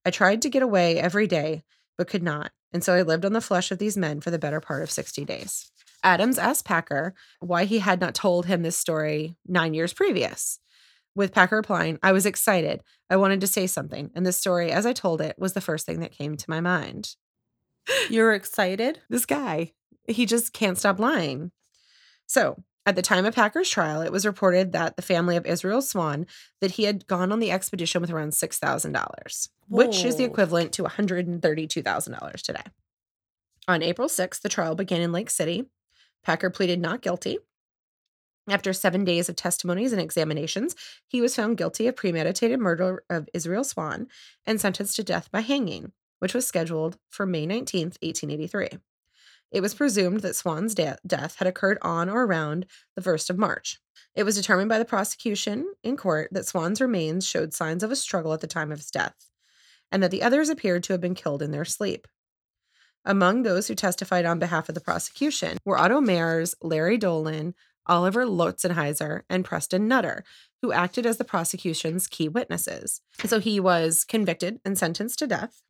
I 0.06 0.10
tried 0.10 0.40
to 0.42 0.48
get 0.50 0.62
away 0.62 0.98
every 0.98 1.26
day, 1.26 1.64
but 1.98 2.08
could 2.08 2.22
not, 2.22 2.52
and 2.72 2.82
so 2.82 2.94
I 2.94 3.02
lived 3.02 3.26
on 3.26 3.34
the 3.34 3.42
flesh 3.42 3.70
of 3.70 3.78
these 3.78 3.98
men 3.98 4.22
for 4.22 4.30
the 4.30 4.38
better 4.38 4.60
part 4.60 4.82
of 4.82 4.90
60 4.90 5.22
days. 5.26 5.70
Adams 6.02 6.38
asked 6.38 6.64
Packer 6.64 7.14
why 7.40 7.66
he 7.66 7.80
had 7.80 8.00
not 8.00 8.14
told 8.14 8.46
him 8.46 8.62
this 8.62 8.76
story 8.76 9.36
nine 9.46 9.74
years 9.74 9.92
previous. 9.92 10.60
With 11.18 11.34
Packer 11.34 11.56
replying, 11.56 11.98
I 12.00 12.12
was 12.12 12.26
excited. 12.26 12.80
I 13.10 13.16
wanted 13.16 13.40
to 13.40 13.48
say 13.48 13.66
something, 13.66 14.12
and 14.14 14.24
this 14.24 14.36
story, 14.36 14.70
as 14.70 14.86
I 14.86 14.92
told 14.92 15.20
it, 15.20 15.34
was 15.36 15.52
the 15.52 15.60
first 15.60 15.84
thing 15.84 15.98
that 15.98 16.12
came 16.12 16.36
to 16.36 16.48
my 16.48 16.60
mind. 16.60 17.16
You're 18.08 18.34
excited? 18.34 19.00
This 19.10 19.26
guy, 19.26 19.72
he 20.06 20.26
just 20.26 20.52
can't 20.52 20.78
stop 20.78 21.00
lying. 21.00 21.50
So, 22.28 22.62
at 22.86 22.94
the 22.94 23.02
time 23.02 23.26
of 23.26 23.34
Packer's 23.34 23.68
trial, 23.68 24.00
it 24.00 24.12
was 24.12 24.24
reported 24.24 24.70
that 24.70 24.94
the 24.94 25.02
family 25.02 25.34
of 25.34 25.44
Israel 25.44 25.82
Swan 25.82 26.24
that 26.60 26.70
he 26.72 26.84
had 26.84 27.08
gone 27.08 27.32
on 27.32 27.40
the 27.40 27.50
expedition 27.50 28.00
with 28.00 28.12
around 28.12 28.30
$6,000, 28.30 29.48
which 29.66 30.04
is 30.04 30.14
the 30.14 30.24
equivalent 30.24 30.70
to 30.74 30.84
$132,000 30.84 32.42
today. 32.42 32.62
On 33.66 33.82
April 33.82 34.06
6th, 34.06 34.40
the 34.40 34.48
trial 34.48 34.76
began 34.76 35.00
in 35.00 35.10
Lake 35.10 35.30
City. 35.30 35.64
Packer 36.22 36.48
pleaded 36.48 36.80
not 36.80 37.02
guilty. 37.02 37.38
After 38.48 38.72
seven 38.72 39.04
days 39.04 39.28
of 39.28 39.36
testimonies 39.36 39.92
and 39.92 40.00
examinations, 40.00 40.74
he 41.06 41.20
was 41.20 41.36
found 41.36 41.58
guilty 41.58 41.86
of 41.86 41.96
premeditated 41.96 42.58
murder 42.58 43.04
of 43.10 43.28
Israel 43.34 43.62
Swan 43.62 44.08
and 44.46 44.58
sentenced 44.58 44.96
to 44.96 45.04
death 45.04 45.30
by 45.30 45.40
hanging, 45.40 45.92
which 46.18 46.32
was 46.32 46.46
scheduled 46.46 46.96
for 47.10 47.26
May 47.26 47.46
19th, 47.46 47.98
1883. 48.00 48.78
It 49.50 49.60
was 49.60 49.74
presumed 49.74 50.20
that 50.20 50.36
Swan's 50.36 50.74
de- 50.74 50.98
death 51.06 51.36
had 51.36 51.48
occurred 51.48 51.78
on 51.82 52.08
or 52.08 52.24
around 52.24 52.66
the 52.94 53.02
1st 53.02 53.30
of 53.30 53.38
March. 53.38 53.80
It 54.14 54.24
was 54.24 54.36
determined 54.36 54.68
by 54.68 54.78
the 54.78 54.84
prosecution 54.84 55.72
in 55.82 55.96
court 55.96 56.28
that 56.32 56.46
Swan's 56.46 56.80
remains 56.80 57.26
showed 57.26 57.54
signs 57.54 57.82
of 57.82 57.90
a 57.90 57.96
struggle 57.96 58.32
at 58.32 58.40
the 58.40 58.46
time 58.46 58.72
of 58.72 58.78
his 58.78 58.90
death, 58.90 59.30
and 59.92 60.02
that 60.02 60.10
the 60.10 60.22
others 60.22 60.48
appeared 60.48 60.84
to 60.84 60.94
have 60.94 61.00
been 61.00 61.14
killed 61.14 61.42
in 61.42 61.50
their 61.50 61.64
sleep. 61.64 62.06
Among 63.04 63.42
those 63.42 63.68
who 63.68 63.74
testified 63.74 64.26
on 64.26 64.38
behalf 64.38 64.68
of 64.68 64.74
the 64.74 64.82
prosecution 64.82 65.56
were 65.64 65.78
Otto 65.78 66.00
Mayers, 66.00 66.54
Larry 66.60 66.98
Dolan, 66.98 67.54
Oliver 67.88 68.24
Lotzenheiser, 68.24 69.22
and 69.30 69.44
Preston 69.44 69.88
Nutter, 69.88 70.24
who 70.62 70.72
acted 70.72 71.06
as 71.06 71.16
the 71.18 71.24
prosecution's 71.24 72.06
key 72.06 72.28
witnesses. 72.28 73.00
So 73.24 73.40
he 73.40 73.60
was 73.60 74.04
convicted 74.04 74.60
and 74.64 74.76
sentenced 74.76 75.18
to 75.20 75.26
death. 75.26 75.62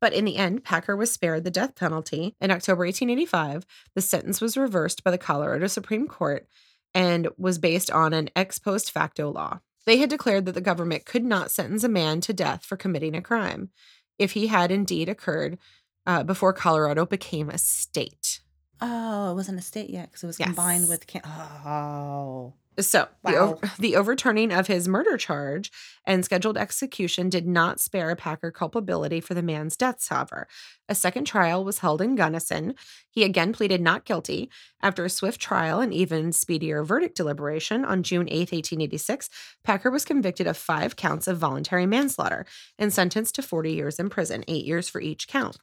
But 0.00 0.12
in 0.14 0.24
the 0.24 0.36
end, 0.36 0.64
Packer 0.64 0.96
was 0.96 1.10
spared 1.10 1.44
the 1.44 1.50
death 1.50 1.74
penalty. 1.74 2.34
In 2.40 2.50
October 2.50 2.84
1885, 2.84 3.66
the 3.94 4.00
sentence 4.00 4.40
was 4.40 4.56
reversed 4.56 5.04
by 5.04 5.10
the 5.10 5.18
Colorado 5.18 5.66
Supreme 5.66 6.08
Court 6.08 6.46
and 6.94 7.28
was 7.36 7.58
based 7.58 7.90
on 7.90 8.12
an 8.12 8.30
ex 8.34 8.58
post 8.58 8.90
facto 8.90 9.30
law. 9.30 9.60
They 9.86 9.98
had 9.98 10.10
declared 10.10 10.46
that 10.46 10.52
the 10.52 10.60
government 10.60 11.04
could 11.04 11.24
not 11.24 11.50
sentence 11.50 11.84
a 11.84 11.88
man 11.88 12.20
to 12.22 12.32
death 12.32 12.64
for 12.64 12.76
committing 12.76 13.14
a 13.14 13.22
crime 13.22 13.70
if 14.18 14.32
he 14.32 14.48
had 14.48 14.70
indeed 14.70 15.08
occurred 15.08 15.58
uh, 16.06 16.22
before 16.22 16.52
Colorado 16.52 17.06
became 17.06 17.48
a 17.48 17.58
state. 17.58 18.40
Oh, 18.80 19.30
it 19.32 19.34
wasn't 19.34 19.58
a 19.58 19.62
state 19.62 19.90
yet 19.90 20.10
because 20.10 20.22
it 20.22 20.26
was 20.26 20.38
Yes. 20.40 20.46
combined 20.48 20.88
with. 20.88 21.06
Can- 21.06 21.22
oh. 21.24 22.54
So 22.78 23.08
the, 23.24 23.32
Wow. 23.32 23.58
o- 23.62 23.68
the 23.78 23.94
overturning 23.96 24.52
of 24.52 24.66
his 24.68 24.88
murder 24.88 25.18
charge 25.18 25.70
and 26.06 26.24
scheduled 26.24 26.56
execution 26.56 27.28
did 27.28 27.46
not 27.46 27.78
spare 27.78 28.16
Packer 28.16 28.50
culpability 28.50 29.20
for 29.20 29.34
the 29.34 29.42
man's 29.42 29.76
deaths, 29.76 30.08
however. 30.08 30.48
A 30.88 30.94
second 30.94 31.26
trial 31.26 31.62
was 31.62 31.80
held 31.80 32.00
in 32.00 32.14
Gunnison. 32.14 32.74
He 33.10 33.22
again 33.22 33.52
pleaded 33.52 33.82
not 33.82 34.06
guilty. 34.06 34.48
After 34.80 35.04
a 35.04 35.10
swift 35.10 35.40
trial 35.42 35.80
and 35.80 35.92
even 35.92 36.32
speedier 36.32 36.82
verdict 36.82 37.16
deliberation 37.16 37.84
on 37.84 38.02
June 38.02 38.28
8, 38.30 38.50
1886, 38.52 39.28
Packer 39.62 39.90
was 39.90 40.06
convicted 40.06 40.46
of 40.46 40.56
five 40.56 40.96
counts 40.96 41.26
of 41.28 41.36
voluntary 41.36 41.84
manslaughter 41.86 42.46
and 42.78 42.90
sentenced 42.94 43.34
to 43.34 43.42
40 43.42 43.72
years 43.72 43.98
in 43.98 44.08
prison, 44.08 44.42
eight 44.48 44.64
years 44.64 44.88
for 44.88 45.02
each 45.02 45.28
count. 45.28 45.58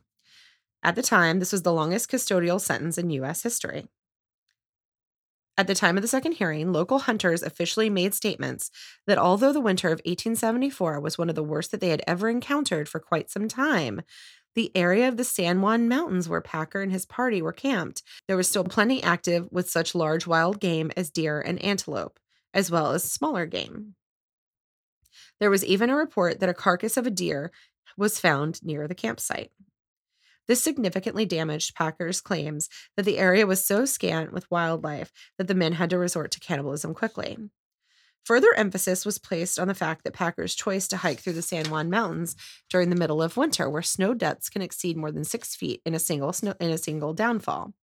At 0.83 0.95
the 0.95 1.01
time, 1.01 1.39
this 1.39 1.51
was 1.51 1.63
the 1.63 1.73
longest 1.73 2.09
custodial 2.09 2.61
sentence 2.61 2.97
in 2.97 3.09
U.S. 3.09 3.43
history. 3.43 3.87
At 5.59 5.65
the 5.65 5.73
time 5.73 5.97
of 5.97 6.03
the 6.03 6.07
second 6.07 6.33
hearing, 6.33 6.71
local 6.71 6.99
hunters 6.99 7.41
officially 7.41 7.89
made 7.89 8.13
statements 8.13 8.69
that 9.07 9.17
although 9.17 9.51
the 9.51 9.59
winter 9.59 9.87
of 9.87 9.99
1874 10.05 10.99
was 10.99 11.17
one 11.17 11.29
of 11.29 11.35
the 11.35 11.43
worst 11.43 11.71
that 11.71 11.81
they 11.81 11.89
had 11.89 12.03
ever 12.05 12.29
encountered 12.29 12.87
for 12.87 12.99
quite 12.99 13.31
some 13.31 13.47
time, 13.47 14.01
the 14.53 14.71
area 14.75 15.07
of 15.07 15.17
the 15.17 15.23
San 15.23 15.61
Juan 15.61 15.87
Mountains 15.87 16.29
where 16.29 16.41
Packer 16.41 16.81
and 16.81 16.91
his 16.91 17.07
party 17.07 17.41
were 17.41 17.53
camped, 17.53 18.03
there 18.27 18.37
was 18.37 18.47
still 18.47 18.63
plenty 18.63 19.01
active 19.01 19.47
with 19.51 19.69
such 19.69 19.95
large 19.95 20.27
wild 20.27 20.59
game 20.59 20.91
as 20.95 21.09
deer 21.09 21.41
and 21.41 21.63
antelope, 21.63 22.19
as 22.53 22.69
well 22.69 22.91
as 22.91 23.03
smaller 23.03 23.47
game. 23.47 23.95
There 25.39 25.49
was 25.49 25.65
even 25.65 25.89
a 25.89 25.95
report 25.95 26.39
that 26.39 26.49
a 26.49 26.53
carcass 26.53 26.97
of 26.97 27.07
a 27.07 27.11
deer 27.11 27.51
was 27.97 28.19
found 28.19 28.63
near 28.63 28.87
the 28.87 28.95
campsite. 28.95 29.51
This 30.47 30.63
significantly 30.63 31.25
damaged 31.25 31.75
Packer's 31.75 32.21
claims 32.21 32.69
that 32.95 33.03
the 33.03 33.17
area 33.17 33.45
was 33.45 33.65
so 33.65 33.85
scant 33.85 34.31
with 34.31 34.49
wildlife 34.49 35.11
that 35.37 35.47
the 35.47 35.55
men 35.55 35.73
had 35.73 35.89
to 35.89 35.97
resort 35.97 36.31
to 36.31 36.39
cannibalism 36.39 36.93
quickly. 36.93 37.37
Further 38.23 38.53
emphasis 38.55 39.05
was 39.05 39.19
placed 39.19 39.57
on 39.57 39.69
the 39.69 39.73
fact 39.73 40.03
that 40.03 40.13
Packer's 40.13 40.53
choice 40.53 40.87
to 40.89 40.97
hike 40.97 41.19
through 41.21 41.33
the 41.33 41.41
San 41.41 41.69
Juan 41.69 41.89
Mountains 41.89 42.35
during 42.69 42.89
the 42.89 42.95
middle 42.97 43.21
of 43.21 43.37
winter, 43.37 43.69
where 43.69 43.81
snow 43.81 44.13
depths 44.13 44.49
can 44.49 44.61
exceed 44.61 44.97
more 44.97 45.13
than 45.13 45.23
six 45.23 45.55
feet 45.55 45.81
in 45.85 45.93
a 45.93 45.99
single 45.99 46.33
snow, 46.33 46.53
in 46.59 46.69
a 46.69 46.77
single 46.77 47.13
downfall, 47.13 47.73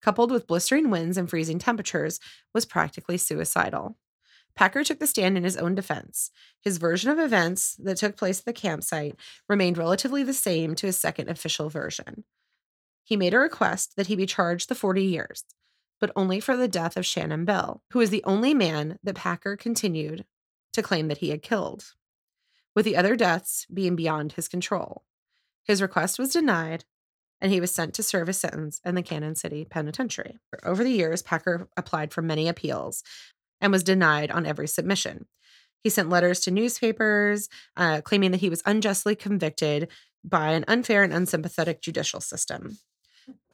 coupled 0.00 0.30
with 0.30 0.46
blistering 0.46 0.88
winds 0.88 1.18
and 1.18 1.28
freezing 1.28 1.58
temperatures, 1.58 2.20
was 2.54 2.64
practically 2.64 3.18
suicidal. 3.18 3.98
Packer 4.56 4.82
took 4.82 4.98
the 4.98 5.06
stand 5.06 5.36
in 5.36 5.44
his 5.44 5.56
own 5.56 5.74
defense. 5.74 6.30
His 6.60 6.78
version 6.78 7.10
of 7.10 7.18
events 7.18 7.76
that 7.76 7.98
took 7.98 8.16
place 8.16 8.38
at 8.40 8.46
the 8.46 8.52
campsite 8.52 9.14
remained 9.48 9.78
relatively 9.78 10.22
the 10.22 10.32
same 10.32 10.74
to 10.76 10.86
his 10.86 10.98
second 10.98 11.28
official 11.28 11.68
version. 11.68 12.24
He 13.04 13.16
made 13.16 13.34
a 13.34 13.38
request 13.38 13.94
that 13.96 14.08
he 14.08 14.16
be 14.16 14.26
charged 14.26 14.68
the 14.68 14.74
40 14.74 15.04
years, 15.04 15.44
but 16.00 16.10
only 16.16 16.40
for 16.40 16.56
the 16.56 16.68
death 16.68 16.96
of 16.96 17.06
Shannon 17.06 17.44
Bell, 17.44 17.82
who 17.90 17.98
was 17.98 18.10
the 18.10 18.24
only 18.24 18.54
man 18.54 18.98
that 19.04 19.14
Packer 19.14 19.56
continued 19.56 20.24
to 20.72 20.82
claim 20.82 21.08
that 21.08 21.18
he 21.18 21.30
had 21.30 21.42
killed, 21.42 21.92
with 22.74 22.84
the 22.84 22.96
other 22.96 23.14
deaths 23.14 23.66
being 23.72 23.94
beyond 23.94 24.32
his 24.32 24.48
control. 24.48 25.04
His 25.64 25.82
request 25.82 26.18
was 26.18 26.30
denied, 26.30 26.84
and 27.40 27.52
he 27.52 27.60
was 27.60 27.70
sent 27.70 27.94
to 27.94 28.02
serve 28.02 28.26
his 28.26 28.38
sentence 28.38 28.80
in 28.84 28.94
the 28.94 29.02
Cannon 29.02 29.34
City 29.34 29.64
Penitentiary. 29.64 30.38
Over 30.64 30.82
the 30.82 30.90
years, 30.90 31.22
Packer 31.22 31.68
applied 31.76 32.12
for 32.12 32.22
many 32.22 32.48
appeals 32.48 33.02
and 33.60 33.72
was 33.72 33.82
denied 33.82 34.30
on 34.30 34.46
every 34.46 34.68
submission. 34.68 35.26
He 35.82 35.90
sent 35.90 36.10
letters 36.10 36.40
to 36.40 36.50
newspapers 36.50 37.48
uh, 37.76 38.00
claiming 38.02 38.32
that 38.32 38.40
he 38.40 38.50
was 38.50 38.62
unjustly 38.66 39.14
convicted 39.14 39.88
by 40.24 40.52
an 40.52 40.64
unfair 40.66 41.02
and 41.02 41.12
unsympathetic 41.12 41.80
judicial 41.80 42.20
system. 42.20 42.78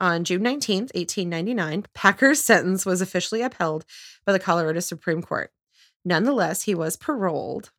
On 0.00 0.24
June 0.24 0.42
19th, 0.42 0.94
1899, 0.94 1.86
Packer's 1.94 2.42
sentence 2.44 2.84
was 2.84 3.00
officially 3.00 3.42
upheld 3.42 3.84
by 4.24 4.32
the 4.32 4.38
Colorado 4.38 4.80
Supreme 4.80 5.22
Court. 5.22 5.50
Nonetheless, 6.04 6.62
he 6.62 6.74
was 6.74 6.96
paroled 6.96 7.70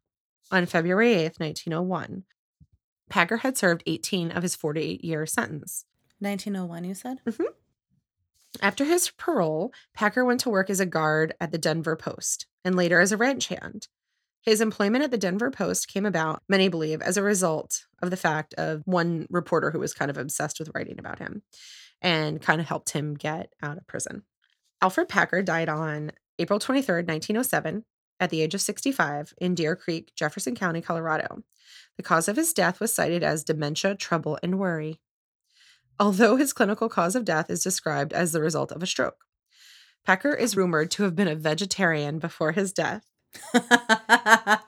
on 0.51 0.65
February 0.65 1.13
8th, 1.15 1.39
1901. 1.39 2.23
Packer 3.09 3.37
had 3.37 3.57
served 3.57 3.83
18 3.85 4.31
of 4.31 4.43
his 4.43 4.55
48 4.55 5.03
year 5.03 5.25
sentence. 5.25 5.85
1901, 6.19 6.83
you 6.85 6.93
said? 6.93 7.19
After 8.61 8.85
his 8.85 9.09
parole, 9.09 9.73
Packer 9.93 10.23
went 10.23 10.39
to 10.41 10.49
work 10.49 10.69
as 10.69 10.79
a 10.79 10.85
guard 10.85 11.33
at 11.41 11.51
the 11.51 11.57
Denver 11.57 11.95
Post 11.95 12.45
and 12.63 12.75
later 12.75 12.99
as 12.99 13.11
a 13.11 13.17
ranch 13.17 13.47
hand. 13.47 13.87
His 14.41 14.61
employment 14.61 15.03
at 15.03 15.11
the 15.11 15.17
Denver 15.17 15.49
Post 15.49 15.87
came 15.87 16.05
about, 16.05 16.43
many 16.49 16.67
believe, 16.67 17.01
as 17.01 17.17
a 17.17 17.23
result 17.23 17.85
of 18.01 18.09
the 18.09 18.17
fact 18.17 18.53
of 18.55 18.83
one 18.85 19.25
reporter 19.29 19.71
who 19.71 19.79
was 19.79 19.93
kind 19.93 20.11
of 20.11 20.17
obsessed 20.17 20.59
with 20.59 20.69
writing 20.75 20.99
about 20.99 21.19
him 21.19 21.43
and 22.01 22.41
kind 22.41 22.59
of 22.59 22.67
helped 22.67 22.91
him 22.91 23.15
get 23.15 23.53
out 23.61 23.77
of 23.77 23.87
prison. 23.87 24.23
Alfred 24.81 25.07
Packer 25.07 25.41
died 25.41 25.69
on 25.69 26.11
April 26.39 26.59
23rd, 26.59 27.07
1907, 27.07 27.85
at 28.19 28.29
the 28.29 28.41
age 28.41 28.53
of 28.53 28.61
65 28.61 29.33
in 29.39 29.55
Deer 29.55 29.77
Creek, 29.77 30.11
Jefferson 30.15 30.55
County, 30.55 30.81
Colorado. 30.81 31.43
The 31.95 32.03
cause 32.03 32.27
of 32.27 32.35
his 32.35 32.53
death 32.53 32.81
was 32.81 32.93
cited 32.93 33.23
as 33.23 33.45
dementia, 33.45 33.95
trouble, 33.95 34.37
and 34.43 34.59
worry 34.59 34.99
although 36.03 36.35
his 36.35 36.51
clinical 36.53 36.89
cause 36.89 37.15
of 37.15 37.23
death 37.23 37.49
is 37.49 37.63
described 37.63 38.11
as 38.11 38.31
the 38.31 38.41
result 38.41 38.71
of 38.71 38.83
a 38.83 38.87
stroke. 38.87 39.25
Pecker 40.05 40.33
is 40.33 40.57
rumored 40.57 40.91
to 40.91 41.03
have 41.03 41.15
been 41.15 41.29
a 41.29 41.35
vegetarian 41.35 42.19
before 42.19 42.51
his 42.51 42.73
death. 42.73 43.05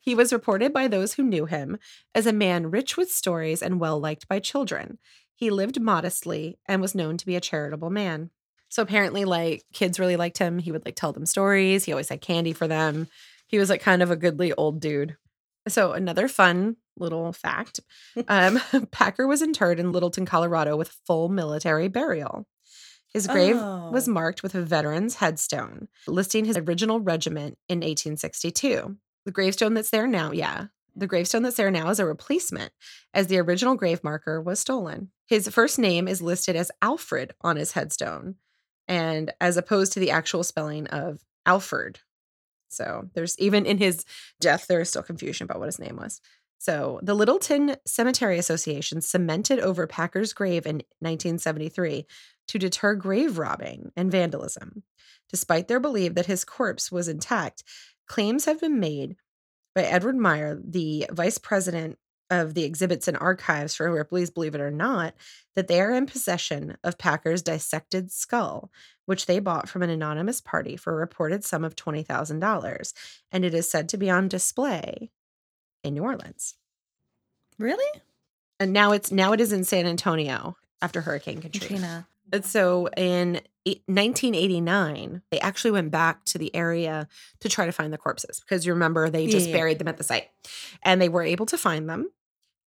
He 0.00 0.14
was 0.14 0.32
reported 0.32 0.72
by 0.72 0.88
those 0.88 1.14
who 1.14 1.22
knew 1.22 1.44
him 1.44 1.76
as 2.14 2.26
a 2.26 2.32
man 2.32 2.70
rich 2.70 2.96
with 2.96 3.12
stories 3.12 3.60
and 3.60 3.78
well 3.78 4.00
liked 4.00 4.26
by 4.26 4.38
children. 4.38 4.96
He 5.34 5.50
lived 5.50 5.78
modestly 5.82 6.58
and 6.66 6.80
was 6.80 6.94
known 6.94 7.18
to 7.18 7.26
be 7.26 7.36
a 7.36 7.42
charitable 7.42 7.90
man. 7.90 8.30
So 8.70 8.82
apparently, 8.82 9.26
like 9.26 9.64
kids 9.74 10.00
really 10.00 10.16
liked 10.16 10.38
him. 10.38 10.60
He 10.60 10.72
would 10.72 10.86
like 10.86 10.96
tell 10.96 11.12
them 11.12 11.26
stories. 11.26 11.84
He 11.84 11.92
always 11.92 12.08
had 12.08 12.22
candy 12.22 12.54
for 12.54 12.66
them. 12.66 13.08
He 13.46 13.58
was 13.58 13.68
like 13.68 13.82
kind 13.82 14.02
of 14.02 14.10
a 14.10 14.16
goodly 14.16 14.52
old 14.54 14.80
dude. 14.80 15.18
So 15.68 15.92
another 15.92 16.26
fun 16.26 16.76
little 17.00 17.32
fact: 17.32 17.80
um, 18.28 18.60
Packer 18.90 19.26
was 19.26 19.42
interred 19.42 19.78
in 19.80 19.92
Littleton, 19.92 20.26
Colorado, 20.26 20.76
with 20.76 20.96
full 21.06 21.28
military 21.28 21.88
burial. 21.88 22.46
His 23.12 23.26
grave 23.26 23.56
was 23.56 24.06
Oh. 24.06 24.12
marked 24.12 24.42
with 24.42 24.54
a 24.54 24.60
veteran's 24.62 25.14
headstone 25.16 25.88
listing 26.06 26.44
his 26.44 26.58
original 26.58 27.00
regiment 27.00 27.56
in 27.68 27.78
1862. 27.78 28.96
The 29.24 29.32
gravestone 29.32 29.74
that's 29.74 29.90
there 29.90 30.06
now, 30.06 30.30
yeah, 30.32 30.66
the 30.94 31.06
gravestone 31.06 31.42
that's 31.42 31.56
there 31.56 31.70
now 31.70 31.88
is 31.88 31.98
a 32.00 32.04
replacement, 32.06 32.72
as 33.14 33.26
the 33.28 33.38
original 33.38 33.76
grave 33.76 34.04
marker 34.04 34.40
was 34.42 34.60
stolen. 34.60 35.10
His 35.26 35.48
first 35.48 35.78
name 35.78 36.06
is 36.06 36.20
listed 36.20 36.54
as 36.54 36.70
Alfred 36.82 37.34
on 37.40 37.56
his 37.56 37.72
headstone, 37.72 38.34
and 38.86 39.32
as 39.40 39.56
opposed 39.56 39.92
to 39.94 40.00
the 40.00 40.10
actual 40.10 40.44
spelling 40.44 40.86
of 40.88 41.22
Alfred. 41.46 42.00
So 42.68 43.08
there's 43.14 43.38
even 43.38 43.64
in 43.64 43.78
his 43.78 44.04
death, 44.40 44.66
there 44.66 44.80
is 44.80 44.90
still 44.90 45.02
confusion 45.02 45.44
about 45.46 45.58
what 45.60 45.66
his 45.66 45.78
name 45.78 45.96
was. 45.96 46.20
So 46.58 46.98
the 47.02 47.14
Littleton 47.14 47.76
Cemetery 47.86 48.38
Association 48.38 49.00
cemented 49.00 49.60
over 49.60 49.86
Packer's 49.86 50.32
grave 50.32 50.66
in 50.66 50.76
1973 50.98 52.04
to 52.48 52.58
deter 52.58 52.94
grave 52.94 53.38
robbing 53.38 53.92
and 53.96 54.10
vandalism. 54.10 54.82
Despite 55.30 55.68
their 55.68 55.80
belief 55.80 56.14
that 56.14 56.26
his 56.26 56.44
corpse 56.44 56.90
was 56.90 57.06
intact, 57.06 57.62
claims 58.06 58.46
have 58.46 58.60
been 58.60 58.80
made 58.80 59.16
by 59.74 59.82
Edward 59.82 60.16
Meyer, 60.16 60.60
the 60.62 61.06
vice 61.12 61.38
president 61.38 61.98
of 62.30 62.54
the 62.54 62.64
exhibits 62.64 63.08
and 63.08 63.16
archives 63.16 63.74
for 63.74 63.90
Ripley's 63.90 64.30
Believe 64.30 64.54
It 64.54 64.60
or 64.60 64.70
Not, 64.70 65.14
that 65.54 65.68
they 65.68 65.80
are 65.80 65.92
in 65.92 66.06
possession 66.06 66.76
of 66.82 66.98
Packer's 66.98 67.42
dissected 67.42 68.10
skull, 68.10 68.70
which 69.06 69.26
they 69.26 69.38
bought 69.38 69.68
from 69.68 69.82
an 69.82 69.90
anonymous 69.90 70.40
party 70.40 70.76
for 70.76 70.92
a 70.92 70.96
reported 70.96 71.44
sum 71.44 71.64
of 71.64 71.76
$20,000. 71.76 72.92
And 73.32 73.44
it 73.44 73.54
is 73.54 73.70
said 73.70 73.88
to 73.90 73.96
be 73.96 74.10
on 74.10 74.28
display 74.28 75.10
in 75.84 75.94
New 75.94 76.02
Orleans. 76.02 76.54
Really? 77.58 78.00
And 78.60 78.72
now 78.72 78.92
it's 78.92 79.10
now 79.12 79.32
it 79.32 79.40
is 79.40 79.52
in 79.52 79.64
San 79.64 79.86
Antonio 79.86 80.56
after 80.82 81.00
Hurricane 81.00 81.40
Katrina. 81.40 81.66
Katrina. 81.68 82.08
And 82.32 82.44
so 82.44 82.88
in 82.96 83.40
1989, 83.64 85.22
they 85.30 85.40
actually 85.40 85.70
went 85.70 85.90
back 85.90 86.24
to 86.26 86.38
the 86.38 86.54
area 86.54 87.08
to 87.40 87.48
try 87.48 87.66
to 87.66 87.72
find 87.72 87.92
the 87.92 87.98
corpses 87.98 88.40
because 88.40 88.66
you 88.66 88.72
remember 88.72 89.08
they 89.08 89.26
just 89.26 89.46
Yeah, 89.46 89.52
yeah. 89.52 89.58
buried 89.60 89.78
them 89.78 89.88
at 89.88 89.96
the 89.96 90.04
site. 90.04 90.28
And 90.82 91.00
they 91.00 91.08
were 91.08 91.22
able 91.22 91.46
to 91.46 91.58
find 91.58 91.88
them. 91.88 92.10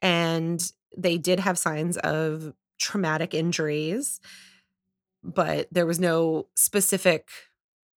And 0.01 0.62
they 0.97 1.18
did 1.18 1.39
have 1.39 1.57
signs 1.57 1.97
of 1.97 2.53
traumatic 2.80 3.34
injuries, 3.34 4.20
but 5.24 5.68
there 5.72 5.86
was 5.86 5.99
no 5.99 6.47
specific, 6.55 7.30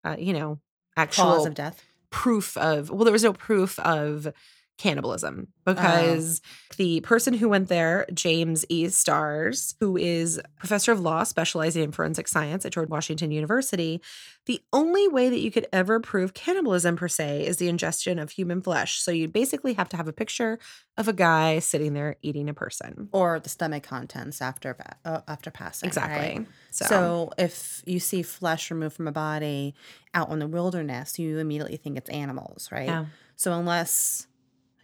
uh, 0.03 0.15
you 0.19 0.33
know, 0.33 0.59
actual 0.95 1.25
Cause 1.25 1.45
of 1.47 1.55
death. 1.55 1.83
proof 2.09 2.55
of 2.57 2.89
well 2.89 3.03
there 3.03 3.11
was 3.11 3.23
no 3.23 3.33
proof 3.33 3.79
of 3.79 4.31
cannibalism 4.77 5.47
because 5.65 6.41
the 6.77 6.99
person 7.01 7.33
who 7.33 7.47
went 7.47 7.69
there 7.69 8.05
james 8.13 8.65
e 8.69 8.87
starrs 8.89 9.75
who 9.79 9.95
is 9.95 10.39
professor 10.57 10.91
of 10.91 10.99
law 10.99 11.23
specializing 11.23 11.83
in 11.83 11.91
forensic 11.91 12.27
science 12.27 12.65
at 12.65 12.73
george 12.73 12.89
washington 12.89 13.31
university 13.31 14.01
the 14.47 14.61
only 14.73 15.07
way 15.07 15.29
that 15.29 15.39
you 15.39 15.49
could 15.49 15.65
ever 15.71 15.99
prove 15.99 16.33
cannibalism 16.33 16.95
per 16.97 17.07
se 17.07 17.45
is 17.47 17.57
the 17.57 17.69
ingestion 17.69 18.19
of 18.19 18.31
human 18.31 18.61
flesh 18.61 18.99
so 18.99 19.11
you'd 19.11 19.31
basically 19.33 19.73
have 19.73 19.87
to 19.87 19.95
have 19.97 20.07
a 20.07 20.13
picture 20.13 20.59
of 20.97 21.07
a 21.07 21.13
guy 21.13 21.59
sitting 21.59 21.93
there 21.93 22.15
eating 22.21 22.49
a 22.49 22.53
person 22.53 23.07
Or 23.11 23.39
the 23.39 23.49
stomach 23.49 23.83
contents 23.83 24.41
after 24.41 24.75
uh, 25.05 25.21
after 25.27 25.51
passing. 25.51 25.87
exactly 25.87 26.37
right? 26.39 26.47
so, 26.71 26.85
So. 26.85 27.31
if 27.37 27.81
you 27.85 27.99
see 27.99 28.23
flesh 28.23 28.69
removed 28.71 28.95
from 28.95 29.07
a 29.07 29.11
body 29.11 29.73
out 30.13 30.29
in 30.31 30.39
the 30.39 30.47
wilderness, 30.47 31.19
you 31.19 31.39
immediately 31.39 31.75
think 31.77 31.97
it's 31.97 32.09
animals, 32.09 32.69
right? 32.71 32.85
yeah. 32.87 33.05
So 33.35 33.51
unless 33.51 34.27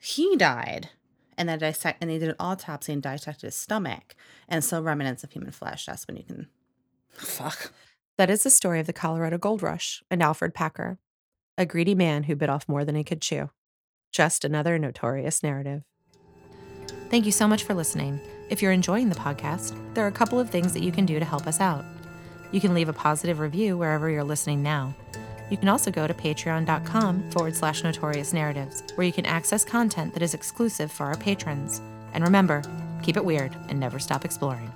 he 0.01 0.35
died 0.35 0.89
and 1.37 1.47
then 1.47 1.59
dissect 1.59 1.99
and 2.01 2.09
they 2.09 2.17
did 2.17 2.29
an 2.29 2.35
autopsy 2.39 2.91
and 2.91 3.03
dissected 3.03 3.43
his 3.43 3.55
stomach 3.55 4.15
and 4.49 4.63
still 4.63 4.81
remnants 4.81 5.23
of 5.23 5.31
human 5.31 5.51
flesh, 5.51 5.85
that's 5.85 6.07
when 6.07 6.17
you 6.17 6.23
can 6.23 6.47
fuck. 7.09 7.71
That 8.17 8.29
is 8.29 8.43
the 8.43 8.49
story 8.49 8.79
of 8.79 8.87
the 8.87 8.93
Colorado 8.93 9.37
Gold 9.37 9.61
Rush 9.61 10.03
and 10.09 10.21
Alfred 10.23 10.55
Packer, 10.55 10.97
a 11.57 11.67
greedy 11.67 11.93
man 11.93 12.23
who 12.23 12.35
bit 12.35 12.49
off 12.49 12.67
more 12.67 12.83
than 12.83 12.95
he 12.95 13.03
could 13.03 13.21
chew. 13.21 13.51
Just 14.11 14.43
another 14.43 14.79
notorious 14.79 15.43
narrative. 15.43 15.83
Thank 17.09 17.25
you 17.25 17.31
so 17.31 17.47
much 17.47 17.63
for 17.63 17.75
listening. 17.75 18.19
If 18.49 18.61
you're 18.61 18.71
enjoying 18.71 19.09
the 19.09 19.15
podcast, 19.15 19.75
there 19.93 20.03
are 20.03 20.09
a 20.09 20.11
couple 20.11 20.39
of 20.39 20.49
things 20.49 20.73
that 20.73 20.83
you 20.83 20.91
can 20.91 21.05
do 21.05 21.19
to 21.19 21.25
help 21.25 21.45
us 21.45 21.61
out. 21.61 21.85
You 22.51 22.59
can 22.59 22.73
leave 22.73 22.89
a 22.89 22.93
positive 22.93 23.39
review 23.39 23.77
wherever 23.77 24.09
you're 24.09 24.23
listening 24.23 24.63
now. 24.63 24.95
You 25.51 25.57
can 25.57 25.67
also 25.67 25.91
go 25.91 26.07
to 26.07 26.13
patreon.com 26.13 27.29
forward 27.31 27.55
slash 27.57 27.83
notorious 27.83 28.31
narratives, 28.31 28.83
where 28.95 29.05
you 29.05 29.11
can 29.11 29.25
access 29.25 29.65
content 29.65 30.13
that 30.13 30.23
is 30.23 30.33
exclusive 30.33 30.89
for 30.89 31.05
our 31.05 31.17
patrons. 31.17 31.81
And 32.13 32.23
remember, 32.23 32.63
keep 33.03 33.17
it 33.17 33.25
weird 33.25 33.55
and 33.67 33.77
never 33.77 33.99
stop 33.99 34.23
exploring. 34.23 34.71